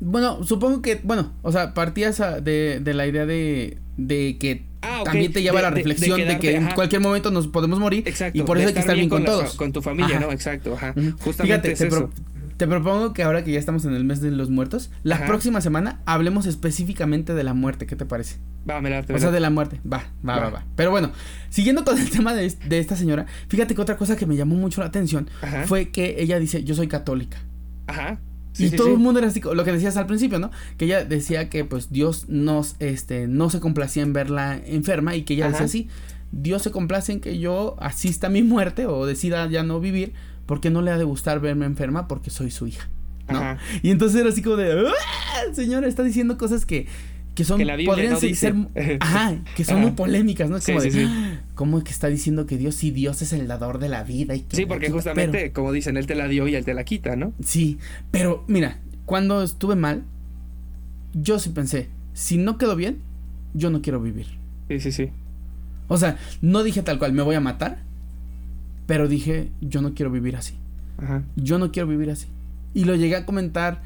Bueno, 0.00 0.42
supongo 0.44 0.80
que, 0.80 1.00
bueno, 1.02 1.32
o 1.42 1.52
sea, 1.52 1.74
partías 1.74 2.20
a- 2.20 2.40
de, 2.40 2.80
de 2.80 2.94
la 2.94 3.06
idea 3.06 3.26
de, 3.26 3.78
de 3.96 4.36
que 4.38 4.62
Ah, 4.80 5.02
también 5.04 5.32
te 5.32 5.42
lleva 5.42 5.60
De- 5.60 5.66
a 5.66 5.70
la 5.70 5.74
reflexión 5.74 6.18
de, 6.18 6.24
quedarte, 6.24 6.40
que 6.46 6.56
en 6.56 6.66
ajá. 6.66 6.74
cualquier 6.76 7.02
momento 7.02 7.32
nos 7.32 7.48
podemos 7.48 7.80
morir 7.80 8.04
Exacto. 8.06 8.38
y 8.38 8.42
por 8.42 8.58
eso 8.58 8.68
hay 8.68 8.74
que 8.74 8.80
estar 8.80 8.94
bien 8.94 9.08
con, 9.08 9.22
la 9.24 9.26
todos. 9.26 9.54
Con 9.56 9.72
tu 9.72 9.82
familia, 9.82 10.18
Ajá. 10.18 10.26
¿no? 10.26 10.32
Exacto, 10.32 10.74
ajá. 10.74 10.94
Justamente 11.20 11.42
Fíjate, 11.42 11.72
es 11.72 11.78
te, 11.80 11.86
eso. 11.88 11.96
pro- 11.96 12.10
te 12.58 12.66
propongo 12.66 13.14
que 13.14 13.22
ahora 13.22 13.42
que 13.44 13.52
ya 13.52 13.58
estamos 13.58 13.86
en 13.86 13.94
el 13.94 14.04
mes 14.04 14.20
de 14.20 14.30
los 14.30 14.50
muertos, 14.50 14.90
la 15.02 15.14
Ajá. 15.14 15.26
próxima 15.26 15.60
semana 15.62 16.00
hablemos 16.04 16.44
específicamente 16.44 17.32
de 17.34 17.42
la 17.44 17.54
muerte, 17.54 17.86
¿qué 17.86 17.96
te 17.96 18.04
parece? 18.04 18.36
Va, 18.68 18.80
me 18.82 18.90
late, 18.90 19.14
O 19.14 19.18
sea, 19.18 19.30
de 19.30 19.40
la 19.40 19.48
muerte. 19.48 19.80
Va, 19.90 19.98
va, 20.28 20.36
va, 20.36 20.40
Va. 20.44 20.50
va. 20.50 20.64
Pero 20.76 20.90
bueno, 20.90 21.10
siguiendo 21.48 21.84
con 21.84 21.96
el 21.98 22.10
tema 22.16 22.34
de, 22.34 22.44
es- 22.44 22.58
de 22.68 22.78
esta 22.78 22.96
señora, 22.96 23.24
fíjate 23.48 23.74
que 23.74 23.80
otra 23.80 23.96
cosa 23.96 24.16
que 24.16 24.26
me 24.26 24.36
llamó 24.36 24.56
mucho 24.56 24.80
la 24.82 24.88
atención 24.88 25.30
Ajá. 25.40 25.64
fue 25.66 25.88
que 25.88 26.16
ella 26.18 26.38
dice, 26.38 26.62
yo 26.64 26.74
soy 26.74 26.88
católica. 26.88 27.38
Ajá. 27.86 28.20
Sí, 28.52 28.64
y 28.66 28.68
sí, 28.70 28.76
todo 28.76 28.88
sí. 28.88 28.92
el 28.94 28.98
mundo 28.98 29.20
era 29.20 29.28
así, 29.28 29.40
lo 29.40 29.64
que 29.64 29.72
decías 29.72 29.96
al 29.96 30.06
principio, 30.06 30.38
¿no? 30.40 30.50
Que 30.76 30.86
ella 30.86 31.04
decía 31.04 31.48
que 31.48 31.64
pues 31.64 31.90
Dios 31.92 32.28
nos, 32.28 32.74
este, 32.80 33.28
no 33.28 33.50
se 33.50 33.60
complacía 33.60 34.02
en 34.02 34.12
verla 34.12 34.60
enferma 34.66 35.14
y 35.14 35.22
que 35.22 35.34
ella 35.34 35.44
Ajá. 35.46 35.52
decía 35.52 35.66
así, 35.66 35.88
Dios 36.32 36.62
se 36.62 36.70
complace 36.72 37.12
en 37.12 37.20
que 37.20 37.38
yo 37.38 37.76
asista 37.78 38.26
a 38.26 38.30
mi 38.30 38.42
muerte 38.42 38.86
o 38.86 39.06
decida 39.06 39.48
ya 39.48 39.62
no 39.62 39.78
vivir 39.80 40.12
porque 40.48 40.70
no 40.70 40.80
le 40.82 40.90
ha 40.90 40.96
de 40.98 41.04
gustar 41.04 41.38
verme 41.40 41.66
enferma 41.66 42.08
porque 42.08 42.30
soy 42.30 42.50
su 42.50 42.66
hija. 42.66 42.88
¿no? 43.28 43.36
Ajá. 43.38 43.58
Y 43.82 43.90
entonces 43.90 44.18
era 44.18 44.30
así 44.30 44.40
como 44.42 44.56
de, 44.56 44.72
¡Ah! 44.88 45.52
señora, 45.54 45.86
está 45.86 46.02
diciendo 46.02 46.38
cosas 46.38 46.64
que, 46.64 46.86
que 47.34 47.44
son, 47.44 47.58
Que 47.58 47.66
la 47.66 47.76
podrían 47.84 48.14
no 48.14 48.18
ser, 48.18 48.54
ajá, 49.00 49.36
que 49.54 49.64
son 49.64 49.76
Ajá. 49.76 49.82
muy 49.86 49.92
polémicas, 49.94 50.48
¿no? 50.48 50.56
Es 50.56 50.64
como 50.64 50.80
sí, 50.80 50.88
de, 50.88 50.92
sí. 50.94 51.04
"Ah, 51.06 51.40
¿cómo 51.54 51.84
que 51.84 51.90
está 51.90 52.06
diciendo 52.08 52.46
que 52.46 52.56
Dios, 52.56 52.74
sí, 52.74 52.90
Dios 52.90 53.20
es 53.20 53.34
el 53.34 53.46
dador 53.46 53.78
de 53.78 53.90
la 53.90 54.02
vida 54.02 54.34
y 54.34 54.40
que 54.40 54.56
Sí, 54.56 54.64
porque 54.64 54.86
quita?" 54.86 54.94
justamente, 54.94 55.38
Pero- 55.38 55.52
como 55.52 55.72
dicen, 55.72 55.98
él 55.98 56.06
te 56.06 56.14
la 56.14 56.26
dio 56.26 56.48
y 56.48 56.54
él 56.54 56.64
te 56.64 56.72
la 56.72 56.84
quita, 56.84 57.14
¿no? 57.14 57.34
Sí, 57.44 57.76
pero 58.10 58.42
mira, 58.48 58.78
cuando 59.04 59.42
estuve 59.42 59.76
mal, 59.76 60.04
yo 61.12 61.38
sí 61.38 61.50
pensé, 61.50 61.88
si 62.14 62.38
no 62.38 62.56
quedo 62.58 62.74
bien, 62.76 62.98
yo 63.54 63.68
no 63.70 63.82
quiero 63.82 64.00
vivir. 64.00 64.26
Sí, 64.68 64.80
sí, 64.80 64.92
sí. 64.92 65.10
O 65.88 65.96
sea, 65.98 66.16
no 66.42 66.62
dije 66.62 66.82
tal 66.82 66.98
cual, 66.98 67.12
me 67.12 67.22
voy 67.22 67.34
a 67.34 67.40
matar, 67.40 67.82
pero 68.88 69.06
dije, 69.06 69.52
yo 69.60 69.80
no 69.82 69.94
quiero 69.94 70.10
vivir 70.10 70.34
así. 70.34 70.54
Ajá. 70.96 71.22
Yo 71.36 71.60
no 71.60 71.70
quiero 71.70 71.86
vivir 71.86 72.10
así. 72.10 72.26
Y 72.74 72.84
lo 72.86 72.96
llegué 72.96 73.14
a 73.14 73.24
comentar 73.26 73.82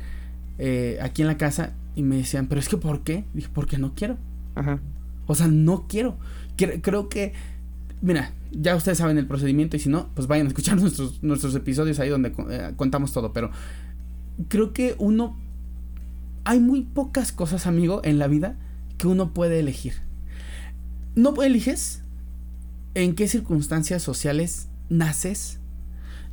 eh, 0.59 0.99
aquí 1.03 1.21
en 1.23 1.29
la 1.29 1.37
casa 1.37 1.75
y 1.95 2.03
me 2.03 2.17
decían, 2.17 2.47
pero 2.47 2.59
es 2.61 2.69
que 2.71 2.79
¿por 2.79 3.03
qué? 3.03 3.25
Dije, 3.35 3.49
porque 3.53 3.77
no 3.79 3.95
quiero. 3.95 4.17
Ajá. 4.55 4.79
O 5.27 5.35
sea, 5.35 5.49
no 5.49 5.87
quiero. 5.89 6.17
Cre- 6.57 6.81
creo 6.81 7.09
que, 7.09 7.33
mira, 8.01 8.33
ya 8.53 8.77
ustedes 8.77 8.97
saben 8.99 9.19
el 9.19 9.27
procedimiento 9.27 9.77
y 9.77 9.81
si 9.81 9.89
no, 9.89 10.09
pues 10.15 10.29
vayan 10.29 10.47
a 10.47 10.49
escuchar 10.51 10.77
nuestros, 10.81 11.23
nuestros 11.23 11.55
episodios 11.57 11.99
ahí 11.99 12.09
donde 12.09 12.33
eh, 12.51 12.73
contamos 12.77 13.13
todo. 13.13 13.33
Pero 13.33 13.51
creo 14.49 14.73
que 14.73 14.95
uno... 14.99 15.37
Hay 16.45 16.59
muy 16.61 16.83
pocas 16.83 17.31
cosas, 17.33 17.67
amigo, 17.67 18.01
en 18.05 18.19
la 18.19 18.27
vida 18.29 18.57
que 18.99 19.07
uno 19.09 19.35
puede 19.35 19.61
elegir. 19.61 19.95
No 21.15 21.41
eliges 21.43 22.03
en 22.95 23.15
qué 23.15 23.29
circunstancias 23.29 24.03
sociales 24.03 24.69
naces. 24.89 25.59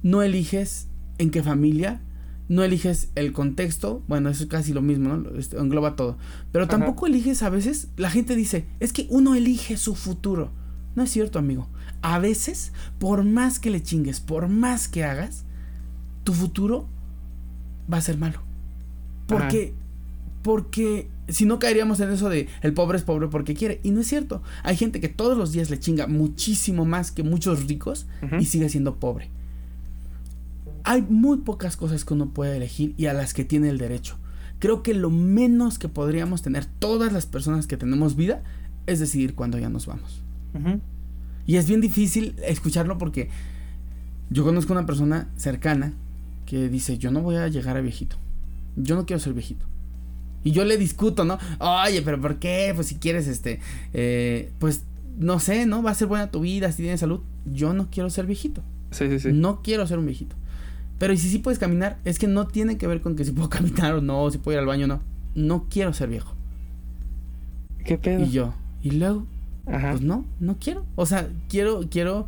No 0.03 0.21
eliges 0.21 0.88
en 1.17 1.31
qué 1.31 1.43
familia. 1.43 2.01
No 2.47 2.63
eliges 2.63 3.12
el 3.15 3.31
contexto. 3.31 4.03
Bueno, 4.07 4.29
eso 4.29 4.43
es 4.43 4.49
casi 4.49 4.73
lo 4.73 4.81
mismo, 4.81 5.15
¿no? 5.15 5.38
Esto 5.38 5.59
engloba 5.59 5.95
todo. 5.95 6.17
Pero 6.51 6.65
Ajá. 6.65 6.77
tampoco 6.77 7.05
eliges 7.05 7.43
a 7.43 7.49
veces. 7.49 7.89
La 7.95 8.09
gente 8.09 8.35
dice, 8.35 8.65
es 8.79 8.91
que 8.91 9.05
uno 9.09 9.35
elige 9.35 9.77
su 9.77 9.95
futuro. 9.95 10.51
No 10.95 11.03
es 11.03 11.12
cierto, 11.12 11.38
amigo. 11.38 11.69
A 12.01 12.17
veces, 12.17 12.71
por 12.97 13.23
más 13.23 13.59
que 13.59 13.69
le 13.69 13.83
chingues, 13.83 14.19
por 14.19 14.47
más 14.47 14.88
que 14.88 15.03
hagas, 15.03 15.45
tu 16.23 16.33
futuro 16.33 16.88
va 17.91 17.97
a 17.97 18.01
ser 18.01 18.17
malo. 18.17 18.41
Porque, 19.27 19.73
porque 20.41 21.10
si 21.28 21.45
no 21.45 21.60
caeríamos 21.60 21.99
en 21.99 22.12
eso 22.12 22.30
de 22.30 22.47
el 22.62 22.73
pobre 22.73 22.97
es 22.97 23.04
pobre 23.04 23.28
porque 23.28 23.54
quiere. 23.54 23.80
Y 23.84 23.91
no 23.91 24.02
es 24.02 24.08
cierto. 24.08 24.41
Hay 24.63 24.78
gente 24.78 24.99
que 24.99 25.10
todos 25.10 25.38
los 25.38 25.52
días 25.52 25.69
le 25.69 25.80
chinga 25.80 26.08
muchísimo 26.08 26.86
más 26.86 27.12
que 27.12 27.23
muchos 27.23 27.67
ricos 27.67 28.08
y 28.39 28.45
sigue 28.45 28.69
siendo 28.69 28.95
pobre. 28.95 29.30
Hay 30.84 31.02
muy 31.02 31.38
pocas 31.39 31.75
cosas 31.78 32.06
que 32.06 32.13
uno 32.13 32.30
puede 32.30 32.56
elegir 32.56 32.93
y 32.97 33.08
a 33.08 33.13
las 33.13 33.34
que 33.34 33.45
tiene 33.45 33.69
el 33.69 33.78
derecho. 33.78 34.17
Creo 34.60 34.84
que 34.84 34.93
lo 34.93 35.10
menos 35.10 35.78
que 35.78 35.88
podríamos 35.88 36.41
tener 36.41 36.65
todas 36.65 37.13
las 37.13 37.25
personas 37.25 37.67
que 37.67 37.78
tenemos 37.78 38.15
vida 38.15 38.43
es 38.88 38.99
decidir 38.99 39.36
cuándo 39.36 39.58
ya 39.58 39.69
nos 39.69 39.86
vamos. 39.86 40.23
Y 41.45 41.58
es 41.58 41.67
bien 41.67 41.82
difícil 41.82 42.36
escucharlo 42.45 42.97
porque 42.97 43.30
yo 44.30 44.43
conozco 44.43 44.73
una 44.73 44.86
persona 44.86 45.30
cercana 45.36 45.93
que 46.45 46.69
dice, 46.69 46.97
yo 46.97 47.12
no 47.12 47.21
voy 47.21 47.36
a 47.36 47.47
llegar 47.47 47.78
a 47.78 47.82
viejito. 47.82 48.15
Yo 48.75 48.95
no 48.95 49.06
quiero 49.06 49.19
ser 49.19 49.34
viejito. 49.34 49.68
Y 50.43 50.52
yo 50.52 50.63
le 50.65 50.78
discuto, 50.78 51.25
¿no? 51.25 51.38
Oye, 51.60 52.02
pero 52.02 52.19
¿por 52.19 52.39
qué? 52.39 52.71
Pues 52.75 52.88
si 52.88 52.95
quieres, 52.95 53.28
este, 53.28 53.60
eh, 53.93 54.52
pues 54.60 54.84
no 55.17 55.39
sé, 55.39 55.65
¿no? 55.65 55.84
Va 55.84 55.91
a 55.91 55.95
ser 55.95 56.08
buena 56.08 56.32
tu 56.32 56.41
vida 56.41 56.71
si 56.71 56.84
tienes 56.84 57.02
salud. 57.02 57.21
Yo 57.45 57.73
no 57.73 57.89
quiero 57.91 58.10
ser 58.10 58.25
viejito. 58.25 58.62
Sí, 58.91 59.08
sí, 59.10 59.19
sí. 59.19 59.30
No 59.34 59.62
quiero 59.62 59.86
ser 59.86 59.99
un 59.99 60.06
viejito. 60.06 60.36
Pero 60.97 61.13
y 61.13 61.17
si 61.17 61.30
sí 61.30 61.39
puedes 61.39 61.60
caminar, 61.60 61.97
es 62.06 62.19
que 62.19 62.28
no 62.28 62.47
tiene 62.47 62.78
que 62.78 62.88
ver 62.88 63.02
con 63.02 63.15
que 63.15 63.25
si 63.25 63.32
puedo 63.32 63.49
caminar 63.49 63.93
o 63.95 64.02
no, 64.02 64.30
si 64.32 64.38
puedo 64.38 64.56
ir 64.56 64.60
al 64.60 64.65
baño 64.65 64.86
o 64.86 64.88
no. 64.88 65.02
No 65.36 65.67
quiero 65.69 65.93
ser 65.93 66.10
viejo. 66.10 66.34
¿Qué 67.86 67.97
pedo? 67.97 68.23
Y 68.23 68.32
yo, 68.32 68.54
y 68.82 68.91
luego, 68.91 69.25
Ajá. 69.65 69.91
pues 69.91 70.02
no, 70.02 70.25
no 70.39 70.58
quiero. 70.60 70.86
O 70.95 71.06
sea, 71.06 71.30
quiero, 71.49 71.82
quiero, 71.89 72.28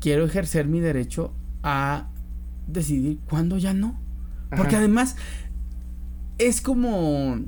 quiero 0.00 0.24
ejercer 0.24 0.66
mi 0.66 0.80
derecho 0.80 1.32
a 1.62 2.08
decidir 2.66 3.18
cuándo 3.28 3.58
ya 3.58 3.74
no. 3.74 3.98
Porque 4.50 4.76
Ajá. 4.76 4.78
además 4.78 5.16
es 6.38 6.60
como, 6.60 7.38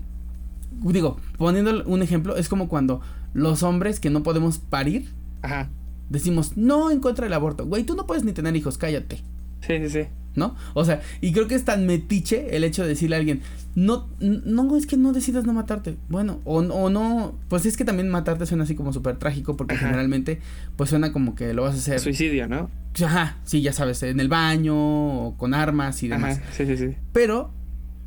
digo, 0.82 1.18
poniendo 1.38 1.84
un 1.84 2.02
ejemplo, 2.02 2.36
es 2.36 2.48
como 2.48 2.68
cuando 2.68 3.00
los 3.34 3.62
hombres 3.62 4.00
que 4.00 4.10
no 4.10 4.22
podemos 4.22 4.58
parir, 4.58 5.12
Ajá. 5.42 5.68
decimos, 6.08 6.56
no 6.56 6.90
en 6.90 7.00
contra 7.00 7.24
del 7.24 7.32
aborto. 7.34 7.66
Güey, 7.66 7.84
tú 7.84 7.94
no 7.94 8.06
puedes 8.06 8.24
ni 8.24 8.32
tener 8.32 8.54
hijos, 8.56 8.78
cállate. 8.78 9.16
Sí, 9.60 9.78
sí, 9.78 9.90
sí. 9.90 10.00
¿No? 10.34 10.54
O 10.74 10.84
sea, 10.84 11.00
y 11.22 11.32
creo 11.32 11.48
que 11.48 11.54
es 11.54 11.64
tan 11.64 11.86
metiche 11.86 12.54
el 12.54 12.62
hecho 12.62 12.82
de 12.82 12.88
decirle 12.88 13.16
a 13.16 13.18
alguien, 13.18 13.40
no, 13.74 14.06
no, 14.20 14.76
es 14.76 14.86
que 14.86 14.98
no 14.98 15.14
decidas 15.14 15.46
no 15.46 15.54
matarte. 15.54 15.96
Bueno, 16.10 16.40
o, 16.44 16.58
o 16.58 16.90
no, 16.90 17.38
pues 17.48 17.64
es 17.64 17.78
que 17.78 17.86
también 17.86 18.10
matarte 18.10 18.44
suena 18.44 18.64
así 18.64 18.74
como 18.74 18.92
súper 18.92 19.16
trágico 19.16 19.56
porque 19.56 19.76
Ajá. 19.76 19.86
generalmente 19.86 20.40
pues 20.76 20.90
suena 20.90 21.10
como 21.10 21.34
que 21.34 21.54
lo 21.54 21.62
vas 21.62 21.74
a 21.74 21.78
hacer. 21.78 22.00
Suicidio, 22.00 22.48
¿no? 22.48 22.70
Ajá, 23.02 23.38
sí, 23.44 23.62
ya 23.62 23.72
sabes, 23.72 24.02
en 24.02 24.20
el 24.20 24.28
baño 24.28 24.74
o 24.76 25.36
con 25.38 25.54
armas 25.54 26.02
y 26.02 26.08
demás. 26.08 26.36
Ajá. 26.38 26.52
Sí, 26.52 26.66
sí, 26.66 26.76
sí. 26.76 26.96
Pero 27.14 27.50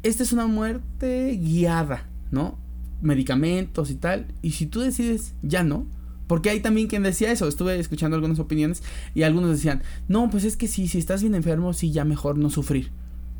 esta 0.04 0.24
es 0.24 0.32
una 0.32 0.48
muerte 0.48 1.38
guiada, 1.42 2.08
¿no? 2.32 2.58
Medicamentos 3.02 3.92
y 3.92 3.96
tal. 3.96 4.28
Y 4.42 4.52
si 4.52 4.66
tú 4.66 4.82
decides 4.82 5.34
ya 5.42 5.64
no, 5.64 5.86
porque 6.28 6.50
hay 6.50 6.60
también 6.60 6.88
quien 6.88 7.04
decía 7.04 7.32
eso, 7.32 7.48
estuve 7.48 7.80
escuchando 7.80 8.16
algunas 8.16 8.40
opiniones 8.40 8.84
y 9.16 9.24
algunos 9.24 9.50
decían, 9.50 9.82
no, 10.08 10.30
pues 10.30 10.44
es 10.44 10.58
que 10.58 10.68
sí, 10.68 10.88
si 10.88 11.00
estás 11.00 11.22
bien 11.22 11.36
enfermo, 11.36 11.74
sí, 11.74 11.92
ya 11.92 12.06
mejor 12.06 12.38
no 12.38 12.50
sufrir. 12.50 12.92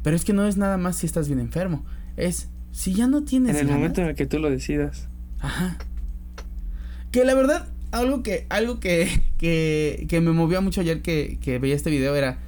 Pero 0.02 0.16
es 0.16 0.26
que 0.26 0.34
no 0.34 0.48
es 0.48 0.58
nada 0.58 0.78
más 0.78 0.98
si 0.98 1.06
estás 1.06 1.28
bien 1.28 1.40
enfermo, 1.40 1.86
es 2.18 2.50
si 2.72 2.94
ya 2.94 3.08
no 3.08 3.24
tienes 3.24 3.52
En 3.52 3.58
el 3.58 3.68
ganas, 3.68 3.78
momento 3.78 4.02
en 4.02 4.08
el 4.08 4.16
que 4.16 4.26
tú 4.26 4.40
lo 4.40 4.50
decidas. 4.50 5.08
Ajá. 5.40 5.78
Que 7.12 7.26
la 7.26 7.36
verdad, 7.36 7.68
algo 7.92 8.24
que, 8.24 8.46
algo 8.50 8.80
que, 8.80 9.22
que, 9.38 10.06
que 10.10 10.22
me 10.22 10.32
movió 10.32 10.62
mucho 10.62 10.82
ayer 10.82 11.02
que, 11.02 11.38
que 11.42 11.60
veía 11.60 11.76
este 11.76 11.90
video 11.90 12.16
era 12.16 12.40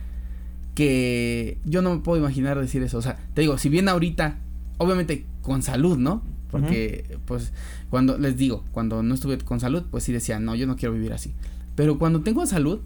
que 0.76 1.58
yo 1.66 1.82
no 1.82 1.94
me 1.96 2.02
puedo 2.02 2.20
imaginar 2.20 2.60
decir 2.60 2.82
eso. 2.84 2.98
O 2.98 3.02
sea, 3.02 3.18
te 3.34 3.42
digo, 3.42 3.58
si 3.58 3.70
bien 3.70 3.90
ahorita, 3.90 4.38
obviamente 4.78 5.26
con 5.42 5.62
salud, 5.62 5.98
¿no? 5.98 6.24
Porque, 6.50 7.18
pues, 7.26 7.54
cuando 7.90 8.18
les 8.18 8.36
digo, 8.38 8.64
cuando 8.72 9.04
no 9.04 9.14
estuve 9.16 9.38
con 9.38 9.60
salud, 9.60 9.84
pues 9.90 10.04
sí 10.04 10.12
decía, 10.12 10.40
no, 10.40 10.54
yo 10.56 10.68
no 10.68 10.76
quiero 10.76 10.94
vivir 10.94 11.14
así. 11.14 11.34
Pero 11.76 11.98
cuando 11.98 12.22
tengo 12.22 12.46
salud, 12.46 12.80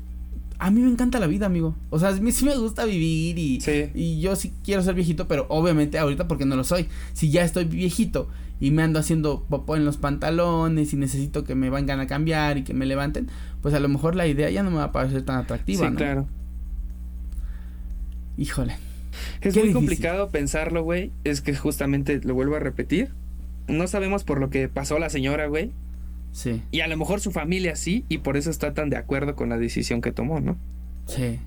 a 0.60 0.70
mí 0.72 0.82
me 0.82 0.90
encanta 0.90 1.20
la 1.20 1.28
vida, 1.28 1.48
amigo. 1.48 1.76
O 1.90 1.98
sea, 2.00 2.10
a 2.10 2.14
mí 2.14 2.32
sí 2.32 2.46
me 2.46 2.56
gusta 2.58 2.86
vivir 2.86 3.38
y, 3.40 3.60
Sí. 3.62 3.90
y 3.96 4.20
yo 4.22 4.36
sí 4.36 4.54
quiero 4.64 4.84
ser 4.84 4.94
viejito, 4.94 5.28
pero 5.28 5.48
obviamente 5.50 5.98
ahorita 5.98 6.28
porque 6.28 6.46
no 6.46 6.56
lo 6.56 6.64
soy. 6.64 6.86
Si 7.14 7.32
ya 7.32 7.44
estoy 7.44 7.66
viejito 7.66 8.30
y 8.60 8.70
me 8.72 8.84
ando 8.84 9.00
haciendo 9.00 9.44
popó 9.50 9.76
en 9.76 9.84
los 9.84 9.98
pantalones 9.98 10.94
y 10.94 10.98
necesito 10.98 11.44
que 11.44 11.56
me 11.56 11.70
vengan 11.72 12.00
a 12.00 12.08
cambiar 12.08 12.58
y 12.60 12.64
que 12.64 12.74
me 12.76 12.86
levanten, 12.86 13.28
pues 13.62 13.74
a 13.74 13.80
lo 13.80 13.90
mejor 13.90 14.16
la 14.16 14.28
idea 14.28 14.50
ya 14.52 14.62
no 14.64 14.70
me 14.70 14.78
va 14.78 14.86
a 14.86 14.92
parecer 14.92 15.24
tan 15.24 15.38
atractiva, 15.38 15.88
sí, 15.88 15.92
¿no? 15.92 15.98
claro. 15.98 16.28
Híjole. 18.38 18.74
Es 19.42 19.54
Qué 19.54 19.60
muy 19.60 19.70
difícil. 19.70 19.74
complicado 19.74 20.30
pensarlo, 20.30 20.84
güey. 20.84 21.12
Es 21.24 21.42
que 21.42 21.56
justamente 21.56 22.20
lo 22.24 22.34
vuelvo 22.34 22.56
a 22.56 22.60
repetir. 22.60 23.12
No 23.68 23.88
sabemos 23.88 24.24
por 24.24 24.40
lo 24.40 24.50
que 24.50 24.68
pasó 24.70 25.00
la 25.00 25.10
señora, 25.10 25.48
güey. 25.48 25.72
Sí, 26.34 26.62
Y 26.72 26.82
a 26.82 26.88
lo 26.88 26.98
mejor 26.98 27.22
su 27.22 27.32
familia 27.32 27.78
sí, 27.78 28.04
y 28.10 28.18
por 28.18 28.36
eso 28.36 28.50
está 28.50 28.74
tan 28.74 28.90
de 28.90 28.98
acuerdo 28.98 29.36
con 29.38 29.48
la 29.48 29.58
decisión 29.58 30.02
que 30.02 30.12
tomó, 30.12 30.42
¿no? 30.42 30.58
sí. 31.08 31.40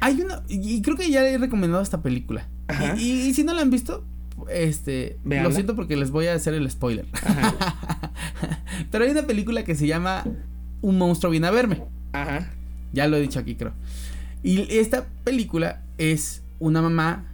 Hay 0.00 0.20
una, 0.20 0.42
y 0.48 0.82
creo 0.82 0.94
que 0.96 1.10
ya 1.10 1.26
he 1.26 1.38
recomendado 1.38 1.82
esta 1.82 2.02
película. 2.02 2.46
Ajá. 2.68 2.94
Y, 2.98 3.02
y- 3.02 3.26
y 3.28 3.34
si 3.34 3.44
no 3.44 3.54
la 3.54 3.62
han 3.62 3.70
visto, 3.70 4.04
este, 4.50 5.16
lo 5.24 5.50
siento 5.52 5.74
porque 5.74 5.96
les 5.96 6.10
voy 6.10 6.26
a 6.26 6.34
hacer 6.34 6.52
el 6.54 6.70
spoiler. 6.70 7.06
Ajá. 7.22 8.12
Pero 8.90 9.04
hay 9.04 9.10
una 9.10 9.26
película 9.26 9.64
que 9.64 9.74
se 9.74 9.86
llama 9.86 10.24
Un 10.82 10.98
monstruo 10.98 11.30
viene 11.30 11.46
a 11.46 11.50
verme. 11.50 11.82
Ajá. 12.12 12.50
Ya 12.92 13.08
lo 13.08 13.16
he 13.16 13.20
dicho 13.22 13.38
aquí, 13.38 13.54
creo. 13.56 13.72
Y 14.42 14.66
esta 14.78 15.06
película 15.24 15.82
es 15.98 16.42
una 16.58 16.82
mamá, 16.82 17.32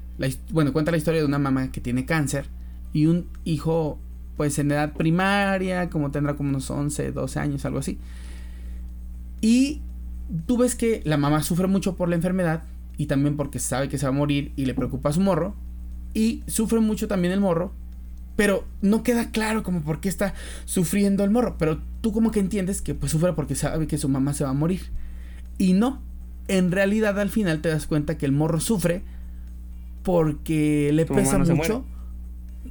bueno, 0.51 0.73
cuenta 0.73 0.91
la 0.91 0.97
historia 0.97 1.21
de 1.21 1.27
una 1.27 1.39
mamá 1.39 1.71
que 1.73 1.81
tiene 1.81 2.07
cáncer 2.07 2.47
y 2.93 3.07
un 3.07 3.27
hijo 3.45 3.99
pues 4.37 4.59
en 4.59 4.71
edad 4.71 4.93
primaria, 4.95 5.91
como 5.91 6.11
tendrá 6.11 6.35
como 6.35 6.51
unos 6.51 6.71
11, 6.71 7.13
12 7.13 7.39
años, 7.39 7.65
algo 7.65 7.79
así. 7.79 7.99
Y 9.41 9.83
tú 10.47 10.57
ves 10.57 10.75
que 10.75 11.03
la 11.05 11.17
mamá 11.17 11.43
sufre 11.43 11.67
mucho 11.67 11.97
por 11.97 12.09
la 12.09 12.17
enfermedad 12.17 12.65
y 12.97 13.07
también 13.07 13.37
porque 13.37 13.59
sabe 13.59 13.89
que 13.89 13.99
se 13.99 14.07
va 14.07 14.11
a 14.11 14.17
morir 14.17 14.53
y 14.57 14.67
le 14.67 14.75
preocupa 14.75 15.11
a 15.11 15.13
su 15.13 15.21
morro. 15.21 15.55
Y 16.15 16.43
sufre 16.47 16.81
mucho 16.81 17.09
también 17.09 17.33
el 17.33 17.41
morro, 17.41 17.73
pero 18.37 18.65
no 18.83 19.03
queda 19.03 19.31
claro 19.31 19.63
como 19.63 19.81
por 19.83 20.01
qué 20.01 20.09
está 20.09 20.35
sufriendo 20.65 21.25
el 21.25 21.31
morro. 21.31 21.57
Pero 21.59 21.81
tú 22.01 22.13
como 22.13 22.31
que 22.31 22.41
entiendes 22.41 22.83
que 22.83 22.95
pues 22.95 23.13
sufre 23.13 23.33
porque 23.33 23.55
sabe 23.55 23.87
que 23.87 23.99
su 23.99 24.09
mamá 24.09 24.35
se 24.35 24.45
va 24.45 24.51
a 24.51 24.55
morir. 24.55 24.83
Y 25.59 25.73
no, 25.73 26.01
en 26.49 26.73
realidad 26.73 27.19
al 27.19 27.31
final 27.31 27.61
te 27.61 27.69
das 27.69 27.87
cuenta 27.87 28.19
que 28.19 28.27
el 28.27 28.33
morro 28.33 28.61
sufre 28.61 29.03
porque 30.03 30.91
le 30.93 31.07
pesa 31.07 31.39
mucho. 31.39 31.85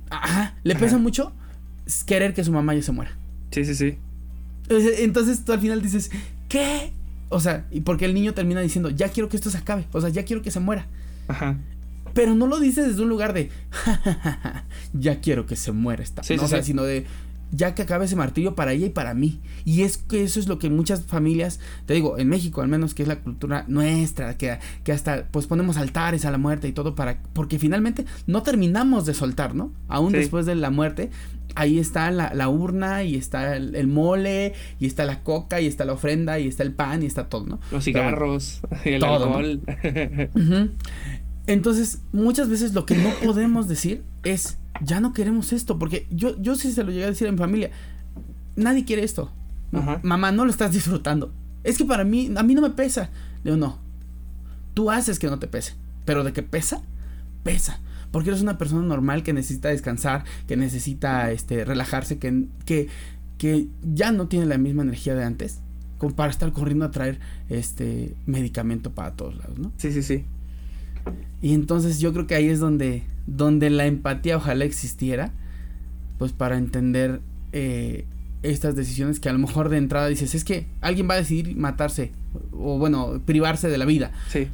Ajá, 0.10 0.56
le 0.64 0.76
pesa 0.76 0.98
mucho 0.98 1.34
querer 2.06 2.34
que 2.34 2.44
su 2.44 2.52
mamá 2.52 2.74
ya 2.74 2.82
se 2.82 2.92
muera. 2.92 3.18
Sí, 3.52 3.66
sí, 3.66 3.76
sí. 3.76 3.98
Entonces 4.70 5.44
tú 5.44 5.54
al 5.54 5.60
final 5.60 5.82
dices, 5.82 6.12
¿qué? 6.48 6.94
O 7.30 7.40
sea, 7.40 7.66
y 7.72 7.82
porque 7.82 8.06
el 8.06 8.14
niño 8.14 8.34
termina 8.34 8.62
diciendo, 8.62 8.90
ya 8.90 9.10
quiero 9.10 9.30
que 9.30 9.38
esto 9.38 9.50
se 9.50 9.58
acabe. 9.58 9.88
O 9.92 10.02
sea, 10.02 10.10
ya 10.10 10.24
quiero 10.24 10.42
que 10.42 10.52
se 10.52 10.60
muera. 10.60 10.88
Ajá. 11.28 11.58
Pero 12.14 12.36
no 12.36 12.48
lo 12.48 12.60
dice 12.60 12.84
desde 12.84 13.02
un 13.02 13.10
lugar 13.10 13.34
de, 13.34 13.50
ya 14.94 15.22
quiero 15.22 15.46
que 15.46 15.56
se 15.56 15.72
muera 15.72 16.04
esta. 16.04 16.24
Sí, 16.24 16.36
o 16.40 16.48
sea, 16.48 16.62
sino 16.62 16.84
de, 16.84 17.06
ya 17.52 17.76
que 17.76 17.84
acabe 17.84 18.06
ese 18.06 18.16
martirio 18.16 18.56
para 18.56 18.74
ella 18.74 18.88
y 18.88 18.90
para 18.90 19.14
mí. 19.14 19.40
Y 19.66 19.82
es 19.82 19.98
que 19.98 20.24
eso 20.24 20.40
es 20.40 20.48
lo 20.48 20.60
que 20.60 20.70
muchas 20.70 21.06
familias, 21.06 21.60
te 21.86 21.94
digo, 21.94 22.18
en 22.18 22.30
México 22.30 22.62
al 22.62 22.68
menos, 22.68 22.94
que 22.94 23.04
es 23.04 23.08
la 23.08 23.20
cultura 23.20 23.66
nuestra, 23.68 24.38
que, 24.38 24.58
que 24.84 24.92
hasta 24.92 25.28
pues 25.32 25.48
ponemos 25.48 25.78
altares 25.78 26.26
a 26.26 26.32
la 26.32 26.38
muerte 26.38 26.68
y 26.68 26.72
todo 26.72 26.96
para, 26.96 27.22
porque 27.34 27.60
finalmente 27.60 28.06
no 28.28 28.44
terminamos 28.44 29.06
de 29.06 29.14
soltar, 29.14 29.56
¿no? 29.56 29.72
Aún 29.88 30.14
después 30.14 30.46
de 30.46 30.56
la 30.56 30.70
muerte, 30.70 31.12
ahí 31.56 31.80
está 31.80 32.12
la, 32.12 32.50
urna 32.50 33.04
y 33.04 33.16
está 33.16 33.56
el, 33.56 33.88
mole 33.88 34.54
y 34.80 34.86
está 34.86 35.06
la 35.06 35.24
coca 35.24 35.62
y 35.62 35.68
está 35.68 35.86
la 35.86 35.94
ofrenda 35.94 36.40
y 36.40 36.48
está 36.48 36.64
el 36.64 36.74
pan 36.74 37.04
y 37.04 37.06
está 37.06 37.28
todo, 37.28 37.46
¿no? 37.46 37.60
Los 37.72 37.84
cigarros, 37.84 38.62
el 38.86 39.04
alcohol. 39.04 39.62
Entonces, 41.48 42.02
muchas 42.12 42.50
veces 42.50 42.74
lo 42.74 42.86
que 42.86 42.96
no 42.96 43.10
podemos 43.24 43.68
decir 43.68 44.04
es 44.24 44.58
ya 44.84 45.00
no 45.00 45.14
queremos 45.14 45.54
esto, 45.54 45.80
porque 45.80 46.08
yo, 46.12 46.40
yo 46.42 46.56
sí 46.56 46.72
se 46.72 46.84
lo 46.84 46.92
llegué 46.92 47.06
a 47.06 47.10
decir 47.10 47.28
en 47.28 47.38
familia, 47.38 47.72
nadie 48.56 48.86
quiere 48.86 49.04
esto. 49.04 49.32
Mamá, 50.04 50.32
no 50.32 50.44
lo 50.44 50.52
estás 50.52 50.72
disfrutando. 50.74 51.34
Es 51.64 51.78
que 51.78 51.86
para 51.86 52.04
mí, 52.04 52.32
a 52.36 52.44
mí 52.44 52.56
no 52.56 52.62
me 52.62 52.72
pesa. 52.72 53.10
Le 53.44 53.52
digo, 53.52 53.58
no, 53.58 53.80
tú 54.74 54.92
haces 54.92 55.20
que 55.20 55.28
no 55.28 55.40
te 55.40 55.48
pese, 55.48 55.76
pero 56.06 56.24
de 56.24 56.34
que 56.34 56.44
pesa, 56.44 56.82
pesa. 57.44 57.80
Porque 58.12 58.30
eres 58.30 58.42
una 58.42 58.58
persona 58.58 58.86
normal 58.86 59.24
que 59.24 59.32
necesita 59.32 59.70
descansar, 59.70 60.26
que 60.48 60.58
necesita 60.58 61.32
este, 61.32 61.64
relajarse, 61.64 62.18
que, 62.18 62.48
que, 62.66 62.90
que 63.38 63.68
ya 63.82 64.12
no 64.12 64.28
tiene 64.28 64.46
la 64.46 64.58
misma 64.58 64.84
energía 64.84 65.16
de 65.16 65.24
antes, 65.24 65.62
como 65.98 66.16
para 66.16 66.32
estar 66.32 66.52
corriendo 66.52 66.84
a 66.84 66.92
traer 66.92 67.20
este 67.48 68.16
medicamento 68.26 68.92
para 68.92 69.12
todos 69.12 69.38
lados, 69.38 69.58
¿no? 69.60 69.72
Sí, 69.78 69.94
sí, 69.94 70.04
sí. 70.04 70.26
Y 71.42 71.54
entonces 71.54 72.00
yo 72.00 72.14
creo 72.14 72.28
que 72.28 72.36
ahí 72.36 72.48
es 72.48 72.60
donde, 72.60 73.04
donde 73.28 73.70
la 73.70 73.86
empatía 73.86 74.38
ojalá 74.38 74.66
existiera, 74.66 75.34
pues 76.18 76.32
para 76.34 76.58
entender 76.58 77.22
eh, 77.52 78.06
estas 78.44 78.76
decisiones 78.76 79.20
que 79.20 79.30
a 79.30 79.34
lo 79.34 79.40
mejor 79.40 79.70
de 79.70 79.78
entrada 79.78 80.08
dices, 80.08 80.36
es 80.36 80.44
que 80.44 80.68
alguien 80.82 81.10
va 81.10 81.16
a 81.16 81.18
decidir 81.18 81.56
matarse, 81.56 82.12
o 82.52 82.78
bueno, 82.78 83.22
privarse 83.26 83.70
de 83.70 83.78
la 83.78 83.86
vida. 83.86 84.12
Sí. 84.30 84.48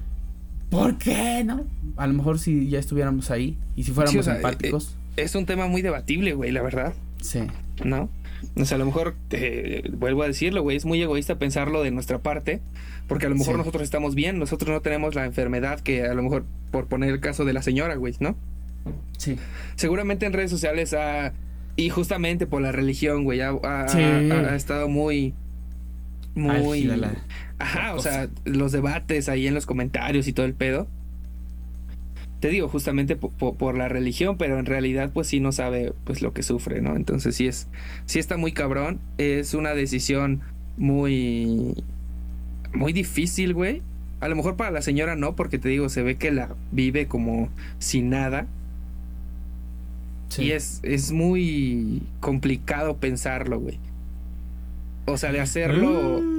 ¿Por 0.70 0.98
qué 0.98 1.44
no? 1.46 1.66
A 1.96 2.08
lo 2.08 2.14
mejor 2.14 2.40
si 2.40 2.68
ya 2.70 2.80
estuviéramos 2.80 3.32
ahí 3.32 3.58
y 3.76 3.84
si 3.84 3.92
fuéramos 3.92 4.28
empáticos. 4.28 4.96
Eh, 5.16 5.24
es 5.24 5.36
un 5.36 5.46
tema 5.46 5.68
muy 5.68 5.82
debatible, 5.82 6.34
güey, 6.34 6.52
la 6.52 6.62
verdad. 6.62 6.94
Sí. 7.22 7.42
¿No? 7.84 8.10
O 8.56 8.66
sea, 8.66 8.76
a 8.76 8.80
lo 8.80 8.86
mejor, 8.86 9.16
eh, 9.32 9.90
vuelvo 9.94 10.24
a 10.24 10.28
decirlo, 10.28 10.62
güey, 10.62 10.78
es 10.78 10.86
muy 10.86 11.02
egoísta 11.02 11.38
pensarlo 11.38 11.84
de 11.84 11.92
nuestra 11.92 12.20
parte, 12.20 12.62
porque 13.08 13.26
a 13.26 13.30
lo 13.30 13.36
mejor 13.36 13.58
nosotros 13.58 13.84
estamos 13.84 14.16
bien, 14.16 14.40
nosotros 14.40 14.70
no 14.70 14.82
tenemos 14.82 15.16
la 15.16 15.26
enfermedad 15.26 15.80
que 15.80 16.04
a 16.04 16.14
lo 16.14 16.24
mejor, 16.24 16.46
por 16.72 16.88
poner 16.88 17.10
el 17.10 17.20
caso 17.20 17.46
de 17.46 17.54
la 17.54 17.62
señora, 17.62 17.96
güey, 17.96 18.16
¿no? 18.20 18.36
Sí. 19.18 19.38
Seguramente 19.76 20.26
en 20.26 20.34
redes 20.34 20.52
sociales 20.52 20.94
ha, 20.94 21.34
y 21.76 21.90
justamente 21.90 22.48
por 22.48 22.62
la 22.62 22.72
religión, 22.72 23.24
güey, 23.24 23.42
ha, 23.42 24.56
estado 24.56 24.88
muy, 24.88 25.34
muy... 26.36 26.90
ajá, 27.60 27.96
o 27.96 28.00
sea, 28.00 28.30
los 28.46 28.72
debates 28.72 29.30
ahí 29.30 29.48
en 29.48 29.54
los 29.54 29.66
comentarios 29.66 30.28
y 30.28 30.34
todo 30.34 30.46
el 30.46 30.54
pedo 30.54 30.88
te 32.40 32.50
digo, 32.50 32.68
justamente 32.68 33.16
por, 33.16 33.78
la 33.78 33.88
religión, 33.90 34.38
pero 34.38 34.60
en 34.60 34.66
realidad 34.66 35.12
pues 35.14 35.28
sí 35.28 35.40
no 35.40 35.52
sabe 35.52 35.94
pues 36.04 36.22
lo 36.22 36.34
que 36.34 36.44
sufre, 36.44 36.82
¿no? 36.82 36.96
Entonces 36.96 37.36
sí 37.36 37.48
es, 37.48 37.68
sí 38.06 38.20
está 38.20 38.38
muy 38.38 38.52
cabrón, 38.52 39.00
es 39.18 39.54
una 39.54 39.74
decisión 39.74 40.42
muy, 40.78 41.74
muy 42.74 42.94
difícil, 42.94 43.54
güey. 43.54 43.82
A 44.20 44.28
lo 44.28 44.36
mejor 44.36 44.56
para 44.56 44.72
la 44.72 44.82
señora 44.82 45.16
no, 45.16 45.36
porque 45.36 45.58
te 45.58 45.70
digo, 45.70 45.90
se 45.90 46.04
ve 46.04 46.16
que 46.16 46.32
la 46.32 46.56
vive 46.72 47.08
como 47.08 47.50
sin 47.80 48.10
nada. 48.10 48.48
Y 50.38 50.52
es, 50.52 50.82
es 50.84 51.12
muy 51.12 52.04
complicado 52.20 52.98
pensarlo, 52.98 53.60
güey. 53.60 53.80
O 55.06 55.18
sea, 55.18 55.32
de 55.32 55.40
hacerlo... 55.40 56.22
Mm. 56.22 56.38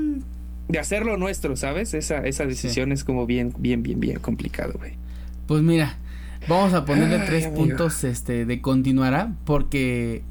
De 0.68 0.78
hacerlo 0.78 1.16
nuestro, 1.16 1.56
¿sabes? 1.56 1.94
Esa, 1.94 2.26
esa 2.26 2.44
decisión 2.44 2.92
es 2.92 3.02
como 3.02 3.24
bien, 3.24 3.54
bien, 3.58 3.82
bien, 3.82 4.00
bien 4.00 4.18
complicado, 4.18 4.74
güey. 4.76 4.92
Pues 5.48 5.62
mira, 5.62 5.96
vamos 6.46 6.74
a 6.74 6.84
ponerle 6.84 7.20
tres 7.20 7.46
puntos 7.48 8.04
este 8.04 8.44
de 8.44 8.60
continuará 8.60 9.32
porque 9.46 10.22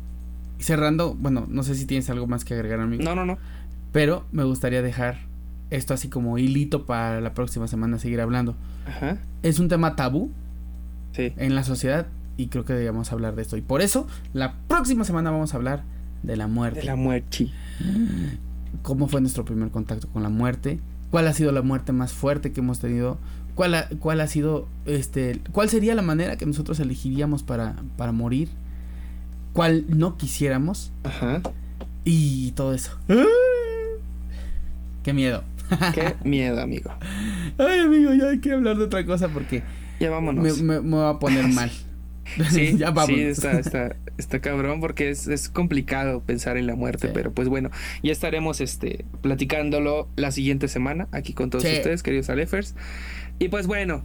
cerrando, 0.60 1.16
bueno, 1.16 1.48
no 1.50 1.64
sé 1.64 1.74
si 1.74 1.88
tienes 1.88 2.08
algo 2.12 2.28
más 2.28 2.46
que 2.46 2.54
agregar, 2.54 2.80
amigo. 2.80 3.04
No, 3.04 3.16
no, 3.16 3.26
no. 3.26 3.40
Pero 3.92 4.28
me 4.32 4.44
gustaría 4.44 4.84
dejar 4.84 5.18
esto 5.72 5.96
así 5.96 6.08
como 6.08 6.38
hilito 6.38 6.86
para 6.86 7.20
la 7.20 7.34
próxima 7.34 7.68
semana 7.68 7.98
seguir 7.98 8.22
hablando. 8.22 8.56
Ajá. 8.86 9.18
Es 9.42 9.58
un 9.58 9.70
tema 9.70 9.96
tabú 9.96 10.30
sí. 11.14 11.34
en 11.36 11.56
la 11.56 11.64
sociedad 11.64 12.06
y 12.38 12.50
creo 12.50 12.64
que 12.64 12.74
debemos 12.74 13.12
hablar 13.12 13.36
de 13.36 13.42
esto. 13.42 13.58
Y 13.58 13.62
por 13.62 13.82
eso, 13.82 14.08
la 14.34 14.54
próxima 14.68 15.04
semana 15.04 15.32
vamos 15.32 15.56
a 15.56 15.58
hablar 15.58 15.82
de 16.22 16.38
la 16.38 16.46
muerte. 16.46 16.82
De 16.82 16.86
la 16.86 16.96
muerte. 16.96 17.50
¿Cómo 18.84 19.08
fue 19.08 19.20
nuestro 19.20 19.46
primer 19.46 19.72
contacto 19.72 20.08
con 20.10 20.22
la 20.22 20.30
muerte? 20.30 20.80
¿Cuál 21.10 21.28
ha 21.28 21.34
sido 21.34 21.52
la 21.52 21.64
muerte 21.64 21.92
más 21.92 22.14
fuerte 22.14 22.52
que 22.52 22.60
hemos 22.60 22.78
tenido 22.78 23.18
cuál 23.58 23.74
ha, 23.74 23.90
cuál 24.00 24.22
ha 24.22 24.28
sido, 24.28 24.68
este, 24.86 25.42
cuál 25.52 25.68
sería 25.68 25.96
la 25.96 26.04
manera 26.04 26.38
que 26.38 26.46
nosotros 26.46 26.80
elegiríamos 26.80 27.42
para, 27.42 27.76
para 27.98 28.12
morir, 28.12 28.50
cuál 29.52 29.84
no 29.90 30.16
quisiéramos. 30.16 30.92
Ajá. 31.04 31.42
Y 32.06 32.52
todo 32.52 32.76
eso. 32.76 32.98
Qué 35.04 35.12
miedo. 35.12 35.44
Qué 35.94 36.16
miedo, 36.24 36.62
amigo. 36.62 36.94
Ay, 37.58 37.80
amigo, 37.80 38.14
ya 38.14 38.30
hay 38.30 38.40
que 38.40 38.54
hablar 38.54 38.78
de 38.78 38.84
otra 38.84 39.04
cosa 39.06 39.28
porque... 39.30 39.64
Ya 40.00 40.12
vámonos. 40.12 40.62
Me, 40.62 40.80
me, 40.80 40.96
voy 40.96 41.10
a 41.10 41.18
poner 41.18 41.48
mal. 41.48 41.72
Sí, 42.52 42.76
ya 42.78 42.94
sí 43.06 43.22
está, 43.22 43.58
está, 43.58 43.96
está 44.18 44.42
cabrón 44.42 44.82
porque 44.82 45.10
es, 45.10 45.28
es, 45.28 45.48
complicado 45.48 46.22
pensar 46.22 46.58
en 46.58 46.68
la 46.68 46.76
muerte, 46.76 47.08
pero 47.14 47.32
pues 47.32 47.48
bueno, 47.48 47.72
ya 48.04 48.12
estaremos 48.12 48.60
este, 48.60 49.06
platicándolo 49.22 50.10
la 50.18 50.32
siguiente 50.32 50.68
semana 50.68 51.08
aquí 51.14 51.32
con 51.32 51.50
todos 51.50 51.64
ustedes, 51.64 52.04
queridos 52.04 52.30
Alefers. 52.30 52.76
Y 53.40 53.50
pues 53.50 53.68
bueno, 53.68 54.04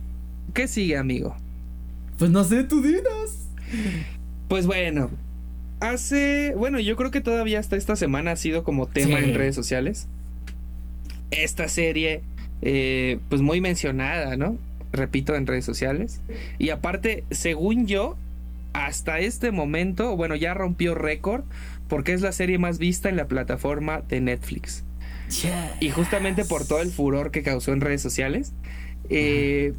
¿qué 0.55 0.69
sigue, 0.69 0.97
amigo? 0.97 1.37
Pues 2.19 2.31
no 2.31 2.45
sé, 2.45 2.65
tú 2.65 2.83
dinos. 2.83 3.47
Pues 4.49 4.67
bueno, 4.67 5.11
hace. 5.81 6.55
Bueno, 6.57 6.79
yo 6.79 6.97
creo 6.97 7.11
que 7.11 7.21
todavía 7.21 7.59
hasta 7.59 7.77
esta 7.77 7.97
semana 7.97 8.33
ha 8.33 8.37
sido 8.37 8.65
como 8.65 8.87
tema 8.87 9.19
en 9.19 9.35
redes 9.35 9.55
sociales. 9.55 10.07
Esta 11.31 11.69
serie, 11.69 12.21
eh, 12.61 13.19
pues 13.29 13.41
muy 13.41 13.61
mencionada, 13.61 14.37
¿no? 14.37 14.59
Repito, 14.93 15.35
en 15.35 15.47
redes 15.47 15.65
sociales. 15.65 16.21
Y 16.59 16.69
aparte, 16.69 17.25
según 17.31 17.87
yo, 17.87 18.17
hasta 18.75 19.19
este 19.19 19.51
momento, 19.51 20.17
bueno, 20.17 20.37
ya 20.37 20.53
rompió 20.53 20.95
récord 20.95 21.45
porque 21.89 22.13
es 22.13 22.21
la 22.21 22.33
serie 22.33 22.59
más 22.59 22.79
vista 22.79 23.09
en 23.09 23.17
la 23.17 23.27
plataforma 23.27 24.03
de 24.09 24.21
Netflix. 24.21 24.85
Y 25.81 25.91
justamente 25.91 26.45
por 26.45 26.67
todo 26.67 26.81
el 26.83 26.91
furor 26.91 27.31
que 27.31 27.43
causó 27.43 27.73
en 27.73 27.81
redes 27.81 28.03
sociales, 28.03 28.53
eh, 29.13 29.75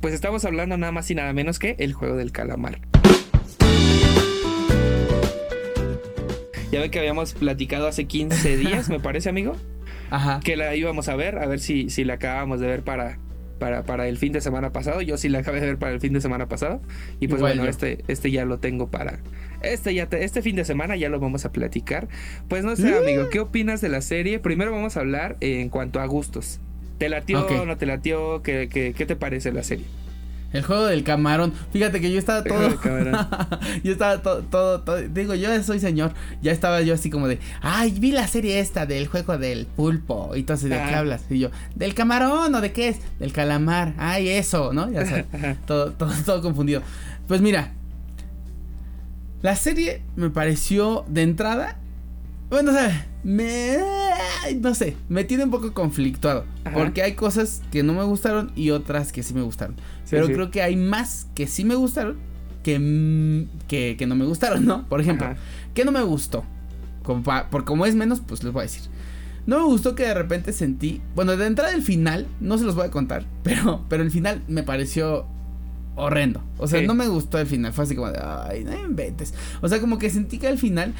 pues 0.00 0.14
estamos 0.14 0.44
hablando 0.44 0.76
nada 0.76 0.92
más 0.92 1.10
y 1.10 1.14
nada 1.14 1.32
menos 1.32 1.58
que 1.58 1.76
el 1.78 1.92
juego 1.92 2.16
del 2.16 2.32
calamar. 2.32 2.80
Ya 6.70 6.80
ve 6.80 6.90
que 6.90 6.98
habíamos 6.98 7.34
platicado 7.34 7.86
hace 7.86 8.04
15 8.04 8.56
días, 8.56 8.88
me 8.88 9.00
parece, 9.00 9.28
amigo. 9.28 9.56
Ajá. 10.10 10.40
Que 10.40 10.56
la 10.56 10.74
íbamos 10.74 11.08
a 11.08 11.16
ver, 11.16 11.38
a 11.38 11.46
ver 11.46 11.60
si, 11.60 11.90
si 11.90 12.04
la 12.04 12.14
acabamos 12.14 12.60
de 12.60 12.66
ver 12.66 12.82
para, 12.82 13.18
para, 13.58 13.84
para 13.84 14.08
el 14.08 14.16
fin 14.18 14.32
de 14.32 14.40
semana 14.40 14.70
pasado. 14.70 15.02
Yo 15.02 15.16
sí 15.18 15.28
la 15.28 15.40
acabé 15.40 15.60
de 15.60 15.66
ver 15.66 15.78
para 15.78 15.92
el 15.92 16.00
fin 16.00 16.12
de 16.12 16.20
semana 16.20 16.48
pasado. 16.48 16.80
Y 17.20 17.28
pues 17.28 17.40
bueno, 17.40 17.64
este, 17.64 18.04
este 18.08 18.30
ya 18.30 18.44
lo 18.44 18.58
tengo 18.58 18.90
para. 18.90 19.18
Este, 19.62 19.94
ya 19.94 20.08
este 20.12 20.42
fin 20.42 20.56
de 20.56 20.64
semana 20.64 20.96
ya 20.96 21.08
lo 21.08 21.20
vamos 21.20 21.44
a 21.44 21.52
platicar. 21.52 22.08
Pues 22.48 22.64
no 22.64 22.76
sé, 22.76 22.96
amigo, 22.96 23.28
¿qué 23.30 23.40
opinas 23.40 23.80
de 23.80 23.88
la 23.88 24.00
serie? 24.00 24.38
Primero 24.38 24.70
vamos 24.72 24.96
a 24.96 25.00
hablar 25.00 25.36
en 25.40 25.68
cuanto 25.68 26.00
a 26.00 26.06
gustos. 26.06 26.60
¿Te 26.98 27.08
latió 27.08 27.46
o 27.46 27.64
no 27.64 27.76
te 27.76 27.86
latió? 27.86 28.42
¿Qué, 28.42 28.68
qué, 28.68 29.06
te 29.06 29.16
parece 29.16 29.52
la 29.52 29.62
serie? 29.62 29.86
El 30.52 30.62
juego 30.62 30.86
del 30.86 31.04
camarón. 31.04 31.52
Fíjate 31.72 32.00
que 32.00 32.10
yo 32.10 32.18
estaba 32.18 32.42
todo. 32.42 32.70
yo 33.84 33.92
estaba 33.92 34.22
todo, 34.22 34.42
todo, 34.80 35.02
Digo, 35.08 35.34
yo 35.34 35.62
soy 35.62 35.78
señor. 35.78 36.14
Ya 36.42 36.52
estaba 36.52 36.80
yo 36.80 36.94
así 36.94 37.10
como 37.10 37.28
de. 37.28 37.38
Ay, 37.60 37.94
vi 37.98 38.12
la 38.12 38.26
serie 38.26 38.58
esta 38.58 38.86
del 38.86 39.06
juego 39.06 39.38
del 39.38 39.66
pulpo. 39.66 40.32
Y 40.34 40.40
entonces, 40.40 40.70
¿de 40.70 40.76
qué 40.76 40.94
hablas? 40.94 41.22
Y 41.30 41.38
yo, 41.38 41.50
¿del 41.74 41.94
camarón 41.94 42.54
o 42.54 42.60
de 42.60 42.72
qué 42.72 42.88
es? 42.88 42.96
Del 43.20 43.32
calamar. 43.32 43.94
Ay, 43.98 44.28
eso, 44.30 44.72
¿no? 44.72 44.90
Ya 44.90 45.06
sabes. 45.06 45.26
todo, 45.66 45.92
todo, 45.92 46.12
todo 46.24 46.42
confundido. 46.42 46.82
Pues 47.28 47.40
mira. 47.40 47.72
La 49.40 49.54
serie 49.54 50.02
me 50.16 50.30
pareció 50.30 51.04
de 51.08 51.22
entrada. 51.22 51.76
Bueno, 52.50 52.70
o 52.70 52.74
sea, 52.74 53.06
me. 53.22 53.78
No 54.60 54.74
sé, 54.74 54.96
me 55.08 55.24
tiene 55.24 55.44
un 55.44 55.50
poco 55.50 55.72
conflictuado. 55.74 56.44
Porque 56.72 57.02
hay 57.02 57.12
cosas 57.12 57.62
que 57.70 57.82
no 57.82 57.92
me 57.92 58.04
gustaron 58.04 58.52
y 58.56 58.70
otras 58.70 59.12
que 59.12 59.22
sí 59.22 59.34
me 59.34 59.42
gustaron. 59.42 59.76
Pero 60.10 60.26
creo 60.26 60.50
que 60.50 60.62
hay 60.62 60.76
más 60.76 61.26
que 61.34 61.46
sí 61.46 61.64
me 61.64 61.74
gustaron 61.74 62.16
que, 62.62 63.96
que, 63.96 64.06
no 64.06 64.14
me 64.14 64.24
gustaron, 64.24 64.64
¿no? 64.64 64.86
Por 64.88 65.00
ejemplo, 65.00 65.34
¿qué 65.74 65.84
no 65.84 65.92
me 65.92 66.02
gustó? 66.02 66.44
Como 67.02 67.22
por 67.22 67.64
como 67.64 67.86
es 67.86 67.94
menos, 67.94 68.20
pues 68.20 68.42
les 68.42 68.52
voy 68.52 68.60
a 68.60 68.62
decir. 68.64 68.82
No 69.46 69.60
me 69.60 69.64
gustó 69.64 69.94
que 69.94 70.04
de 70.04 70.14
repente 70.14 70.52
sentí. 70.52 71.00
Bueno, 71.14 71.36
de 71.36 71.46
entrada 71.46 71.72
el 71.72 71.82
final, 71.82 72.26
no 72.40 72.58
se 72.58 72.64
los 72.64 72.74
voy 72.74 72.86
a 72.86 72.90
contar. 72.90 73.24
Pero, 73.42 73.84
pero 73.88 74.02
el 74.02 74.10
final 74.10 74.42
me 74.46 74.62
pareció 74.62 75.26
horrendo. 75.96 76.42
O 76.58 76.68
sea, 76.68 76.82
no 76.82 76.94
me 76.94 77.08
gustó 77.08 77.38
el 77.38 77.46
final. 77.46 77.72
Fue 77.72 77.84
así 77.84 77.94
como 77.94 78.10
de, 78.10 78.20
ay, 78.22 78.64
no 78.64 78.78
inventes. 78.78 79.32
O 79.62 79.68
sea, 79.68 79.80
como 79.80 79.98
que 79.98 80.10
sentí 80.10 80.38
que 80.38 80.48
al 80.48 80.58
final 80.58 80.92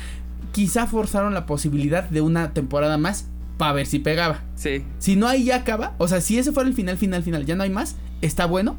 quizá 0.58 0.88
forzaron 0.88 1.34
la 1.34 1.46
posibilidad 1.46 2.10
de 2.10 2.20
una 2.20 2.52
temporada 2.52 2.98
más 2.98 3.28
para 3.58 3.74
ver 3.74 3.86
si 3.86 4.00
pegaba. 4.00 4.42
Sí. 4.56 4.82
Si 4.98 5.14
no, 5.14 5.28
ahí 5.28 5.44
ya 5.44 5.54
acaba. 5.54 5.94
O 5.98 6.08
sea, 6.08 6.20
si 6.20 6.36
ese 6.36 6.50
fuera 6.50 6.68
el 6.68 6.74
final, 6.74 6.98
final, 6.98 7.22
final, 7.22 7.46
ya 7.46 7.54
no 7.54 7.62
hay 7.62 7.70
más, 7.70 7.94
está 8.22 8.44
bueno. 8.44 8.74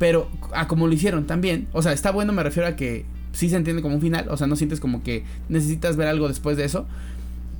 Pero 0.00 0.28
a 0.52 0.66
como 0.66 0.88
lo 0.88 0.92
hicieron 0.92 1.24
también. 1.24 1.68
O 1.72 1.82
sea, 1.82 1.92
está 1.92 2.10
bueno, 2.10 2.32
me 2.32 2.42
refiero 2.42 2.68
a 2.68 2.74
que 2.74 3.06
sí 3.30 3.48
se 3.48 3.54
entiende 3.54 3.80
como 3.80 3.94
un 3.94 4.00
final. 4.00 4.26
O 4.28 4.36
sea, 4.36 4.48
no 4.48 4.56
sientes 4.56 4.80
como 4.80 5.04
que 5.04 5.22
necesitas 5.48 5.94
ver 5.94 6.08
algo 6.08 6.26
después 6.26 6.56
de 6.56 6.64
eso. 6.64 6.84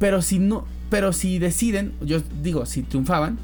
Pero 0.00 0.20
si 0.20 0.40
no, 0.40 0.64
pero 0.90 1.12
si 1.12 1.38
deciden, 1.38 1.92
yo 2.00 2.18
digo, 2.42 2.66
si 2.66 2.82
triunfaban, 2.82 3.38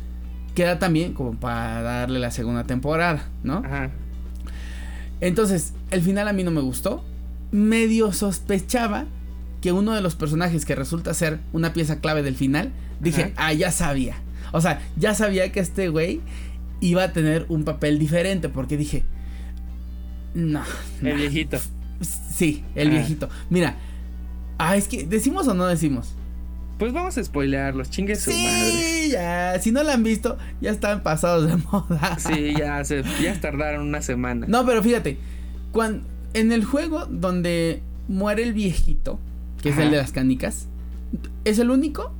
queda 0.56 0.80
también 0.80 1.14
como 1.14 1.38
para 1.38 1.82
darle 1.82 2.18
la 2.18 2.32
segunda 2.32 2.64
temporada, 2.64 3.28
¿no? 3.44 3.58
Ajá. 3.58 3.90
Entonces, 5.20 5.72
el 5.92 6.02
final 6.02 6.26
a 6.26 6.32
mí 6.32 6.42
no 6.42 6.50
me 6.50 6.62
gustó. 6.62 7.04
Medio 7.52 8.12
sospechaba 8.12 9.06
que 9.60 9.72
uno 9.72 9.94
de 9.94 10.00
los 10.00 10.14
personajes 10.14 10.64
que 10.64 10.74
resulta 10.74 11.14
ser 11.14 11.40
una 11.52 11.72
pieza 11.72 12.00
clave 12.00 12.22
del 12.22 12.34
final, 12.34 12.72
dije, 13.00 13.32
ah, 13.36 13.52
ya 13.52 13.70
sabía. 13.70 14.16
O 14.52 14.60
sea, 14.60 14.80
ya 14.96 15.14
sabía 15.14 15.52
que 15.52 15.60
este 15.60 15.88
güey 15.88 16.20
iba 16.80 17.04
a 17.04 17.12
tener 17.12 17.46
un 17.48 17.64
papel 17.64 17.98
diferente, 17.98 18.48
porque 18.48 18.76
dije, 18.76 19.04
no. 20.34 20.62
El 21.02 21.16
viejito. 21.16 21.58
Sí, 22.00 22.64
el 22.74 22.90
viejito. 22.90 23.28
Mira, 23.50 23.76
ah, 24.58 24.76
es 24.76 24.88
que, 24.88 25.04
¿decimos 25.04 25.46
o 25.48 25.54
no 25.54 25.66
decimos? 25.66 26.14
Pues 26.78 26.94
vamos 26.94 27.18
a 27.18 27.22
spoilearlos, 27.22 27.90
chingue 27.90 28.16
su 28.16 28.30
sí, 28.30 29.10
ya. 29.12 29.60
Si 29.60 29.70
no 29.70 29.82
la 29.82 29.92
han 29.92 30.02
visto, 30.02 30.38
ya 30.62 30.70
están 30.70 31.02
pasados 31.02 31.46
de 31.46 31.56
moda. 31.70 32.18
Sí, 32.18 32.54
ya 32.56 32.82
se, 32.84 33.02
ya 33.22 33.38
tardaron 33.38 33.86
una 33.86 34.00
semana. 34.00 34.46
No, 34.48 34.64
pero 34.64 34.82
fíjate, 34.82 35.18
cuando, 35.72 36.06
en 36.32 36.52
el 36.52 36.64
juego 36.64 37.04
donde 37.04 37.82
muere 38.08 38.44
el 38.44 38.54
viejito, 38.54 39.20
que 39.62 39.70
es 39.70 39.78
el 39.78 39.90
de 39.90 39.96
las 39.96 40.12
canicas, 40.12 40.66
es 41.44 41.58
el 41.58 41.70
único 41.70 42.12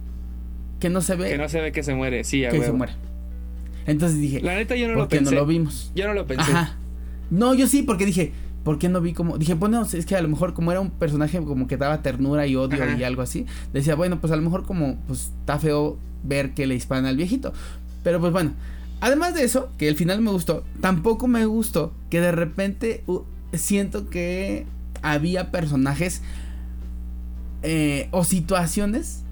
que 0.78 0.90
no 0.90 1.00
se 1.00 1.16
ve. 1.16 1.30
Que 1.30 1.38
no 1.38 1.48
se 1.48 1.60
ve 1.60 1.72
que 1.72 1.82
se 1.82 1.94
muere, 1.94 2.24
sí, 2.24 2.44
a 2.44 2.50
Que 2.50 2.62
se 2.62 2.72
muere. 2.72 2.92
Entonces 3.86 4.18
dije. 4.18 4.40
La 4.40 4.54
neta 4.54 4.76
yo 4.76 4.88
no 4.88 4.94
lo 4.94 5.08
pensé. 5.08 5.34
no 5.34 5.40
lo 5.40 5.46
vimos. 5.46 5.92
Yo 5.94 6.06
no 6.06 6.14
lo 6.14 6.26
pensé. 6.26 6.50
Ajá. 6.50 6.76
No, 7.30 7.54
yo 7.54 7.66
sí, 7.66 7.82
porque 7.82 8.06
dije, 8.06 8.32
¿por 8.64 8.78
qué 8.78 8.88
no 8.88 9.00
vi 9.00 9.12
como.? 9.12 9.38
Dije, 9.38 9.54
bueno, 9.54 9.82
es 9.82 10.06
que 10.06 10.16
a 10.16 10.22
lo 10.22 10.28
mejor 10.28 10.54
como 10.54 10.70
era 10.72 10.80
un 10.80 10.90
personaje 10.90 11.38
como 11.38 11.66
que 11.66 11.76
daba 11.76 12.02
ternura 12.02 12.46
y 12.46 12.56
odio 12.56 12.78
y 12.98 13.04
algo 13.04 13.22
así, 13.22 13.46
decía, 13.72 13.94
bueno, 13.94 14.20
pues 14.20 14.32
a 14.32 14.36
lo 14.36 14.42
mejor 14.42 14.64
como, 14.64 14.96
pues 15.06 15.32
está 15.40 15.58
feo 15.58 15.98
ver 16.22 16.54
que 16.54 16.66
le 16.66 16.74
disparan 16.74 17.06
al 17.06 17.16
viejito. 17.16 17.52
Pero 18.02 18.20
pues 18.20 18.32
bueno. 18.32 18.52
Además 19.02 19.34
de 19.34 19.44
eso, 19.44 19.70
que 19.78 19.88
el 19.88 19.96
final 19.96 20.20
me 20.20 20.30
gustó, 20.30 20.62
tampoco 20.82 21.26
me 21.26 21.46
gustó 21.46 21.94
que 22.10 22.20
de 22.20 22.32
repente 22.32 23.02
siento 23.54 24.10
que 24.10 24.66
había 25.00 25.50
personajes 25.50 26.20
eh, 27.62 28.08
o 28.10 28.24
situaciones 28.24 29.22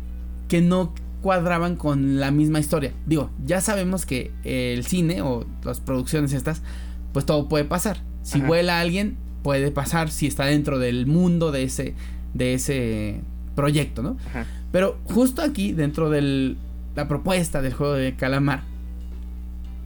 que 0.48 0.60
no 0.60 0.92
cuadraban 1.22 1.76
con 1.76 2.20
la 2.20 2.30
misma 2.30 2.60
historia. 2.60 2.92
Digo, 3.06 3.30
ya 3.44 3.60
sabemos 3.60 4.06
que 4.06 4.32
el 4.44 4.84
cine 4.84 5.22
o 5.22 5.46
las 5.64 5.80
producciones 5.80 6.32
estas, 6.32 6.62
pues 7.12 7.26
todo 7.26 7.48
puede 7.48 7.64
pasar. 7.64 8.02
Si 8.22 8.40
vuela 8.40 8.80
alguien, 8.80 9.16
puede 9.42 9.70
pasar 9.70 10.10
si 10.10 10.26
está 10.26 10.44
dentro 10.44 10.78
del 10.78 11.06
mundo 11.06 11.50
de 11.50 11.64
ese, 11.64 11.94
de 12.34 12.54
ese 12.54 13.20
proyecto, 13.54 14.02
¿no? 14.02 14.16
Pero 14.70 14.98
justo 15.04 15.42
aquí, 15.42 15.72
dentro 15.72 16.10
de 16.10 16.56
la 16.94 17.08
propuesta 17.08 17.62
del 17.62 17.72
juego 17.72 17.94
de 17.94 18.14
calamar, 18.14 18.62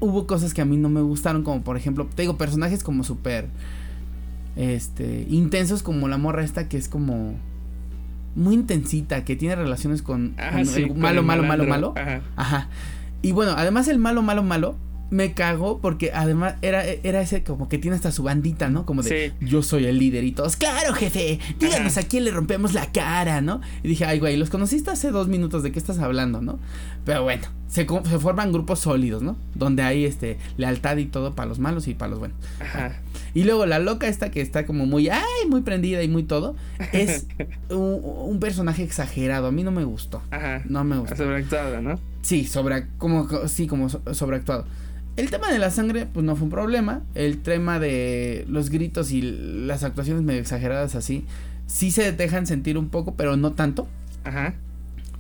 hubo 0.00 0.26
cosas 0.26 0.52
que 0.52 0.60
a 0.60 0.64
mí 0.64 0.76
no 0.76 0.88
me 0.88 1.00
gustaron, 1.00 1.44
como 1.44 1.62
por 1.62 1.76
ejemplo, 1.76 2.08
te 2.14 2.22
digo, 2.22 2.36
personajes 2.36 2.82
como 2.82 3.04
súper 3.04 3.46
este, 4.56 5.26
intensos, 5.30 5.82
como 5.82 6.08
la 6.08 6.18
morra 6.18 6.44
esta 6.44 6.68
que 6.68 6.76
es 6.76 6.88
como 6.88 7.34
muy 8.34 8.54
intensita, 8.54 9.24
que 9.24 9.36
tiene 9.36 9.56
relaciones 9.56 10.02
con, 10.02 10.34
el 10.38 10.94
malo, 10.94 11.22
malo, 11.22 11.42
malo, 11.42 11.64
malo, 11.64 11.94
Ajá. 12.36 12.68
Y 13.22 13.32
bueno, 13.32 13.52
además 13.56 13.88
el 13.88 13.98
malo, 13.98 14.22
malo, 14.22 14.42
malo 14.42 14.76
me 15.12 15.34
cagó 15.34 15.78
porque 15.78 16.10
además 16.14 16.54
era, 16.62 16.84
era 16.86 17.20
ese 17.20 17.44
como 17.44 17.68
que 17.68 17.76
tiene 17.76 17.94
hasta 17.94 18.10
su 18.10 18.22
bandita, 18.22 18.70
¿no? 18.70 18.86
Como 18.86 19.02
de 19.02 19.34
yo 19.42 19.62
soy 19.62 19.84
el 19.84 19.98
líder 19.98 20.24
y 20.24 20.32
todos, 20.32 20.56
claro, 20.56 20.94
jefe, 20.94 21.38
díganos 21.60 21.98
a 21.98 22.02
quién 22.02 22.24
le 22.24 22.30
rompemos 22.30 22.72
la 22.72 22.90
cara, 22.92 23.42
¿no? 23.42 23.60
Y 23.82 23.88
dije, 23.88 24.06
ay, 24.06 24.18
güey, 24.18 24.38
los 24.38 24.48
conociste 24.48 24.90
hace 24.90 25.10
dos 25.10 25.28
minutos, 25.28 25.62
¿de 25.62 25.70
qué 25.70 25.78
estás 25.78 25.98
hablando, 25.98 26.40
no? 26.40 26.58
Pero 27.04 27.24
bueno, 27.24 27.42
se, 27.68 27.86
se 27.86 28.18
forman 28.18 28.52
grupos 28.52 28.78
sólidos, 28.78 29.22
¿no? 29.22 29.36
Donde 29.54 29.82
hay 29.82 30.06
este 30.06 30.38
lealtad 30.56 30.96
y 30.96 31.04
todo 31.04 31.34
para 31.34 31.46
los 31.46 31.58
malos 31.58 31.88
y 31.88 31.94
para 31.94 32.08
los 32.08 32.18
buenos. 32.18 32.38
Ajá. 32.58 32.96
Y 33.34 33.44
luego 33.44 33.66
la 33.66 33.78
loca 33.78 34.08
esta 34.08 34.30
que 34.30 34.40
está 34.40 34.64
como 34.64 34.86
muy, 34.86 35.10
ay, 35.10 35.46
muy 35.46 35.60
prendida 35.60 36.02
y 36.02 36.08
muy 36.08 36.22
todo, 36.22 36.56
es 36.92 37.26
un, 37.68 38.38
personaje 38.40 38.82
exagerado. 38.82 39.48
A 39.48 39.52
mí 39.52 39.62
no 39.62 39.72
me 39.72 39.84
gustó. 39.84 40.22
Ajá. 40.30 40.62
No 40.64 40.84
me 40.84 40.96
gustó. 40.96 41.16
Sobreactuado, 41.16 41.82
¿no? 41.82 42.00
Sí, 42.22 42.46
sobre, 42.46 42.86
como, 42.96 43.28
sí, 43.46 43.66
como 43.66 43.90
sobreactuado. 43.90 44.64
El 45.16 45.30
tema 45.30 45.50
de 45.50 45.58
la 45.58 45.70
sangre, 45.70 46.06
pues 46.06 46.24
no 46.24 46.36
fue 46.36 46.44
un 46.44 46.50
problema. 46.50 47.02
El 47.14 47.38
tema 47.38 47.78
de 47.78 48.46
los 48.48 48.70
gritos 48.70 49.12
y 49.12 49.20
las 49.22 49.84
actuaciones 49.84 50.22
medio 50.22 50.40
exageradas 50.40 50.94
así, 50.94 51.24
sí 51.66 51.90
se 51.90 52.12
dejan 52.12 52.46
sentir 52.46 52.78
un 52.78 52.88
poco, 52.88 53.14
pero 53.14 53.36
no 53.36 53.52
tanto. 53.52 53.88
Ajá. 54.24 54.54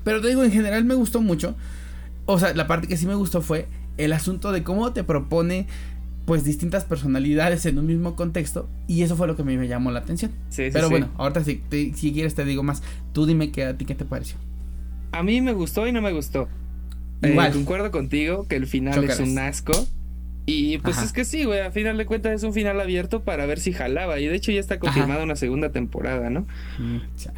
Pero 0.04 0.20
te 0.20 0.28
digo, 0.28 0.44
en 0.44 0.52
general 0.52 0.84
me 0.84 0.94
gustó 0.94 1.20
mucho. 1.20 1.54
O 2.24 2.38
sea, 2.38 2.54
la 2.54 2.66
parte 2.66 2.88
que 2.88 2.96
sí 2.96 3.06
me 3.06 3.14
gustó 3.14 3.42
fue 3.42 3.68
el 3.98 4.12
asunto 4.12 4.52
de 4.52 4.62
cómo 4.62 4.92
te 4.92 5.04
propone 5.04 5.66
pues 6.24 6.44
distintas 6.44 6.84
personalidades 6.84 7.66
en 7.66 7.78
un 7.78 7.86
mismo 7.86 8.14
contexto 8.14 8.68
y 8.86 9.02
eso 9.02 9.16
fue 9.16 9.26
lo 9.26 9.36
que 9.36 9.42
me 9.42 9.66
llamó 9.66 9.90
la 9.90 10.00
atención. 10.00 10.30
Sí, 10.50 10.68
Pero 10.72 10.88
bueno, 10.88 11.08
ahorita 11.18 11.42
si, 11.44 11.62
si 11.94 12.12
quieres 12.12 12.34
te 12.34 12.44
digo 12.44 12.62
más, 12.62 12.82
tú 13.12 13.26
dime 13.26 13.50
qué 13.50 13.64
a 13.64 13.76
ti 13.76 13.84
qué 13.84 13.94
te 13.94 14.04
pareció. 14.04 14.36
A 15.10 15.22
mí 15.22 15.40
me 15.40 15.52
gustó 15.52 15.86
y 15.86 15.92
no 15.92 16.00
me 16.00 16.12
gustó. 16.12 16.48
Igual. 17.22 17.50
Eh, 17.50 17.54
concuerdo 17.54 17.90
contigo 17.90 18.46
que 18.48 18.56
el 18.56 18.66
final 18.66 19.04
es 19.04 19.20
un 19.20 19.38
asco. 19.38 19.72
Y 20.44 20.78
pues 20.78 20.98
es 20.98 21.12
que 21.12 21.24
sí, 21.24 21.44
güey, 21.44 21.60
a 21.60 21.70
final 21.70 21.96
de 21.96 22.04
cuentas 22.04 22.32
es 22.32 22.42
un 22.42 22.52
final 22.52 22.80
abierto 22.80 23.22
para 23.22 23.46
ver 23.46 23.60
si 23.60 23.72
jalaba. 23.72 24.18
Y 24.18 24.26
de 24.26 24.34
hecho 24.34 24.50
ya 24.50 24.58
está 24.58 24.80
confirmada 24.80 25.22
una 25.22 25.36
segunda 25.36 25.70
temporada, 25.70 26.30
¿no? 26.30 26.48
Mm, 26.78 26.96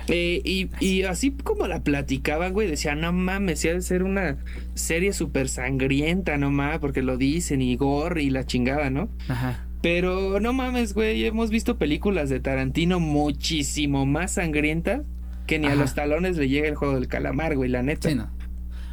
eh, 0.08 0.40
y, 0.42 0.70
y, 0.80 1.02
así 1.02 1.30
como 1.30 1.66
la 1.66 1.82
platicaban, 1.82 2.54
güey, 2.54 2.66
decía, 2.66 2.94
no 2.94 3.12
mames, 3.12 3.60
si 3.60 3.68
ha 3.68 3.74
de 3.74 3.82
ser 3.82 4.04
una 4.04 4.38
serie 4.72 5.12
súper 5.12 5.50
sangrienta, 5.50 6.38
no 6.38 6.50
mames, 6.50 6.78
porque 6.78 7.02
lo 7.02 7.18
dicen, 7.18 7.60
y 7.60 7.76
gore 7.76 8.22
y 8.22 8.30
la 8.30 8.46
chingada, 8.46 8.88
¿no? 8.88 9.10
Ajá. 9.28 9.66
Pero 9.82 10.40
no 10.40 10.54
mames, 10.54 10.94
güey, 10.94 11.26
hemos 11.26 11.50
visto 11.50 11.76
películas 11.76 12.30
de 12.30 12.40
Tarantino 12.40 13.00
muchísimo 13.00 14.06
más 14.06 14.32
sangrientas 14.32 15.02
que 15.46 15.58
ni 15.58 15.66
a 15.66 15.74
los 15.74 15.94
talones 15.94 16.38
le 16.38 16.48
llega 16.48 16.68
el 16.68 16.74
juego 16.74 16.94
del 16.94 17.06
calamar, 17.06 17.54
güey, 17.54 17.68
la 17.68 17.82
neta. 17.82 18.08
Sí, 18.08 18.14
no. 18.14 18.30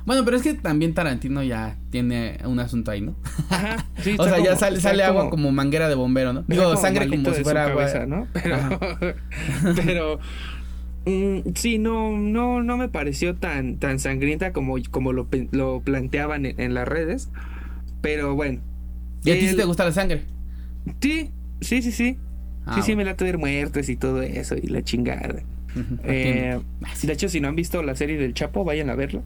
Bueno, 0.06 0.26
pero 0.26 0.38
es 0.38 0.44
que 0.44 0.54
también 0.54 0.94
Tarantino 0.94 1.44
ya 1.44 1.78
tiene 1.90 2.40
un 2.46 2.60
asunto 2.60 2.92
ahí, 2.92 3.02
¿no? 3.02 3.16
Ajá. 3.50 3.86
o 4.18 4.24
sea, 4.24 4.40
ya 4.40 4.56
sale, 4.56 4.80
sale 4.80 5.04
agua 5.04 5.30
como 5.30 5.52
manguera 5.52 5.90
de 5.90 5.96
bombero, 5.96 6.34
¿no? 6.34 6.44
Digo, 6.48 6.76
sangre 6.78 7.08
como 7.08 7.34
si 7.34 7.44
fuera 7.44 7.68
agua. 7.68 7.88
¿no? 8.08 8.28
Pero, 8.34 8.80
pero 9.76 10.20
mm, 11.06 11.52
sí, 11.56 11.78
no, 11.78 12.18
no, 12.18 12.64
no 12.64 12.78
me 12.78 12.90
pareció 12.90 13.36
tan, 13.36 13.78
tan 13.78 14.00
sangrienta 14.00 14.54
como, 14.54 14.76
como 14.90 15.14
lo, 15.14 15.28
lo 15.52 15.82
planteaban 15.82 16.46
en, 16.46 16.74
las 16.74 16.88
redes. 16.88 17.30
Pero 18.02 18.36
bueno. 18.36 18.62
¿Y 19.24 19.32
a 19.32 19.40
ti 19.40 19.50
sí 19.50 19.56
te 19.56 19.66
gusta 19.66 19.86
la 19.86 19.92
sangre? 19.92 20.24
Sí, 21.00 21.30
sí, 21.62 21.82
sí, 21.84 21.92
sí. 21.92 22.18
Ah, 22.66 22.76
sí, 22.76 22.82
sí, 22.82 22.96
me 22.96 23.06
la 23.06 23.14
ver 23.14 23.38
muertes 23.38 23.90
y 23.90 23.96
todo 23.96 24.22
eso 24.22 24.56
y 24.56 24.68
la 24.68 24.84
chingada. 24.84 25.36
eh, 26.04 26.60
de 27.04 27.14
hecho, 27.14 27.30
si 27.30 27.40
no 27.40 27.48
han 27.48 27.56
visto 27.56 27.82
la 27.84 27.96
serie 27.96 28.18
del 28.18 28.34
Chapo, 28.34 28.64
vayan 28.64 28.90
a 28.90 28.96
verla. 28.96 29.22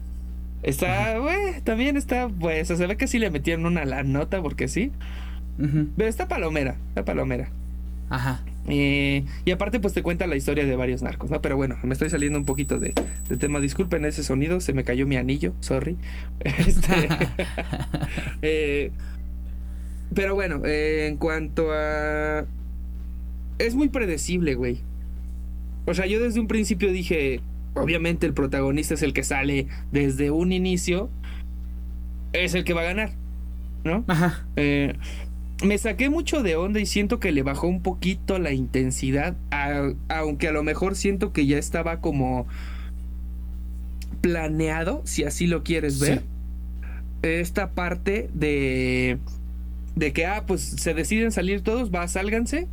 Está, 0.62 1.18
güey, 1.18 1.60
también 1.62 1.96
está, 1.96 2.28
pues, 2.28 2.68
se 2.68 2.86
ve 2.86 2.96
que 2.96 3.06
sí 3.06 3.18
le 3.18 3.30
metieron 3.30 3.66
una 3.66 3.84
la 3.84 4.02
nota 4.02 4.42
porque 4.42 4.68
sí. 4.68 4.92
Pero 5.58 6.08
está 6.08 6.28
palomera, 6.28 6.76
está 6.88 7.04
palomera. 7.04 7.48
Ajá. 8.10 8.42
Eh, 8.68 9.24
y 9.44 9.50
aparte, 9.52 9.78
pues 9.80 9.94
te 9.94 10.02
cuenta 10.02 10.26
la 10.26 10.36
historia 10.36 10.64
de 10.64 10.76
varios 10.76 11.02
narcos, 11.02 11.30
¿no? 11.30 11.40
Pero 11.40 11.56
bueno, 11.56 11.76
me 11.82 11.92
estoy 11.92 12.10
saliendo 12.10 12.38
un 12.38 12.44
poquito 12.44 12.78
de, 12.78 12.92
de 13.28 13.36
tema. 13.36 13.60
Disculpen 13.60 14.04
ese 14.04 14.24
sonido, 14.24 14.60
se 14.60 14.72
me 14.72 14.84
cayó 14.84 15.06
mi 15.06 15.16
anillo, 15.16 15.54
sorry. 15.60 15.96
Este, 16.44 17.08
eh, 18.42 18.90
pero 20.14 20.34
bueno, 20.34 20.62
eh, 20.64 21.06
en 21.08 21.16
cuanto 21.16 21.72
a. 21.72 22.44
Es 23.58 23.74
muy 23.74 23.88
predecible, 23.88 24.54
güey. 24.54 24.80
O 25.86 25.94
sea, 25.94 26.06
yo 26.06 26.20
desde 26.20 26.40
un 26.40 26.48
principio 26.48 26.92
dije. 26.92 27.40
Obviamente 27.76 28.26
el 28.26 28.34
protagonista 28.34 28.94
es 28.94 29.02
el 29.02 29.12
que 29.12 29.22
sale 29.22 29.68
desde 29.92 30.30
un 30.30 30.52
inicio. 30.52 31.10
Es 32.32 32.54
el 32.54 32.64
que 32.64 32.72
va 32.74 32.80
a 32.82 32.84
ganar, 32.84 33.10
¿no? 33.84 34.04
Ajá. 34.08 34.46
Eh, 34.56 34.94
me 35.64 35.78
saqué 35.78 36.10
mucho 36.10 36.42
de 36.42 36.56
onda 36.56 36.80
y 36.80 36.86
siento 36.86 37.18
que 37.20 37.32
le 37.32 37.42
bajó 37.42 37.66
un 37.68 37.80
poquito 37.82 38.38
la 38.38 38.52
intensidad, 38.52 39.36
a- 39.50 39.92
aunque 40.08 40.48
a 40.48 40.52
lo 40.52 40.62
mejor 40.62 40.96
siento 40.96 41.32
que 41.32 41.46
ya 41.46 41.56
estaba 41.58 42.00
como 42.00 42.46
planeado, 44.20 45.02
si 45.04 45.24
así 45.24 45.46
lo 45.46 45.62
quieres 45.62 46.00
ver. 46.00 46.22
Esta 47.22 47.70
parte 47.70 48.28
de 48.34 49.18
de 49.94 50.12
que 50.12 50.26
ah, 50.26 50.44
pues 50.46 50.60
se 50.60 50.92
deciden 50.92 51.32
salir 51.32 51.62
todos, 51.62 51.90
va, 51.90 52.06
sálganse, 52.06 52.68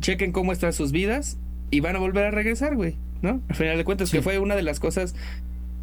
chequen 0.00 0.32
cómo 0.32 0.52
están 0.52 0.72
sus 0.72 0.90
vidas 0.90 1.36
y 1.70 1.80
van 1.80 1.96
a 1.96 1.98
volver 1.98 2.24
a 2.24 2.30
regresar, 2.30 2.76
güey, 2.76 2.96
¿no? 3.24 3.40
Al 3.48 3.56
final 3.56 3.76
de 3.76 3.82
cuentas 3.84 4.10
Sí. 4.10 4.18
que 4.18 4.22
fue 4.22 4.38
una 4.38 4.54
de 4.54 4.62
las 4.62 4.78
cosas 4.78 5.16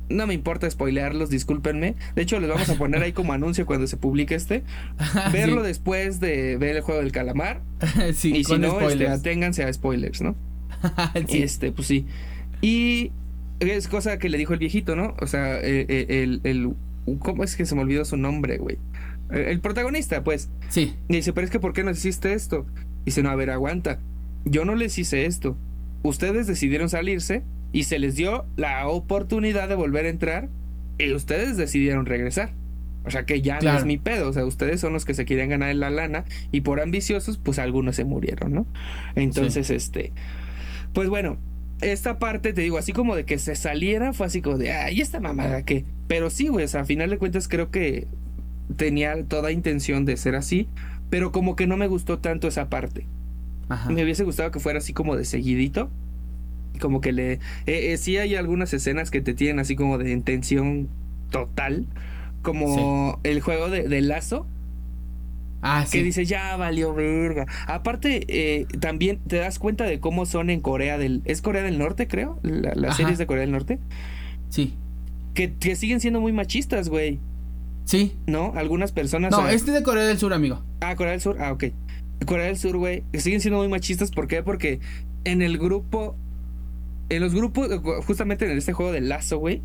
no 0.10 0.28
me 0.28 0.34
importa 0.34 0.70
spoilearlos, 0.70 1.30
discúlpenme. 1.30 1.96
De 2.16 2.22
hecho, 2.22 2.38
les 2.42 2.50
vamos 2.50 2.70
a 2.70 2.76
poner 2.76 3.02
ahí 3.02 3.14
como 3.14 3.32
anuncio 3.32 3.66
cuando 3.66 3.88
se 3.88 3.96
publique 3.96 4.36
este. 4.36 4.64
Verlo 5.32 5.62
sí. 5.62 5.68
después 5.68 6.20
de 6.20 6.58
ver 6.58 6.76
el 6.76 6.82
juego 6.82 7.00
del 7.02 7.14
calamar. 7.14 7.62
sí, 8.14 8.36
y 8.36 8.44
si 8.44 8.58
no, 8.58 8.82
este, 8.82 9.08
aténganse 9.08 9.64
a 9.64 9.72
spoilers, 9.72 10.22
¿no? 10.22 10.36
Sí. 11.30 11.42
Este, 11.44 11.72
pues 11.72 11.88
sí. 11.88 12.08
Y 12.62 13.12
es 13.62 13.88
cosa 13.88 14.18
que 14.20 14.28
le 14.28 14.38
dijo 14.38 14.52
el 14.54 14.60
viejito, 14.60 14.96
¿no? 14.98 15.16
O 15.22 15.28
sea, 15.28 15.58
eh, 15.60 15.86
eh, 15.88 16.06
el, 16.24 16.42
el- 16.44 16.74
¿Cómo 17.20 17.44
es 17.46 17.56
que 17.56 17.66
se 17.66 17.74
me 17.76 17.82
olvidó 17.82 18.04
su 18.04 18.18
nombre, 18.18 18.58
güey? 18.58 18.78
El 19.32 19.62
protagonista, 19.62 20.24
pues. 20.26 20.50
Sí. 20.70 20.94
Y 21.08 21.14
dice, 21.16 21.32
pero 21.32 21.46
es 21.46 21.52
que 21.52 21.60
¿por 21.60 21.72
qué 21.72 21.84
nos 21.86 21.98
hiciste 21.98 22.34
esto? 22.34 22.66
Dice, 23.06 23.24
no, 23.24 23.30
a 23.30 23.36
ver, 23.36 23.50
aguanta. 23.50 24.00
Yo 24.44 24.66
no 24.66 24.76
les 24.76 24.98
hice 24.98 25.26
esto. 25.26 25.56
Ustedes 26.04 26.48
decidieron 26.48 26.90
salirse 26.90 27.44
y 27.72 27.84
se 27.84 28.00
les 28.00 28.16
dio 28.16 28.46
la 28.58 28.88
oportunidad 28.88 29.70
de 29.70 29.76
volver 29.76 30.06
a 30.06 30.10
entrar 30.10 30.50
y 30.98 31.12
ustedes 31.14 31.58
decidieron 31.58 32.06
regresar. 32.06 32.54
O 33.04 33.10
sea 33.10 33.26
que 33.26 33.42
ya 33.42 33.56
no 33.56 33.60
Claro. 33.62 33.80
es 33.80 33.86
mi 33.86 33.98
pedo. 33.98 34.30
O 34.30 34.34
sea, 34.34 34.46
ustedes 34.46 34.80
son 34.80 34.94
los 34.94 35.06
que 35.06 35.14
se 35.14 35.26
querían 35.26 35.50
ganar 35.50 35.74
la 35.76 35.90
lana 35.90 36.26
y 36.52 36.62
por 36.62 36.82
ambiciosos, 36.82 37.38
pues 37.38 37.58
algunos 37.60 37.96
se 37.96 38.04
murieron, 38.04 38.54
¿no? 38.54 38.68
Entonces, 39.16 39.70
este. 39.72 40.12
Pues 40.94 41.10
bueno, 41.10 41.38
esta 41.82 42.20
parte, 42.20 42.54
te 42.54 42.62
digo, 42.62 42.78
así 42.78 42.92
como 42.94 43.16
de 43.16 43.26
que 43.26 43.40
se 43.40 43.56
saliera, 43.56 44.14
fue 44.14 44.28
así 44.28 44.42
como 44.42 44.58
de, 44.60 44.72
ay, 44.72 45.02
esta 45.02 45.20
mamada 45.20 45.64
que. 45.66 45.86
Pero 46.08 46.30
sí, 46.30 46.48
güey, 46.50 46.66
o 46.66 46.68
sea, 46.68 46.82
a 46.82 46.86
final 46.86 47.10
de 47.10 47.18
cuentas 47.18 47.48
creo 47.48 47.72
que 47.72 48.08
tenía 48.76 49.24
toda 49.26 49.52
intención 49.52 50.06
de 50.06 50.16
ser 50.18 50.36
así, 50.36 50.68
pero 51.10 51.32
como 51.32 51.56
que 51.56 51.66
no 51.68 51.78
me 51.78 51.88
gustó 51.88 52.20
tanto 52.20 52.48
esa 52.48 52.70
parte. 52.70 53.08
Ajá. 53.70 53.90
Me 53.90 54.04
hubiese 54.04 54.24
gustado 54.24 54.52
que 54.52 54.60
fuera 54.60 54.80
así 54.80 54.94
como 54.94 55.16
de 55.16 55.26
seguidito. 55.26 55.90
Como 56.80 57.02
que 57.02 57.12
le. 57.12 57.34
Eh, 57.34 57.40
eh, 57.94 57.98
sí 57.98 58.18
hay 58.18 58.36
algunas 58.36 58.74
escenas 58.74 59.12
que 59.12 59.22
te 59.22 59.34
tienen 59.34 59.60
así 59.60 59.76
como 59.76 59.98
de 59.98 60.12
intención 60.12 60.88
total. 61.30 61.86
Como 62.42 63.20
el 63.24 63.40
juego 63.42 63.70
de, 63.70 63.88
de 63.88 64.02
lazo. 64.02 64.48
Ah, 65.62 65.84
Que 65.84 66.00
sí. 66.00 66.04
dice, 66.04 66.26
ya 66.26 66.56
valió 66.58 66.92
verga. 66.94 67.46
Aparte, 67.68 68.26
eh, 68.30 68.66
también 68.80 69.20
te 69.28 69.36
das 69.38 69.60
cuenta 69.60 69.84
de 69.84 70.00
cómo 70.00 70.26
son 70.26 70.50
en 70.50 70.60
Corea 70.60 70.98
del. 70.98 71.22
¿Es 71.26 71.42
Corea 71.44 71.62
del 71.62 71.78
Norte, 71.78 72.08
creo? 72.08 72.40
La- 72.42 72.74
las 72.74 72.92
Ajá. 72.92 72.98
series 72.98 73.20
de 73.20 73.28
Corea 73.28 73.42
del 73.42 73.52
Norte. 73.52 73.78
Sí. 74.50 74.74
Que, 75.36 75.54
que 75.54 75.76
siguen 75.76 76.00
siendo 76.00 76.20
muy 76.20 76.32
machistas, 76.34 76.90
güey. 76.90 77.20
Sí. 77.86 78.16
¿No? 78.26 78.54
Algunas 78.56 78.92
personas. 78.92 79.32
No, 79.32 79.48
este 79.48 79.70
es 79.72 79.78
de 79.78 79.84
Corea 79.84 80.04
del 80.04 80.18
Sur, 80.18 80.34
amigo. 80.34 80.64
Ah, 80.82 80.96
Corea 80.96 81.12
del 81.12 81.22
Sur. 81.22 81.38
Ah, 81.40 81.52
ok. 81.52 81.66
Corea 82.26 82.46
del 82.48 82.58
Sur, 82.58 82.78
güey. 82.78 83.04
Siguen 83.14 83.42
siendo 83.42 83.60
muy 83.60 83.68
machistas. 83.68 84.12
¿Por 84.12 84.28
qué? 84.28 84.44
Porque 84.44 84.80
en 85.24 85.42
el 85.42 85.58
grupo. 85.58 86.16
En 87.10 87.22
los 87.22 87.34
grupos, 87.34 87.68
justamente 88.06 88.50
en 88.50 88.58
este 88.58 88.72
juego 88.74 88.92
de 88.92 89.02
lazo, 89.02 89.38
güey. 89.38 89.62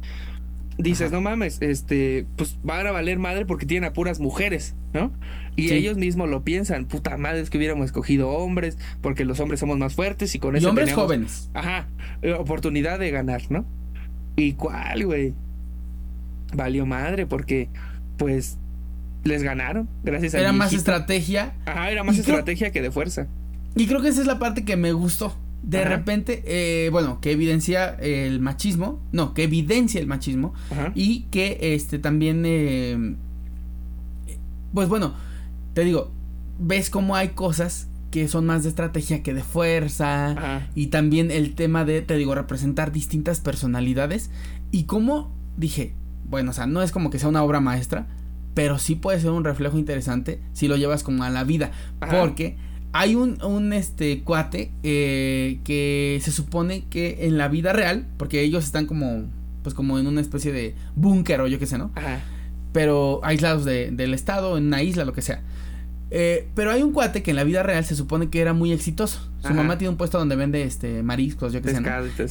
Dices, 0.78 1.06
Ajá. 1.06 1.14
no 1.16 1.20
mames, 1.22 1.62
este, 1.62 2.26
pues 2.36 2.58
van 2.62 2.86
a 2.86 2.90
valer 2.90 3.18
madre 3.18 3.46
porque 3.46 3.64
tienen 3.64 3.88
a 3.88 3.92
puras 3.94 4.20
mujeres, 4.20 4.74
¿no? 4.92 5.10
Y 5.54 5.68
Sí. 5.68 5.74
ellos 5.74 5.96
mismos 5.96 6.28
lo 6.28 6.42
piensan, 6.44 6.84
puta 6.84 7.16
madre, 7.16 7.40
es 7.40 7.48
que 7.48 7.56
hubiéramos 7.56 7.86
escogido 7.86 8.28
hombres, 8.30 8.76
porque 9.00 9.24
los 9.24 9.40
hombres 9.40 9.58
somos 9.60 9.78
más 9.78 9.94
fuertes 9.94 10.34
y 10.34 10.38
con 10.38 10.54
Y 10.54 10.58
eso 10.58 10.68
hombres 10.68 10.88
teníamos- 10.88 11.04
jóvenes. 11.06 11.50
Ajá, 11.54 11.88
eh, 12.20 12.32
oportunidad 12.34 12.98
de 12.98 13.10
ganar, 13.10 13.40
¿no? 13.48 13.64
¿Y 14.36 14.52
cuál, 14.52 15.06
güey? 15.06 15.32
Valió 16.54 16.84
madre 16.84 17.26
porque, 17.26 17.68
pues, 18.18 18.58
les 19.26 19.42
ganaron, 19.42 19.88
gracias 20.04 20.34
a 20.34 20.40
Era 20.40 20.52
más 20.52 20.72
estrategia. 20.72 21.54
Ajá, 21.66 21.90
era 21.90 22.04
más 22.04 22.16
Y 22.16 22.22
creo- 22.22 22.36
estrategia 22.36 22.70
que 22.72 22.82
de 22.82 22.90
fuerza. 22.90 23.26
Y 23.74 23.86
creo 23.86 24.00
que 24.00 24.08
esa 24.08 24.20
es 24.20 24.26
la 24.26 24.38
parte 24.38 24.64
que 24.64 24.76
me 24.76 24.92
gustó. 24.92 25.36
De 25.62 25.80
Ajá. 25.80 25.88
repente, 25.88 26.42
eh, 26.46 26.90
bueno, 26.90 27.20
que 27.20 27.32
evidencia 27.32 27.90
el 28.00 28.40
machismo. 28.40 29.00
No, 29.12 29.34
que 29.34 29.42
evidencia 29.44 30.00
el 30.00 30.06
machismo. 30.06 30.54
Ajá. 30.70 30.92
Y 30.94 31.22
que 31.30 31.58
este 31.74 31.98
también. 31.98 32.42
eh, 32.46 33.16
pues 34.72 34.88
bueno, 34.88 35.14
te 35.74 35.84
digo, 35.84 36.10
ves 36.58 36.90
cómo 36.90 37.16
hay 37.16 37.28
cosas 37.30 37.88
que 38.10 38.28
son 38.28 38.46
más 38.46 38.62
de 38.62 38.68
estrategia 38.70 39.22
que 39.22 39.34
de 39.34 39.42
fuerza. 39.42 40.30
Ajá. 40.32 40.66
Y 40.74 40.88
también 40.88 41.30
el 41.30 41.54
tema 41.54 41.84
de, 41.84 42.02
te 42.02 42.16
digo, 42.16 42.34
representar 42.34 42.92
distintas 42.92 43.40
personalidades. 43.40 44.30
Y 44.70 44.84
como 44.84 45.34
dije, 45.56 45.94
bueno, 46.28 46.50
o 46.50 46.54
sea, 46.54 46.66
no 46.66 46.82
es 46.82 46.92
como 46.92 47.10
que 47.10 47.18
sea 47.18 47.28
una 47.28 47.42
obra 47.42 47.60
maestra, 47.60 48.06
pero 48.56 48.78
sí 48.78 48.96
puede 48.96 49.20
ser 49.20 49.30
un 49.30 49.44
reflejo 49.44 49.78
interesante 49.78 50.40
si 50.54 50.66
lo 50.66 50.76
llevas 50.76 51.02
como 51.04 51.22
a 51.22 51.30
la 51.30 51.44
vida. 51.44 51.70
Ajá. 52.00 52.18
Porque 52.20 52.56
hay 52.92 53.14
un, 53.14 53.40
un 53.44 53.72
este 53.74 54.22
cuate 54.22 54.72
eh, 54.82 55.60
que 55.62 56.18
se 56.22 56.32
supone 56.32 56.84
que 56.88 57.18
en 57.26 57.36
la 57.36 57.48
vida 57.48 57.72
real, 57.74 58.06
porque 58.16 58.40
ellos 58.40 58.64
están 58.64 58.86
como, 58.86 59.24
pues 59.62 59.74
como 59.74 59.98
en 59.98 60.06
una 60.06 60.22
especie 60.22 60.52
de 60.52 60.74
búnker 60.94 61.42
o 61.42 61.46
yo 61.48 61.58
qué 61.58 61.66
sé, 61.66 61.76
¿no? 61.76 61.90
Ajá. 61.94 62.20
pero 62.72 63.20
aislados 63.24 63.64
de- 63.66 63.90
del 63.90 64.14
estado, 64.14 64.56
en 64.58 64.66
una 64.66 64.82
isla, 64.82 65.04
lo 65.04 65.12
que 65.12 65.20
sea. 65.22 65.42
Eh, 66.10 66.48
pero 66.54 66.70
hay 66.70 66.82
un 66.82 66.92
cuate 66.92 67.22
que 67.22 67.30
en 67.32 67.36
la 67.36 67.44
vida 67.44 67.62
real 67.62 67.84
se 67.84 67.94
supone 67.96 68.30
que 68.30 68.40
era 68.40 68.52
muy 68.54 68.72
exitoso. 68.72 69.18
Su 69.40 69.48
Ajá. 69.48 69.54
mamá 69.56 69.76
tiene 69.76 69.90
un 69.90 69.96
puesto 69.96 70.18
donde 70.18 70.36
vende 70.36 70.62
este 70.62 71.02
mariscos, 71.02 71.52
yo 71.52 71.60
qué 71.62 71.70
sé, 71.70 71.80
¿no? 71.80 71.88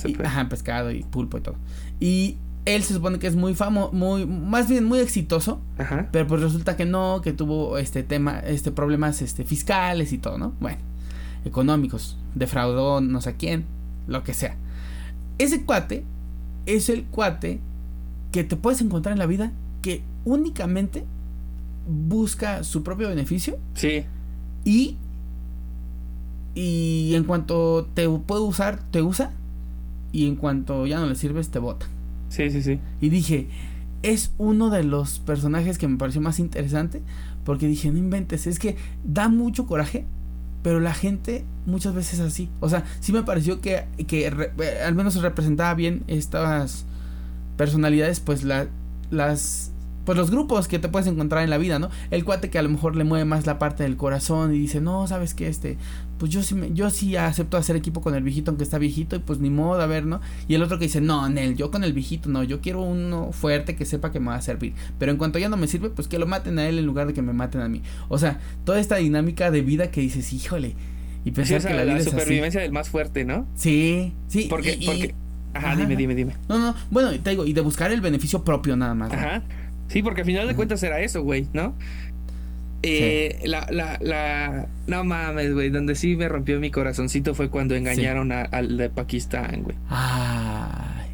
Y 0.08 0.16
ajá, 0.24 0.48
pescado 0.50 0.92
y 0.92 1.04
pulpo 1.04 1.38
y 1.38 1.42
todo. 1.42 1.56
Y 2.00 2.38
él 2.66 2.84
se 2.84 2.94
supone 2.96 3.20
que 3.20 3.28
es 3.28 3.36
muy 3.36 3.54
famoso, 3.54 3.92
muy, 3.94 4.26
más 4.26 4.68
bien 4.68 4.86
muy 4.86 5.00
exitoso, 5.00 5.62
Ajá. 5.78 6.10
pero 6.12 6.26
pues 6.28 6.42
resulta 6.42 6.76
que 6.76 6.86
no, 6.86 7.22
que 7.22 7.32
tuvo 7.34 7.78
este 7.78 8.02
tema, 8.04 8.40
este 8.40 8.72
problemas 8.72 9.22
este 9.22 9.44
fiscales 9.46 10.12
y 10.14 10.18
todo, 10.18 10.38
¿no? 10.38 10.54
Bueno, 10.60 10.80
económicos, 11.46 12.18
defraudó 12.34 13.02
no 13.02 13.22
sé 13.22 13.36
quién, 13.36 13.66
lo 14.08 14.24
que 14.24 14.34
sea. 14.34 14.56
Ese 15.38 15.64
cuate 15.64 16.04
es 16.66 16.90
el 16.90 17.04
cuate 17.06 17.60
que 18.32 18.44
te 18.44 18.56
puedes 18.56 18.82
encontrar 18.82 19.14
en 19.14 19.20
la 19.20 19.28
vida 19.28 19.52
que 19.82 20.02
únicamente 20.24 21.06
busca 21.88 22.64
su 22.64 22.82
propio 22.84 23.10
beneficio 23.10 23.58
Sí. 23.76 24.04
y 24.64 24.98
y 26.56 27.14
en 27.16 27.26
cuanto 27.26 27.86
te 27.94 28.08
puede 28.10 28.42
usar, 28.42 28.80
te 28.92 29.02
usa 29.02 29.32
y 30.14 30.26
en 30.28 30.36
cuanto 30.38 30.86
ya 30.88 31.00
no 31.00 31.06
le 31.06 31.16
sirves 31.16 31.50
te 31.50 31.60
bota. 31.60 31.86
Sí, 32.36 32.50
sí, 32.50 32.62
sí. 32.62 32.80
Y 33.00 33.10
dije, 33.10 33.48
es 34.04 34.34
uno 34.38 34.70
de 34.70 34.84
los 34.84 35.20
personajes 35.20 35.78
que 35.78 35.88
me 35.88 35.98
pareció 35.98 36.22
más 36.22 36.40
interesante. 36.40 37.02
Porque 37.46 37.68
dije, 37.68 37.92
no 37.92 37.98
inventes, 37.98 38.48
es 38.48 38.60
que 38.60 38.76
da 39.04 39.30
mucho 39.30 39.66
coraje. 39.68 40.06
Pero 40.64 40.80
la 40.80 40.96
gente 40.96 41.46
muchas 41.68 41.94
veces 41.94 42.16
es 42.16 42.22
así. 42.22 42.50
O 42.60 42.70
sea, 42.70 42.84
sí 43.00 43.14
me 43.14 43.22
pareció 43.24 43.62
que, 43.62 43.86
que 44.08 44.28
eh, 44.28 44.82
al 44.84 44.96
menos 44.96 45.16
representaba 45.22 45.74
bien 45.76 46.04
estas 46.08 46.86
personalidades, 47.56 48.20
pues 48.20 48.44
la, 48.44 48.68
las... 49.12 49.72
Pues 50.06 50.18
los 50.18 50.30
grupos 50.30 50.68
que 50.68 50.78
te 50.78 50.88
puedes 50.88 51.08
encontrar 51.08 51.44
en 51.44 51.50
la 51.50 51.58
vida, 51.58 51.80
¿no? 51.80 51.90
El 52.12 52.26
cuate 52.26 52.52
que 52.52 52.60
a 52.60 52.62
lo 52.62 52.70
mejor 52.70 52.96
le 52.96 53.04
mueve 53.04 53.26
más 53.26 53.48
la 53.48 53.58
parte 53.58 53.84
del 53.84 53.98
corazón 53.98 54.54
y 54.54 54.60
dice, 54.60 54.82
no, 54.82 55.08
¿sabes 55.08 55.34
qué? 55.34 55.48
Este, 55.48 55.78
pues 56.18 56.32
yo 56.32 56.42
sí, 56.44 56.56
me- 56.56 56.74
yo 56.74 56.90
sí 56.90 57.16
acepto 57.16 57.58
hacer 57.58 57.76
equipo 57.76 58.02
con 58.02 58.16
el 58.16 58.24
viejito 58.24 58.52
aunque 58.52 58.64
está 58.64 58.78
viejito 58.78 59.16
y 59.16 59.20
pues 59.20 59.40
ni 59.40 59.50
modo, 59.50 59.82
a 59.82 59.86
ver, 59.86 60.06
¿no? 60.06 60.22
Y 60.48 60.56
el 60.56 60.64
otro 60.64 60.78
que 60.80 60.86
dice, 60.86 61.02
no, 61.02 61.28
Nel, 61.30 61.56
yo 61.56 61.72
con 61.72 61.84
el 61.84 61.94
viejito, 61.94 62.30
no, 62.30 62.44
yo 62.44 62.62
quiero 62.62 62.82
uno 62.82 63.32
fuerte 63.32 63.76
que 63.76 63.86
sepa 63.86 64.12
que 64.12 64.20
me 64.20 64.28
va 64.28 64.36
a 64.36 64.42
servir. 64.42 64.74
Pero 65.00 65.12
en 65.12 65.18
cuanto 65.18 65.40
ya 65.40 65.50
no 65.50 65.58
me 65.58 65.68
sirve, 65.68 65.90
pues 65.90 66.08
que 66.08 66.18
lo 66.20 66.26
maten 66.28 66.58
a 66.60 66.68
él 66.68 66.80
en 66.80 66.86
lugar 66.86 67.08
de 67.08 67.14
que 67.14 67.22
me 67.22 67.34
maten 67.34 67.62
a 67.62 67.68
mí. 67.70 67.82
O 68.08 68.18
sea, 68.18 68.40
toda 68.64 68.80
esta 68.80 68.96
dinámica 68.98 69.52
de 69.52 69.62
vida 69.62 69.92
que 69.92 70.02
dices, 70.02 70.32
híjole. 70.34 70.76
Y 71.26 71.30
Sí, 71.30 71.32
pensar 71.32 71.58
o 71.58 71.62
sea, 71.62 71.72
que 71.72 71.78
la 71.78 71.84
la, 71.86 71.94
vida 71.94 72.02
es 72.02 72.08
así. 72.08 72.12
supervivencia 72.12 72.62
del 72.62 72.72
más 72.72 72.90
fuerte, 72.90 73.26
¿no? 73.26 73.48
Sí, 73.56 74.14
sí. 74.28 74.48
Porque, 74.50 74.78
y- 74.80 74.86
porque. 74.86 75.16
Ajá, 75.54 75.72
Ajá. 75.72 75.76
dime, 75.82 75.96
dime, 75.96 76.16
dime. 76.16 76.34
No, 76.50 76.60
no, 76.60 76.76
bueno, 76.92 77.12
te 77.20 77.30
digo, 77.30 77.46
y 77.46 77.54
de 77.54 77.62
buscar 77.62 77.92
el 77.92 78.02
beneficio 78.02 78.44
propio 78.44 78.76
nada 78.76 78.94
más. 78.94 79.10
¿no? 79.12 79.18
Ajá. 79.18 79.42
Sí, 79.88 80.02
porque 80.04 80.22
al 80.22 80.26
final 80.28 80.44
de 80.44 80.50
Ajá. 80.50 80.56
cuentas 80.58 80.84
era 80.84 81.00
eso, 81.00 81.24
güey, 81.24 81.48
¿no? 81.54 81.76
Eh, 82.88 83.40
la, 83.46 83.68
la, 83.72 83.98
la. 84.02 84.68
No 84.88 85.04
mames, 85.04 85.54
güey. 85.54 85.70
Donde 85.70 85.96
sí 85.96 86.16
me 86.16 86.28
rompió 86.30 86.60
mi 86.60 86.72
corazoncito 86.72 87.34
fue 87.36 87.50
cuando 87.50 87.76
engañaron 87.76 88.32
a- 88.32 88.42
al 88.44 88.78
de 88.78 88.90
Pakistán, 88.90 89.64
güey. 89.64 89.76
Ay, 89.90 91.08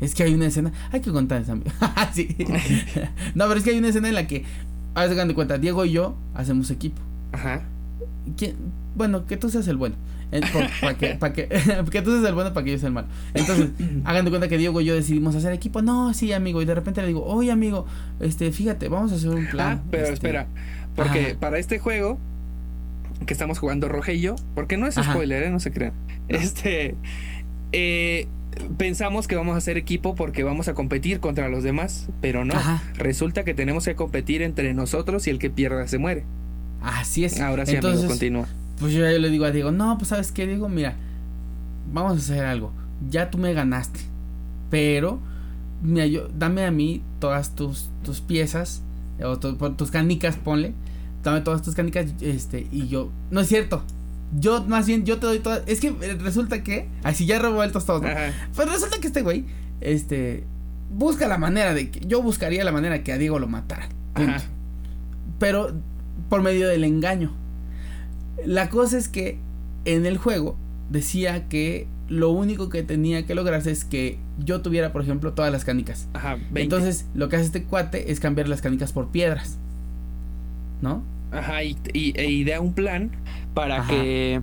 es 0.00 0.14
que 0.14 0.22
hay 0.24 0.34
una 0.34 0.46
escena. 0.46 0.72
Hay 0.92 1.00
que 1.00 1.10
contar 1.10 1.42
esa. 1.42 1.56
sí. 2.12 2.36
no, 3.34 3.46
pero 3.48 3.58
es 3.58 3.64
que 3.64 3.70
hay 3.70 3.78
una 3.78 3.88
escena 3.88 4.08
en 4.08 4.14
la 4.14 4.26
que. 4.26 4.44
Hagan 4.94 5.28
de 5.28 5.34
cuenta, 5.34 5.58
Diego 5.58 5.84
y 5.84 5.92
yo 5.92 6.16
hacemos 6.34 6.70
equipo. 6.70 7.00
Ajá. 7.32 7.62
¿Quién? 8.36 8.56
Bueno, 8.96 9.26
que 9.26 9.36
tú 9.36 9.48
seas 9.48 9.68
el 9.68 9.76
bueno. 9.76 9.94
Para 10.80 10.98
que, 10.98 11.14
pa' 11.14 11.32
que, 11.32 11.48
que 11.90 12.02
tú 12.02 12.10
seas 12.12 12.24
el 12.28 12.34
bueno 12.34 12.52
para 12.52 12.64
que 12.64 12.72
yo 12.72 12.78
sea 12.78 12.88
el 12.88 12.92
malo. 12.94 13.06
Entonces, 13.32 13.68
hagan 14.04 14.24
de 14.24 14.30
cuenta 14.30 14.48
que 14.48 14.58
Diego 14.58 14.80
y 14.80 14.84
yo 14.86 14.94
decidimos 14.94 15.34
hacer 15.36 15.52
equipo. 15.52 15.82
No, 15.82 16.12
sí, 16.14 16.32
amigo. 16.32 16.60
Y 16.60 16.64
de 16.64 16.74
repente 16.74 17.00
le 17.00 17.06
digo, 17.08 17.24
oye, 17.24 17.50
amigo, 17.52 17.86
este, 18.20 18.50
fíjate, 18.52 18.88
vamos 18.88 19.12
a 19.12 19.14
hacer 19.14 19.30
un 19.30 19.46
plan. 19.46 19.78
Ah, 19.78 19.88
pero 19.90 20.02
este, 20.04 20.14
espera. 20.14 20.46
Porque 21.04 21.26
Ajá. 21.30 21.40
para 21.40 21.58
este 21.58 21.78
juego 21.78 22.18
que 23.26 23.32
estamos 23.32 23.58
jugando 23.58 23.88
Roge 23.88 24.14
y 24.14 24.20
yo, 24.20 24.36
porque 24.54 24.76
no 24.76 24.86
es 24.86 24.98
Ajá. 24.98 25.12
spoiler, 25.12 25.42
¿eh? 25.44 25.50
no 25.50 25.60
se 25.60 25.72
crean. 25.72 25.92
Este. 26.28 26.94
eh, 27.72 28.26
pensamos 28.76 29.26
que 29.28 29.36
vamos 29.36 29.54
a 29.54 29.58
hacer 29.58 29.76
equipo 29.76 30.14
porque 30.14 30.42
vamos 30.42 30.68
a 30.68 30.74
competir 30.74 31.20
contra 31.20 31.48
los 31.48 31.62
demás, 31.62 32.08
pero 32.20 32.44
no. 32.44 32.54
Ajá. 32.54 32.82
Resulta 32.96 33.44
que 33.44 33.54
tenemos 33.54 33.84
que 33.84 33.94
competir 33.94 34.42
entre 34.42 34.74
nosotros 34.74 35.26
y 35.26 35.30
el 35.30 35.38
que 35.38 35.48
pierda 35.50 35.86
se 35.88 35.98
muere. 35.98 36.24
Así 36.82 37.24
es. 37.24 37.40
Ahora 37.40 37.64
sí, 37.66 37.74
Entonces, 37.76 38.00
amigo, 38.00 38.10
continúa. 38.10 38.48
Pues 38.78 38.92
yo, 38.92 39.00
ya 39.00 39.10
le 39.18 39.30
digo 39.30 39.44
a 39.44 39.50
Diego, 39.50 39.72
no, 39.72 39.96
pues 39.98 40.08
sabes 40.08 40.30
qué, 40.32 40.46
Diego, 40.46 40.68
mira, 40.68 40.94
vamos 41.92 42.12
a 42.12 42.16
hacer 42.16 42.44
algo. 42.44 42.72
Ya 43.10 43.30
tú 43.30 43.38
me 43.38 43.52
ganaste, 43.52 44.00
pero 44.70 45.18
mira, 45.82 46.06
yo, 46.06 46.28
dame 46.28 46.64
a 46.64 46.70
mí 46.70 47.02
todas 47.20 47.54
tus, 47.54 47.90
tus 48.04 48.20
piezas, 48.20 48.82
o 49.22 49.38
tu- 49.38 49.56
tus 49.74 49.90
canicas, 49.90 50.36
ponle, 50.36 50.74
dame 51.28 51.40
todas 51.42 51.62
tus 51.62 51.74
canicas, 51.74 52.06
este, 52.20 52.66
y 52.70 52.88
yo, 52.88 53.10
no 53.30 53.40
es 53.40 53.48
cierto. 53.48 53.82
Yo, 54.38 54.62
más 54.64 54.86
bien, 54.86 55.04
yo 55.06 55.18
te 55.18 55.26
doy 55.26 55.38
todas. 55.38 55.62
Es 55.66 55.80
que 55.80 55.90
resulta 56.20 56.62
que, 56.62 56.88
así 57.02 57.24
ya 57.24 57.38
revueltos 57.38 57.86
todos, 57.86 58.02
¿no? 58.02 58.08
Ajá. 58.08 58.32
Pues 58.54 58.70
resulta 58.70 58.98
que 59.00 59.06
este 59.06 59.22
güey, 59.22 59.46
este, 59.80 60.44
busca 60.90 61.28
la 61.28 61.38
manera 61.38 61.74
de 61.74 61.90
que, 61.90 62.00
yo 62.00 62.22
buscaría 62.22 62.64
la 62.64 62.72
manera 62.72 63.02
que 63.02 63.12
a 63.12 63.18
Diego 63.18 63.38
lo 63.38 63.48
matara. 63.48 63.88
Pero 65.38 65.72
por 66.28 66.42
medio 66.42 66.68
del 66.68 66.84
engaño. 66.84 67.32
La 68.44 68.68
cosa 68.68 68.98
es 68.98 69.08
que 69.08 69.38
en 69.84 70.06
el 70.06 70.18
juego 70.18 70.56
decía 70.90 71.48
que 71.48 71.86
lo 72.08 72.30
único 72.30 72.68
que 72.68 72.82
tenía 72.82 73.26
que 73.26 73.34
lograrse 73.34 73.70
es 73.70 73.84
que 73.84 74.18
yo 74.38 74.62
tuviera, 74.62 74.92
por 74.92 75.02
ejemplo, 75.02 75.32
todas 75.34 75.52
las 75.52 75.64
canicas. 75.64 76.08
Ajá, 76.14 76.36
20. 76.36 76.62
Entonces, 76.62 77.06
lo 77.14 77.28
que 77.28 77.36
hace 77.36 77.46
este 77.46 77.64
cuate 77.64 78.10
es 78.10 78.20
cambiar 78.20 78.48
las 78.48 78.60
canicas 78.60 78.92
por 78.92 79.08
piedras. 79.08 79.58
¿No? 80.80 81.02
Ajá, 81.32 81.62
y, 81.64 81.76
y- 81.92 82.12
e 82.18 82.30
idea 82.30 82.60
un 82.60 82.72
plan 82.72 83.10
para 83.54 83.80
Ajá. 83.80 83.90
que. 83.90 84.40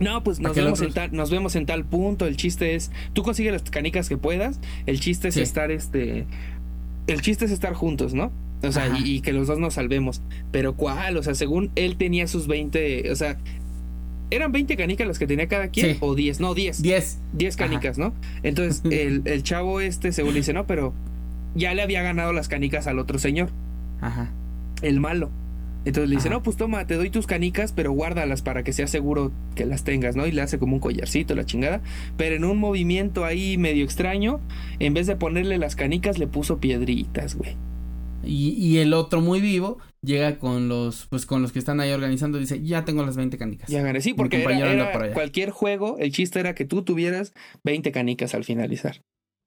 No, 0.00 0.22
pues 0.22 0.38
nos 0.38 0.54
vemos, 0.54 0.80
en 0.80 0.92
tal, 0.92 1.12
nos 1.12 1.30
vemos 1.30 1.56
en 1.56 1.66
tal 1.66 1.84
punto. 1.84 2.26
El 2.26 2.36
chiste 2.36 2.74
es. 2.76 2.92
Tú 3.14 3.22
consigues 3.24 3.52
las 3.52 3.62
canicas 3.62 4.08
que 4.08 4.16
puedas. 4.16 4.60
El 4.86 5.00
chiste 5.00 5.28
es 5.28 5.34
Sí. 5.34 5.40
estar 5.42 5.70
este. 5.72 6.26
El 7.08 7.20
chiste 7.20 7.46
es 7.46 7.50
estar 7.50 7.74
juntos, 7.74 8.14
¿no? 8.14 8.30
O 8.62 8.70
sea, 8.72 8.88
y, 8.98 9.16
y 9.16 9.20
que 9.22 9.32
los 9.32 9.46
dos 9.48 9.58
nos 9.58 9.74
salvemos. 9.74 10.20
Pero 10.52 10.74
¿cuál? 10.74 11.16
O 11.16 11.22
sea, 11.22 11.34
según 11.34 11.70
él 11.74 11.96
tenía 11.96 12.26
sus 12.28 12.46
20. 12.46 13.10
O 13.10 13.16
sea, 13.16 13.38
¿eran 14.30 14.52
20 14.52 14.76
canicas 14.76 15.06
las 15.08 15.18
que 15.18 15.26
tenía 15.26 15.48
cada 15.48 15.68
quien? 15.68 15.92
Sí. 15.94 15.98
O 16.00 16.14
10, 16.14 16.38
no, 16.40 16.54
10. 16.54 16.80
10. 16.82 17.18
10 17.32 17.56
Ajá. 17.56 17.64
canicas, 17.66 17.98
¿no? 17.98 18.12
Entonces, 18.44 18.82
el, 18.92 19.22
el 19.24 19.42
chavo 19.42 19.80
este, 19.80 20.12
según 20.12 20.34
dice, 20.34 20.52
no, 20.52 20.66
pero 20.66 20.92
ya 21.56 21.74
le 21.74 21.82
había 21.82 22.02
ganado 22.02 22.32
las 22.32 22.46
canicas 22.48 22.86
al 22.86 22.98
otro 23.00 23.18
señor 23.18 23.50
Ajá. 24.00 24.30
el 24.82 25.00
malo. 25.00 25.30
Entonces 25.88 26.10
le 26.10 26.16
dice, 26.16 26.28
no, 26.28 26.42
pues 26.42 26.58
toma, 26.58 26.86
te 26.86 26.96
doy 26.96 27.08
tus 27.08 27.26
canicas, 27.26 27.72
pero 27.72 27.92
guárdalas 27.92 28.42
para 28.42 28.62
que 28.62 28.74
sea 28.74 28.86
seguro 28.86 29.32
que 29.54 29.64
las 29.64 29.84
tengas, 29.84 30.16
¿no? 30.16 30.26
Y 30.26 30.32
le 30.32 30.42
hace 30.42 30.58
como 30.58 30.74
un 30.74 30.80
collarcito, 30.80 31.34
la 31.34 31.46
chingada. 31.46 31.80
Pero 32.18 32.36
en 32.36 32.44
un 32.44 32.58
movimiento 32.58 33.24
ahí 33.24 33.56
medio 33.56 33.84
extraño, 33.84 34.40
en 34.80 34.92
vez 34.92 35.06
de 35.06 35.16
ponerle 35.16 35.56
las 35.56 35.76
canicas, 35.76 36.18
le 36.18 36.26
puso 36.26 36.58
piedritas, 36.58 37.36
güey. 37.36 37.56
Y, 38.22 38.50
y 38.50 38.78
el 38.78 38.92
otro 38.92 39.22
muy 39.22 39.40
vivo 39.40 39.78
llega 40.02 40.38
con 40.38 40.68
los, 40.68 41.06
pues 41.06 41.24
con 41.24 41.40
los 41.40 41.52
que 41.52 41.58
están 41.58 41.80
ahí 41.80 41.90
organizando 41.90 42.36
y 42.36 42.42
dice, 42.42 42.62
ya 42.62 42.84
tengo 42.84 43.02
las 43.02 43.16
20 43.16 43.38
canicas. 43.38 43.70
Ya 43.70 43.80
gané. 43.80 44.02
Sí, 44.02 44.12
porque 44.12 44.42
era, 44.42 44.70
era 44.70 44.92
por 44.92 45.10
cualquier 45.12 45.50
juego, 45.50 45.96
el 45.98 46.12
chiste 46.12 46.38
era 46.38 46.54
que 46.54 46.66
tú 46.66 46.82
tuvieras 46.82 47.32
20 47.64 47.90
canicas 47.92 48.34
al 48.34 48.44
finalizar. 48.44 49.00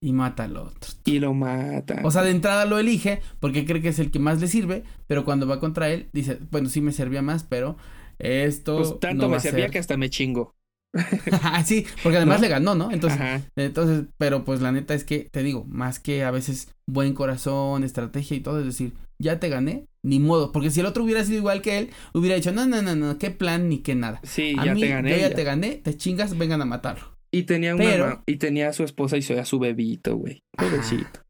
Y 0.03 0.13
mata 0.13 0.45
al 0.45 0.57
otro. 0.57 0.91
Y 1.05 1.19
lo 1.19 1.33
mata. 1.33 2.01
O 2.03 2.09
sea, 2.11 2.23
de 2.23 2.31
entrada 2.31 2.65
lo 2.65 2.79
elige 2.79 3.21
porque 3.39 3.65
cree 3.65 3.81
que 3.81 3.89
es 3.89 3.99
el 3.99 4.09
que 4.11 4.19
más 4.19 4.41
le 4.41 4.47
sirve, 4.47 4.83
pero 5.07 5.23
cuando 5.25 5.47
va 5.47 5.59
contra 5.59 5.89
él 5.89 6.09
dice, 6.11 6.39
bueno, 6.49 6.69
sí 6.69 6.81
me 6.81 6.91
servía 6.91 7.21
más, 7.21 7.43
pero 7.43 7.77
esto 8.17 8.77
pues 8.77 8.99
tanto 8.99 9.27
no 9.27 9.29
me 9.29 9.39
servía 9.39 9.65
ser". 9.65 9.71
que 9.71 9.79
hasta 9.79 9.97
me 9.97 10.09
chingo. 10.09 10.55
sí, 11.65 11.85
porque 12.03 12.17
además 12.17 12.39
¿No? 12.39 12.41
le 12.41 12.47
ganó, 12.49 12.75
¿no? 12.75 12.91
Entonces, 12.91 13.19
Ajá. 13.19 13.41
entonces, 13.55 14.05
pero 14.17 14.43
pues 14.43 14.61
la 14.61 14.71
neta 14.71 14.93
es 14.93 15.03
que 15.05 15.29
te 15.31 15.43
digo, 15.43 15.65
más 15.65 15.99
que 15.99 16.23
a 16.23 16.31
veces 16.31 16.73
buen 16.85 17.13
corazón, 17.13 17.83
estrategia 17.83 18.35
y 18.35 18.41
todo, 18.41 18.59
es 18.59 18.65
decir, 18.65 18.93
ya 19.17 19.39
te 19.39 19.49
gané, 19.49 19.85
ni 20.03 20.19
modo, 20.19 20.51
porque 20.51 20.69
si 20.71 20.81
el 20.81 20.85
otro 20.87 21.03
hubiera 21.03 21.23
sido 21.23 21.37
igual 21.37 21.61
que 21.61 21.77
él, 21.77 21.89
hubiera 22.13 22.35
dicho, 22.35 22.51
no, 22.51 22.65
no, 22.65 22.81
no, 22.81 22.95
no, 22.95 23.17
qué 23.17 23.31
plan 23.31 23.69
ni 23.69 23.79
qué 23.79 23.95
nada. 23.95 24.19
Sí, 24.23 24.55
a 24.57 24.65
ya 24.65 24.73
mí, 24.73 24.81
te 24.81 24.87
gané. 24.89 25.11
yo 25.11 25.15
ya 25.17 25.29
ya. 25.29 25.35
te 25.35 25.43
gané, 25.43 25.75
te 25.77 25.95
chingas, 25.95 26.37
vengan 26.37 26.61
a 26.61 26.65
matarlo. 26.65 27.10
Y 27.33 27.43
tenía 27.43 27.75
una 27.75 27.83
Pero- 27.83 28.23
y 28.25 28.37
tenía 28.37 28.69
a 28.69 28.73
su 28.73 28.83
esposa 28.83 29.17
y 29.17 29.33
a 29.33 29.45
su 29.45 29.59
bebito, 29.59 30.15
güey. 30.17 30.43
Ajá. 30.57 30.69
Pobrecito. 30.69 31.21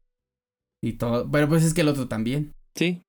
Y 0.84 0.94
todo, 0.94 1.30
pero 1.30 1.48
pues 1.48 1.62
es 1.62 1.74
que 1.74 1.82
el 1.82 1.88
otro 1.88 2.08
también. 2.08 2.52
Sí. 2.74 3.02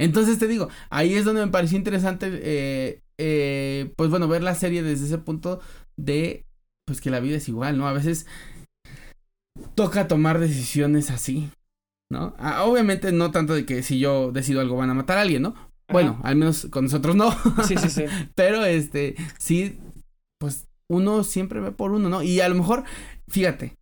Entonces 0.00 0.38
te 0.38 0.46
digo, 0.46 0.68
ahí 0.90 1.14
es 1.14 1.24
donde 1.24 1.44
me 1.44 1.50
pareció 1.50 1.76
interesante, 1.76 2.28
eh, 2.42 3.00
eh, 3.18 3.92
pues 3.96 4.10
bueno, 4.10 4.28
ver 4.28 4.44
la 4.44 4.54
serie 4.54 4.84
desde 4.84 5.06
ese 5.06 5.18
punto 5.18 5.60
de, 5.96 6.44
pues 6.86 7.00
que 7.00 7.10
la 7.10 7.18
vida 7.18 7.38
es 7.38 7.48
igual, 7.48 7.76
¿no? 7.76 7.88
A 7.88 7.92
veces 7.92 8.26
toca 9.74 10.06
tomar 10.06 10.38
decisiones 10.38 11.10
así, 11.10 11.50
¿no? 12.12 12.34
Ah, 12.38 12.64
obviamente 12.64 13.10
no 13.10 13.32
tanto 13.32 13.54
de 13.54 13.66
que 13.66 13.82
si 13.82 13.98
yo 13.98 14.30
decido 14.30 14.60
algo 14.60 14.76
van 14.76 14.90
a 14.90 14.94
matar 14.94 15.18
a 15.18 15.22
alguien, 15.22 15.42
¿no? 15.42 15.54
Bueno, 15.90 16.20
al 16.22 16.36
menos 16.36 16.68
con 16.70 16.84
nosotros 16.84 17.16
no. 17.16 17.32
Sí, 17.66 17.76
sí, 17.76 17.88
sí. 17.88 18.04
Pero 18.36 18.64
este, 18.64 19.16
sí, 19.38 19.78
pues 20.38 20.67
uno 20.90 21.24
siempre 21.24 21.60
ve 21.60 21.72
por 21.72 21.92
uno, 21.92 22.08
¿no? 22.08 22.22
Y 22.22 22.40
a 22.40 22.48
lo 22.48 22.54
mejor, 22.54 22.84
fíjate, 23.28 23.74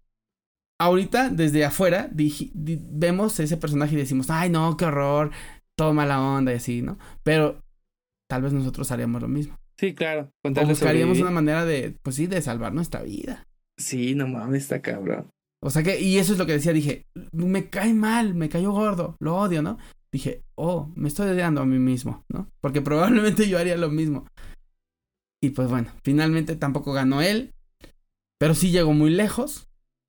ahorita 0.81 1.31
desde 1.31 1.65
afuera 1.65 2.09
di- 2.13 2.51
vemos 2.55 3.39
ese 3.41 3.57
personaje 3.57 3.95
y 3.95 3.99
decimos, 3.99 4.31
ay, 4.31 4.51
no, 4.51 4.77
qué 4.77 4.87
horror, 4.87 5.31
todo 5.77 5.95
mala 5.95 6.21
onda 6.21 6.53
y 6.53 6.57
así, 6.57 6.83
¿no? 6.83 6.99
Pero 7.23 7.61
tal 8.29 8.43
vez 8.43 8.53
nosotros 8.53 8.91
haríamos 8.91 9.23
lo 9.23 9.29
mismo. 9.29 9.57
Sí, 9.79 9.95
claro. 9.95 10.31
O 10.45 10.67
buscaríamos 10.67 11.21
una 11.21 11.31
manera 11.31 11.65
de, 11.65 11.97
pues 12.03 12.17
sí, 12.17 12.27
de 12.27 12.41
salvar 12.41 12.73
nuestra 12.73 13.03
vida. 13.03 13.47
Sí, 13.79 14.15
no 14.15 14.27
mames, 14.27 14.63
está 14.63 14.81
cabrón. 14.81 15.29
O 15.63 15.71
sea 15.71 15.83
que, 15.83 16.01
y 16.01 16.19
eso 16.19 16.33
es 16.33 16.39
lo 16.39 16.47
que 16.47 16.53
decía, 16.53 16.73
dije, 16.73 17.05
me 17.33 17.69
cae 17.69 17.93
mal, 17.93 18.35
me 18.35 18.49
cayó 18.49 18.73
gordo, 18.73 19.17
lo 19.21 19.37
odio, 19.37 19.63
¿no? 19.63 19.79
Dije, 20.13 20.43
oh, 20.55 20.91
me 20.95 21.09
estoy 21.09 21.29
odiando 21.29 21.61
a 21.61 21.67
mí 21.67 21.79
mismo, 21.79 22.25
¿no? 22.29 22.49
Porque 22.61 22.81
probablemente 22.81 23.49
yo 23.49 23.59
haría 23.59 23.77
lo 23.77 23.91
mismo. 23.91 24.27
Y 25.43 25.51
pues 25.51 25.69
bueno, 25.69 25.93
finalmente 26.03 26.57
tampoco 26.57 26.93
ganó 26.93 27.23
él, 27.23 27.53
pero 28.39 28.55
sí 28.55 28.71
llegó 28.71 28.93
muy 28.93 29.11
lejos. 29.11 29.69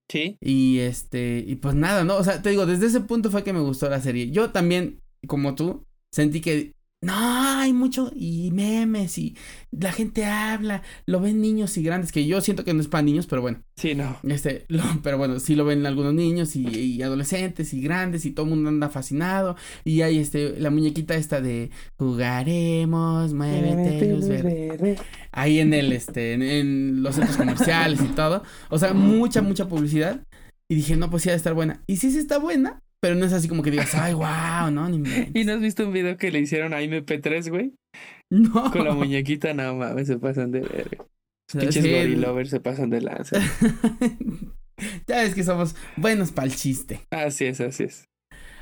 Sí. 0.09 0.37
Y 0.39 0.79
este, 0.79 1.43
y 1.45 1.55
pues 1.55 1.75
nada, 1.75 2.03
¿no? 2.03 2.15
O 2.15 2.23
sea, 2.23 2.41
te 2.41 2.49
digo, 2.49 2.65
desde 2.65 2.87
ese 2.87 3.01
punto 3.01 3.29
fue 3.29 3.43
que 3.43 3.53
me 3.53 3.59
gustó 3.59 3.89
la 3.89 4.01
serie. 4.01 4.31
Yo 4.31 4.51
también, 4.51 5.01
como 5.27 5.55
tú, 5.55 5.85
sentí 6.11 6.39
que 6.39 6.73
no 7.01 7.13
hay 7.15 7.73
mucho 7.73 8.11
y 8.15 8.49
memes 8.51 9.17
y 9.19 9.37
la 9.71 9.91
gente 9.91 10.25
habla, 10.25 10.81
lo 11.05 11.19
ven 11.19 11.41
niños 11.41 11.77
y 11.77 11.83
grandes, 11.83 12.11
que 12.11 12.25
yo 12.25 12.41
siento 12.41 12.63
que 12.63 12.73
no 12.73 12.81
es 12.81 12.87
para 12.87 13.03
niños, 13.03 13.27
pero 13.27 13.41
bueno. 13.43 13.61
Sí, 13.75 13.93
no. 13.93 14.17
Este, 14.23 14.65
lo- 14.67 14.81
pero 15.03 15.17
bueno, 15.19 15.39
sí 15.39 15.55
lo 15.55 15.63
ven 15.63 15.85
algunos 15.85 16.13
niños 16.15 16.55
y, 16.55 16.65
y 16.67 17.01
adolescentes 17.03 17.73
y 17.73 17.81
grandes 17.81 18.25
y 18.25 18.31
todo 18.31 18.45
el 18.47 18.51
mundo 18.51 18.69
anda 18.69 18.89
fascinado. 18.89 19.55
Y 19.83 20.01
hay 20.01 20.17
este, 20.17 20.59
la 20.59 20.71
muñequita 20.71 21.15
esta 21.15 21.39
de 21.39 21.69
jugaremos, 21.97 23.33
muévete, 23.33 24.11
luz 24.13 24.27
verde. 24.27 24.97
Ahí 25.31 25.59
en 25.59 25.73
el, 25.73 25.91
este, 25.93 26.33
en, 26.33 26.41
en 26.41 27.03
los 27.03 27.15
centros 27.15 27.37
comerciales 27.37 28.01
y 28.01 28.07
todo. 28.15 28.43
O 28.69 28.79
sea, 28.79 28.93
mucha, 28.93 29.41
mucha 29.41 29.67
publicidad. 29.67 30.23
Y 30.69 30.75
dije, 30.75 30.97
no, 30.97 31.09
pues 31.09 31.23
sí 31.23 31.29
ha 31.29 31.31
de 31.33 31.37
estar 31.37 31.53
buena. 31.53 31.81
Y 31.87 31.97
sí, 31.97 32.11
sí 32.11 32.17
está 32.17 32.39
buena, 32.39 32.81
pero 33.01 33.15
no 33.15 33.25
es 33.25 33.33
así 33.33 33.47
como 33.47 33.63
que 33.63 33.71
digas, 33.71 33.93
ay, 33.95 34.13
wow, 34.13 34.71
no, 34.71 34.89
ni 34.89 34.99
me. 34.99 35.31
¿Y 35.33 35.43
no 35.43 35.53
has 35.53 35.61
visto 35.61 35.85
un 35.85 35.93
video 35.93 36.17
que 36.17 36.31
le 36.31 36.39
hicieron 36.39 36.73
a 36.73 36.81
MP3, 36.81 37.49
güey? 37.49 37.73
No. 38.29 38.71
Con 38.71 38.85
la 38.85 38.93
muñequita, 38.93 39.53
no 39.53 39.75
mames, 39.75 40.07
se 40.07 40.17
pasan 40.17 40.51
de 40.51 40.61
verga. 40.61 41.05
Pinches 41.51 41.83
Sí, 41.83 41.91
gorilovers 41.91 42.49
se 42.49 42.59
pasan 42.59 42.89
de 42.89 43.01
lanza. 43.01 43.39
ya 45.07 45.21
ves 45.21 45.33
que 45.33 45.43
somos 45.43 45.75
buenos 45.95 46.31
para 46.31 46.47
el 46.47 46.55
chiste. 46.55 47.01
Así 47.09 47.45
es, 47.45 47.61
así 47.61 47.83
es. 47.83 48.05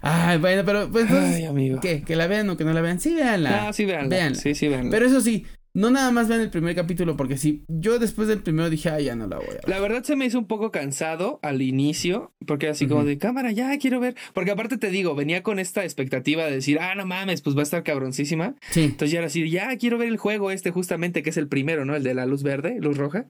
Ay, 0.01 0.37
bueno, 0.37 0.63
pero 0.65 0.91
pues 0.91 1.09
Ay, 1.09 1.45
amigo. 1.45 1.79
¿qué? 1.79 2.03
¿Que 2.03 2.15
la 2.15 2.27
vean 2.27 2.47
o 2.51 2.57
que 2.57 2.63
no 2.63 2.73
la 2.73 2.81
vean? 2.81 2.99
Sí, 2.99 3.15
véanla. 3.15 3.65
No, 3.65 3.73
sí, 3.73 3.85
véanla. 3.85 4.09
Véanla. 4.09 4.37
Sí, 4.39 4.53
sí, 4.53 4.67
véanla. 4.67 4.91
Pero 4.91 5.07
eso 5.07 5.19
sí, 5.19 5.47
no 5.75 5.91
nada 5.91 6.09
más 6.09 6.29
vean 6.29 6.39
el 6.39 6.49
primer 6.49 6.73
capítulo, 6.73 7.17
porque 7.17 7.37
si 7.37 7.65
yo 7.67 7.99
después 7.99 8.29
del 8.29 8.41
primero 8.41 8.69
dije, 8.69 8.89
ah, 8.89 8.99
ya 9.01 9.15
no 9.15 9.27
la 9.27 9.35
voy 9.35 9.47
a 9.47 9.51
ver. 9.51 9.67
La 9.67 9.81
verdad 9.81 10.03
se 10.03 10.15
me 10.15 10.25
hizo 10.25 10.39
un 10.39 10.47
poco 10.47 10.71
cansado 10.71 11.37
al 11.43 11.61
inicio, 11.61 12.31
porque 12.47 12.69
así 12.69 12.87
como 12.87 13.03
de 13.03 13.17
cámara, 13.17 13.51
ya 13.51 13.77
quiero 13.77 13.99
ver. 13.99 14.15
Porque 14.33 14.51
aparte 14.51 14.77
te 14.77 14.89
digo, 14.89 15.15
venía 15.15 15.43
con 15.43 15.59
esta 15.59 15.83
expectativa 15.83 16.45
de 16.45 16.51
decir, 16.51 16.79
ah, 16.79 16.95
no 16.95 17.05
mames, 17.05 17.41
pues 17.41 17.57
va 17.57 17.59
a 17.59 17.63
estar 17.63 17.83
cabroncísima. 17.83 18.55
Sí. 18.71 18.83
Entonces 18.83 19.11
ya 19.11 19.17
era 19.17 19.27
así, 19.27 19.49
ya 19.49 19.75
quiero 19.77 19.97
ver 19.97 20.07
el 20.07 20.17
juego 20.17 20.49
este 20.49 20.71
justamente, 20.71 21.23
que 21.23 21.31
es 21.31 21.37
el 21.37 21.49
primero, 21.49 21.83
¿no? 21.83 21.93
El 21.93 22.03
de 22.03 22.13
la 22.13 22.25
luz 22.25 22.41
verde, 22.41 22.79
luz 22.79 22.97
roja. 22.97 23.27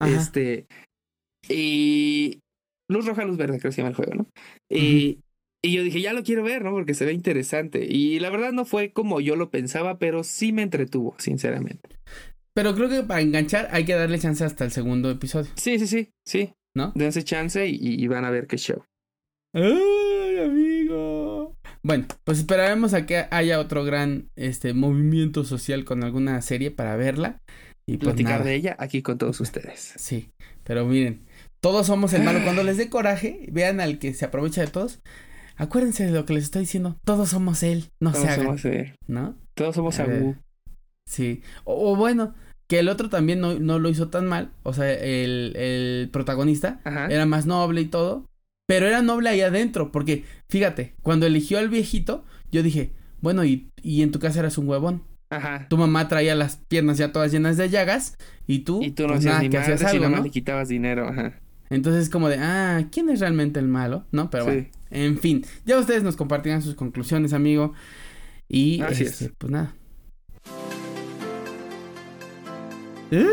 Ajá. 0.00 0.10
Este. 0.10 0.66
Y. 1.46 2.40
Luz 2.88 3.04
roja, 3.04 3.24
luz 3.24 3.36
verde, 3.36 3.58
creo 3.58 3.70
que 3.70 3.74
se 3.74 3.82
llama 3.82 3.90
el 3.90 3.96
juego, 3.96 4.14
¿no? 4.14 4.26
Y. 4.70 5.18
Y 5.64 5.72
yo 5.74 5.84
dije, 5.84 6.00
ya 6.00 6.12
lo 6.12 6.24
quiero 6.24 6.42
ver, 6.42 6.64
¿no? 6.64 6.72
Porque 6.72 6.94
se 6.94 7.04
ve 7.04 7.12
interesante. 7.12 7.84
Y 7.88 8.18
la 8.18 8.30
verdad 8.30 8.52
no 8.52 8.64
fue 8.64 8.92
como 8.92 9.20
yo 9.20 9.36
lo 9.36 9.50
pensaba, 9.50 9.98
pero 9.98 10.24
sí 10.24 10.52
me 10.52 10.62
entretuvo, 10.62 11.14
sinceramente. 11.18 11.88
Pero 12.54 12.74
creo 12.74 12.88
que 12.88 13.02
para 13.02 13.20
enganchar 13.20 13.68
hay 13.70 13.84
que 13.84 13.94
darle 13.94 14.18
chance 14.18 14.44
hasta 14.44 14.64
el 14.64 14.72
segundo 14.72 15.10
episodio, 15.10 15.50
Sí, 15.54 15.78
sí, 15.78 15.86
sí, 15.86 16.10
sí. 16.26 16.52
¿no? 16.76 16.92
Dense 16.94 17.22
chance 17.22 17.66
y, 17.66 17.76
y 17.80 18.06
van 18.08 18.24
a 18.24 18.30
ver 18.30 18.46
qué 18.46 18.56
show. 18.56 18.82
¡Ay, 19.54 20.38
amigo! 20.38 21.54
Bueno, 21.82 22.06
pues 22.24 22.38
esperaremos 22.38 22.94
a 22.94 23.06
que 23.06 23.26
haya 23.30 23.60
otro 23.60 23.84
gran 23.84 24.30
este 24.36 24.72
movimiento 24.72 25.44
social 25.44 25.84
con 25.84 26.02
alguna 26.04 26.40
serie 26.42 26.70
para 26.70 26.96
verla. 26.96 27.38
Y 27.86 27.96
pues 27.96 28.08
Platicar 28.10 28.38
nada. 28.38 28.44
de 28.44 28.54
ella 28.54 28.76
aquí 28.78 29.02
con 29.02 29.18
todos 29.18 29.40
ustedes. 29.40 29.94
Sí, 29.96 30.30
pero 30.64 30.86
miren, 30.86 31.20
todos 31.60 31.86
somos 31.88 32.12
el 32.14 32.22
malo. 32.22 32.40
Cuando 32.44 32.62
les 32.62 32.76
dé 32.76 32.88
coraje, 32.88 33.46
vean 33.50 33.80
al 33.80 33.98
que 33.98 34.14
se 34.14 34.24
aprovecha 34.24 34.60
de 34.62 34.68
todos. 34.68 35.00
Acuérdense 35.56 36.06
de 36.06 36.12
lo 36.12 36.24
que 36.24 36.34
les 36.34 36.44
estoy 36.44 36.60
diciendo. 36.62 36.96
Todos 37.04 37.30
somos 37.30 37.62
él, 37.62 37.90
no 38.00 38.12
Todos 38.12 38.24
se 38.24 38.30
hagan, 38.30 38.46
somos, 38.46 38.64
eh, 38.64 38.94
¿no? 39.06 39.36
todos 39.54 39.74
somos 39.74 39.96
ver. 39.98 40.10
Abu. 40.10 40.36
Sí. 41.06 41.42
O, 41.64 41.92
o 41.92 41.96
bueno, 41.96 42.34
que 42.68 42.78
el 42.78 42.88
otro 42.88 43.08
también 43.10 43.40
no, 43.40 43.58
no 43.58 43.78
lo 43.78 43.88
hizo 43.88 44.08
tan 44.08 44.26
mal. 44.26 44.52
O 44.62 44.72
sea, 44.72 44.90
el, 44.92 45.54
el 45.56 46.08
protagonista 46.10 46.80
Ajá. 46.84 47.06
era 47.08 47.26
más 47.26 47.46
noble 47.46 47.80
y 47.82 47.86
todo. 47.86 48.24
Pero 48.66 48.86
era 48.86 49.02
noble 49.02 49.28
ahí 49.28 49.40
adentro. 49.42 49.92
Porque, 49.92 50.24
fíjate, 50.48 50.94
cuando 51.02 51.26
eligió 51.26 51.58
al 51.58 51.68
viejito, 51.68 52.24
yo 52.50 52.62
dije, 52.62 52.92
bueno, 53.20 53.44
y, 53.44 53.68
y 53.82 54.02
en 54.02 54.10
tu 54.10 54.18
casa 54.18 54.40
eras 54.40 54.56
un 54.56 54.68
huevón. 54.68 55.02
Ajá. 55.30 55.66
Tu 55.68 55.76
mamá 55.76 56.08
traía 56.08 56.34
las 56.34 56.56
piernas 56.68 56.98
ya 56.98 57.12
todas 57.12 57.32
llenas 57.32 57.56
de 57.56 57.68
llagas. 57.68 58.16
Y 58.46 58.60
tú, 58.60 58.82
Y 58.82 58.92
tú 58.92 59.02
no 59.02 59.08
pues 59.08 59.18
hacías 59.20 59.32
nada, 59.34 59.42
ni 59.42 59.50
que 59.50 59.58
madre 59.58 59.74
hacías 59.74 59.90
si 59.90 59.96
algo, 59.96 60.04
nada 60.04 60.10
más 60.12 60.20
¿no? 60.20 60.24
le 60.24 60.30
quitabas 60.30 60.68
dinero. 60.68 61.08
Ajá. 61.08 61.40
Entonces 61.72 62.10
como 62.10 62.28
de, 62.28 62.36
ah, 62.38 62.84
¿quién 62.92 63.08
es 63.08 63.20
realmente 63.20 63.58
el 63.58 63.66
malo? 63.66 64.04
¿No? 64.12 64.28
Pero 64.30 64.44
bueno, 64.44 64.66
en 64.90 65.18
fin, 65.18 65.44
ya 65.64 65.78
ustedes 65.78 66.02
nos 66.02 66.16
compartirán 66.16 66.60
sus 66.60 66.74
conclusiones, 66.74 67.32
amigo. 67.32 67.72
Y, 68.46 68.82
Así 68.82 69.04
este, 69.04 69.24
es. 69.26 69.32
pues 69.38 69.50
nada. 69.50 69.74
Eh, 73.10 73.26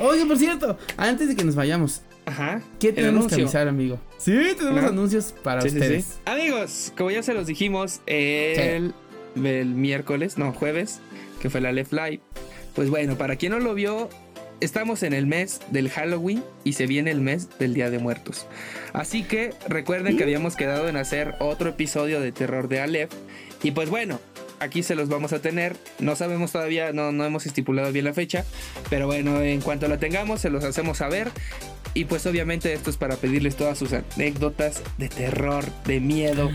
Oye, 0.00 0.26
por 0.26 0.36
cierto, 0.38 0.76
antes 0.96 1.28
de 1.28 1.36
que 1.36 1.44
nos 1.44 1.54
vayamos, 1.54 2.02
Ajá. 2.26 2.60
¿qué 2.80 2.92
tenemos 2.92 3.28
que 3.28 3.34
avisar, 3.36 3.68
amigo? 3.68 4.00
Sí, 4.18 4.36
tenemos 4.58 4.82
anuncios 4.84 5.32
para 5.44 5.60
Sí, 5.60 5.70
sí, 5.70 5.76
ustedes. 5.76 6.04
sí. 6.04 6.12
Amigos, 6.24 6.92
como 6.96 7.10
ya 7.12 7.22
se 7.22 7.34
los 7.34 7.46
dijimos 7.46 8.00
el, 8.06 8.92
el 9.36 9.66
miércoles, 9.74 10.38
no, 10.38 10.52
jueves, 10.52 10.98
que 11.40 11.48
fue 11.50 11.60
la 11.60 11.70
Left 11.72 11.92
Live. 11.92 12.20
Pues 12.74 12.90
bueno, 12.90 13.16
para 13.16 13.36
quien 13.36 13.52
no 13.52 13.58
lo 13.60 13.74
vio, 13.74 14.08
estamos 14.62 15.02
en 15.02 15.12
el 15.12 15.26
mes 15.26 15.60
del 15.70 15.90
Halloween 15.90 16.42
y 16.64 16.74
se 16.74 16.86
viene 16.86 17.10
el 17.10 17.20
mes 17.20 17.48
del 17.58 17.74
Día 17.74 17.90
de 17.90 17.98
Muertos. 17.98 18.46
Así 18.92 19.24
que 19.24 19.54
recuerden 19.68 20.16
que 20.16 20.22
habíamos 20.22 20.56
quedado 20.56 20.88
en 20.88 20.96
hacer 20.96 21.34
otro 21.40 21.70
episodio 21.70 22.20
de 22.20 22.32
terror 22.32 22.68
de 22.68 22.80
Aleph. 22.80 23.10
Y 23.62 23.72
pues 23.72 23.90
bueno, 23.90 24.20
aquí 24.60 24.82
se 24.82 24.94
los 24.94 25.08
vamos 25.08 25.32
a 25.32 25.40
tener. 25.40 25.76
No 25.98 26.14
sabemos 26.14 26.52
todavía, 26.52 26.92
no, 26.92 27.10
no 27.10 27.24
hemos 27.24 27.44
estipulado 27.46 27.92
bien 27.92 28.04
la 28.04 28.14
fecha. 28.14 28.44
Pero 28.88 29.06
bueno, 29.06 29.40
en 29.40 29.60
cuanto 29.60 29.88
la 29.88 29.98
tengamos, 29.98 30.40
se 30.40 30.50
los 30.50 30.64
hacemos 30.64 30.98
saber. 30.98 31.30
Y 31.94 32.04
pues 32.04 32.24
obviamente 32.26 32.72
esto 32.72 32.90
es 32.90 32.96
para 32.96 33.16
pedirles 33.16 33.56
todas 33.56 33.76
sus 33.76 33.92
anécdotas 33.92 34.82
de 34.96 35.08
terror, 35.08 35.64
de 35.84 36.00
miedo 36.00 36.50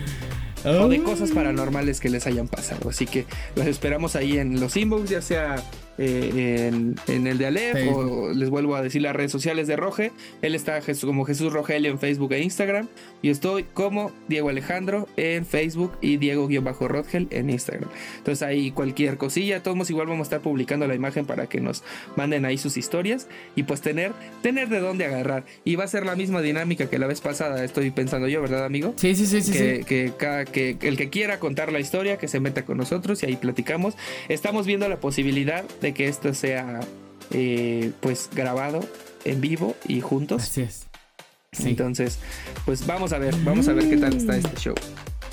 o 0.64 0.88
de 0.88 1.02
cosas 1.02 1.30
paranormales 1.30 2.00
que 2.00 2.08
les 2.08 2.26
hayan 2.26 2.48
pasado. 2.48 2.88
Así 2.88 3.06
que 3.06 3.26
los 3.54 3.66
esperamos 3.66 4.16
ahí 4.16 4.38
en 4.38 4.58
los 4.58 4.76
inbox, 4.76 5.10
ya 5.10 5.22
sea 5.22 5.62
eh, 5.98 6.68
en, 6.68 6.94
en 7.08 7.26
el 7.26 7.38
de 7.38 7.46
Aleph 7.46 7.88
o 7.94 8.30
les 8.32 8.50
vuelvo 8.50 8.76
a 8.76 8.82
decir 8.82 9.02
las 9.02 9.14
redes 9.14 9.32
sociales 9.32 9.66
de 9.66 9.76
Roge. 9.76 10.12
Él 10.42 10.54
está 10.54 10.80
como 11.02 11.24
Jesús 11.24 11.52
Rogelio 11.52 11.90
en 11.90 11.98
Facebook 11.98 12.32
e 12.32 12.40
Instagram. 12.42 12.88
Y 13.20 13.30
estoy 13.30 13.64
como 13.64 14.12
Diego 14.28 14.48
Alejandro 14.48 15.08
en 15.16 15.44
Facebook 15.44 15.92
y 16.00 16.18
Diego-Rodgel 16.18 17.26
en 17.30 17.50
Instagram. 17.50 17.88
Entonces 18.18 18.42
ahí 18.46 18.70
cualquier 18.70 19.16
cosilla, 19.16 19.62
todos 19.62 19.90
igual 19.90 20.06
vamos 20.06 20.26
a 20.26 20.28
estar 20.28 20.40
publicando 20.40 20.86
la 20.86 20.94
imagen 20.94 21.24
para 21.26 21.46
que 21.46 21.60
nos 21.60 21.82
manden 22.16 22.44
ahí 22.44 22.58
sus 22.58 22.76
historias 22.76 23.26
y 23.56 23.64
pues 23.64 23.80
tener, 23.80 24.12
tener 24.42 24.68
de 24.68 24.80
dónde 24.80 25.04
agarrar. 25.04 25.44
Y 25.64 25.76
va 25.76 25.84
a 25.84 25.88
ser 25.88 26.04
la 26.06 26.14
misma 26.16 26.42
dinámica 26.42 26.88
que 26.88 26.98
la 26.98 27.06
vez 27.06 27.20
pasada, 27.20 27.64
estoy 27.64 27.90
pensando 27.90 28.28
yo, 28.28 28.40
¿verdad 28.40 28.64
amigo? 28.64 28.94
Sí, 28.96 29.14
sí, 29.14 29.26
sí, 29.26 29.42
sí, 29.42 29.52
que, 29.52 29.76
sí. 29.78 29.84
que 29.84 30.12
cada- 30.16 30.44
que 30.44 30.76
el 30.82 30.96
que 30.96 31.08
quiera 31.10 31.38
contar 31.40 31.72
la 31.72 31.80
historia, 31.80 32.18
que 32.18 32.28
se 32.28 32.40
meta 32.40 32.64
con 32.64 32.76
nosotros 32.78 33.22
y 33.22 33.26
ahí 33.26 33.36
platicamos. 33.36 33.94
Estamos 34.28 34.66
viendo 34.66 34.88
la 34.88 34.98
posibilidad 35.00 35.64
de 35.80 35.87
que 35.94 36.08
esto 36.08 36.34
sea 36.34 36.80
eh, 37.30 37.92
pues 38.00 38.30
grabado 38.34 38.80
en 39.24 39.40
vivo 39.40 39.76
y 39.86 40.00
juntos. 40.00 40.42
Así 40.42 40.62
es. 40.62 40.86
Sí. 41.52 41.70
Entonces, 41.70 42.18
pues 42.64 42.86
vamos 42.86 43.12
a 43.12 43.18
ver, 43.18 43.34
vamos 43.44 43.68
a 43.68 43.72
ver 43.72 43.88
qué 43.88 43.96
tal 43.96 44.14
está 44.14 44.36
este 44.36 44.56
show. 44.56 44.74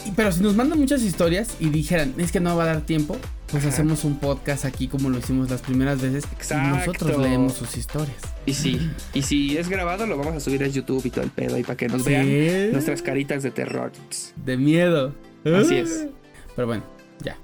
Y- 0.05 0.11
Pero 0.11 0.31
si 0.31 0.41
nos 0.41 0.55
mandan 0.55 0.79
muchas 0.79 1.01
historias 1.01 1.55
y 1.59 1.69
dijeran, 1.69 2.13
es 2.17 2.31
que 2.31 2.39
no 2.39 2.55
va 2.55 2.63
a 2.63 2.67
dar 2.67 2.81
tiempo, 2.81 3.17
pues 3.51 3.63
Ajá. 3.65 3.73
hacemos 3.73 4.03
un 4.03 4.17
podcast 4.19 4.63
aquí 4.65 4.87
como 4.87 5.09
lo 5.09 5.17
hicimos 5.19 5.49
las 5.49 5.61
primeras 5.61 6.01
veces. 6.01 6.23
Exacto. 6.31 6.67
Y 6.67 6.77
nosotros 6.79 7.17
leemos 7.21 7.53
sus 7.53 7.75
historias. 7.77 8.17
Y 8.45 8.53
sí, 8.53 8.89
y 9.13 9.23
si 9.23 9.57
es 9.57 9.67
grabado, 9.67 10.05
lo 10.07 10.17
vamos 10.17 10.35
a 10.35 10.39
subir 10.39 10.63
a 10.63 10.67
YouTube 10.67 11.05
y 11.05 11.09
todo 11.09 11.23
el 11.23 11.31
pedo 11.31 11.55
ahí 11.55 11.63
para 11.63 11.75
que 11.75 11.87
nos 11.87 12.03
Sí. 12.03 12.09
vean 12.09 12.71
nuestras 12.71 13.01
caritas 13.01 13.43
de 13.43 13.51
terror. 13.51 13.91
De 14.37 14.57
miedo. 14.57 15.13
Así 15.43 15.75
es. 15.75 16.07
Pero 16.55 16.67
bueno, 16.67 16.83
ya. 17.23 17.35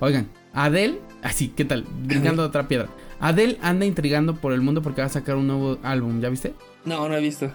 Oigan, 0.00 0.28
Adele, 0.52 0.98
así, 1.26 1.48
¿qué 1.48 1.64
tal? 1.64 1.84
Brincando 2.04 2.42
de 2.42 2.48
otra 2.48 2.68
piedra. 2.68 2.88
Adele 3.20 3.58
anda 3.62 3.86
intrigando 3.86 4.34
por 4.36 4.52
el 4.52 4.60
mundo 4.60 4.82
porque 4.82 5.00
va 5.00 5.06
a 5.06 5.10
sacar 5.10 5.36
un 5.36 5.46
nuevo 5.46 5.78
álbum, 5.82 6.20
¿ya 6.20 6.28
viste? 6.28 6.52
No, 6.84 7.08
no 7.08 7.14
he 7.16 7.20
visto. 7.20 7.50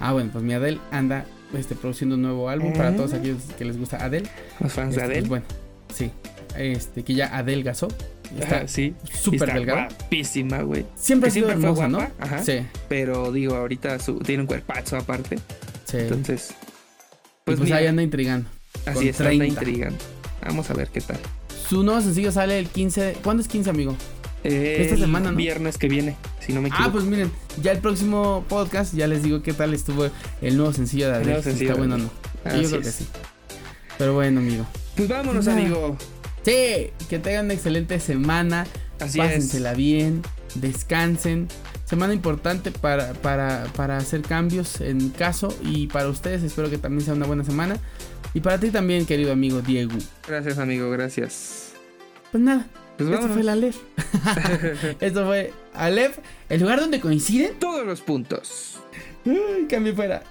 Ah, 0.00 0.12
bueno, 0.12 0.30
pues 0.32 0.44
mi 0.44 0.52
Adele 0.52 0.78
anda 0.90 1.24
este, 1.54 1.74
produciendo 1.74 2.16
un 2.16 2.22
nuevo 2.22 2.48
álbum 2.48 2.72
para 2.72 2.88
Ah. 2.88 2.96
todos 2.96 3.12
aquellos 3.14 3.42
que 3.56 3.64
les 3.64 3.78
gusta 3.78 4.04
Adele. 4.04 4.28
Los 4.60 4.72
fans 4.72 4.96
Este, 4.96 5.00
de 5.00 5.06
pues, 5.06 5.10
Adele. 5.16 5.28
bueno, 5.28 5.44
sí. 5.94 6.10
Este, 6.56 7.02
que 7.04 7.14
ya 7.14 7.36
adelgazó. 7.36 7.88
Está 8.38 8.56
Ajá, 8.56 8.68
sí. 8.68 8.94
súper 9.12 9.42
Está 9.48 9.54
delgada. 9.54 9.88
guapísima, 9.88 10.62
güey. 10.62 10.84
Siempre 10.96 11.28
ha 11.28 11.30
sido 11.32 11.46
siempre 11.46 11.68
hermosa, 11.68 11.88
¿no? 11.88 11.98
ajá. 12.18 12.42
Sí, 12.42 12.58
Pero 12.88 13.30
digo, 13.30 13.54
ahorita 13.54 14.00
su- 14.00 14.18
tiene 14.18 14.42
un 14.42 14.46
cuerpazo 14.48 14.96
aparte. 14.96 15.38
sí. 15.84 15.98
Entonces, 15.98 16.52
pues, 17.44 17.58
pues, 17.58 17.70
ahí 17.70 17.86
anda 17.86 18.02
intrigando. 18.02 18.48
así 18.84 19.08
es, 19.08 19.20
anda 19.20 19.30
30. 19.30 19.46
intrigando. 19.46 19.98
Vamos 20.44 20.68
a 20.70 20.74
ver 20.74 20.88
qué 20.88 21.00
tal. 21.00 21.18
Su 21.68 21.82
nuevo 21.82 22.00
sencillo 22.00 22.32
sale 22.32 22.58
el 22.58 22.68
15. 22.68 23.00
de- 23.02 23.12
¿Cuándo 23.14 23.42
es 23.42 23.48
15, 23.48 23.70
amigo? 23.70 23.96
Esta 24.44 24.94
El 24.94 25.00
semana, 25.00 25.32
¿no? 25.32 25.36
Viernes 25.36 25.76
que 25.76 25.88
viene, 25.88 26.16
si 26.44 26.52
no 26.52 26.62
me 26.62 26.68
equivoco. 26.68 26.88
Ah, 26.88 26.92
pues 26.92 27.04
miren, 27.04 27.32
ya 27.60 27.72
el 27.72 27.78
próximo 27.78 28.44
podcast 28.48 28.94
ya 28.94 29.08
les 29.08 29.24
digo 29.24 29.42
qué 29.42 29.52
tal 29.52 29.74
estuvo 29.74 30.08
el 30.40 30.56
nuevo 30.56 30.72
sencillo 30.72 31.10
de 31.10 31.24
nuevo 31.24 31.42
sencillo 31.42 31.70
está 31.70 31.78
bueno 31.78 31.98
no. 31.98 32.04
Yo 32.62 32.68
creo 32.68 32.80
que 32.82 32.88
es. 32.88 32.94
sí. 32.94 33.06
Pero 33.98 34.14
bueno, 34.14 34.38
amigo. 34.40 34.64
Pues 34.94 35.08
vámonos, 35.08 35.46
Nada. 35.46 35.58
amigo. 35.60 35.96
Sí, 36.44 36.90
que 37.08 37.18
tengan 37.18 37.46
una 37.46 37.54
excelente 37.54 37.98
semana. 37.98 38.66
Así 39.00 39.18
Pásensela 39.18 39.74
bien, 39.74 40.22
descansen. 40.54 41.48
Semana 41.84 42.14
importante 42.14 42.70
para, 42.70 43.14
para, 43.14 43.64
para 43.74 43.96
hacer 43.96 44.22
cambios 44.22 44.80
en 44.80 45.08
caso 45.10 45.54
y 45.62 45.88
para 45.88 46.08
ustedes 46.08 46.42
espero 46.44 46.70
que 46.70 46.78
también 46.78 47.04
sea 47.04 47.14
una 47.14 47.26
buena 47.26 47.42
semana. 47.44 47.78
Y 48.36 48.40
para 48.40 48.60
ti 48.60 48.70
también, 48.70 49.06
querido 49.06 49.32
amigo 49.32 49.62
Diego. 49.62 49.96
Gracias, 50.28 50.58
amigo, 50.58 50.90
gracias. 50.90 51.72
Pues 52.30 52.44
nada, 52.44 52.66
Pues 52.98 53.08
esto 53.08 53.28
fue 53.28 53.42
la 53.42 53.52
Aleph. 53.52 53.78
esto 55.00 55.24
fue 55.24 55.54
Aleph, 55.72 56.18
el 56.50 56.60
lugar 56.60 56.80
donde 56.80 57.00
coinciden. 57.00 57.58
Todos 57.58 57.86
los 57.86 58.02
puntos. 58.02 58.78
Uy, 59.24 59.66
cambio 59.70 59.94
fuera. 59.94 60.22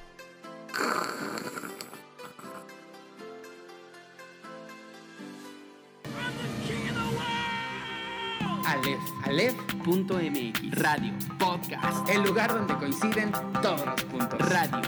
Aleph, 8.67 9.01
Aleph.mx 9.23 10.79
Radio 10.79 11.11
Podcast, 11.39 12.07
el 12.11 12.21
lugar 12.21 12.53
donde 12.53 12.75
coinciden 12.75 13.31
todos 13.63 13.83
los 13.83 14.03
puntos. 14.03 14.37
Radio 14.37 14.81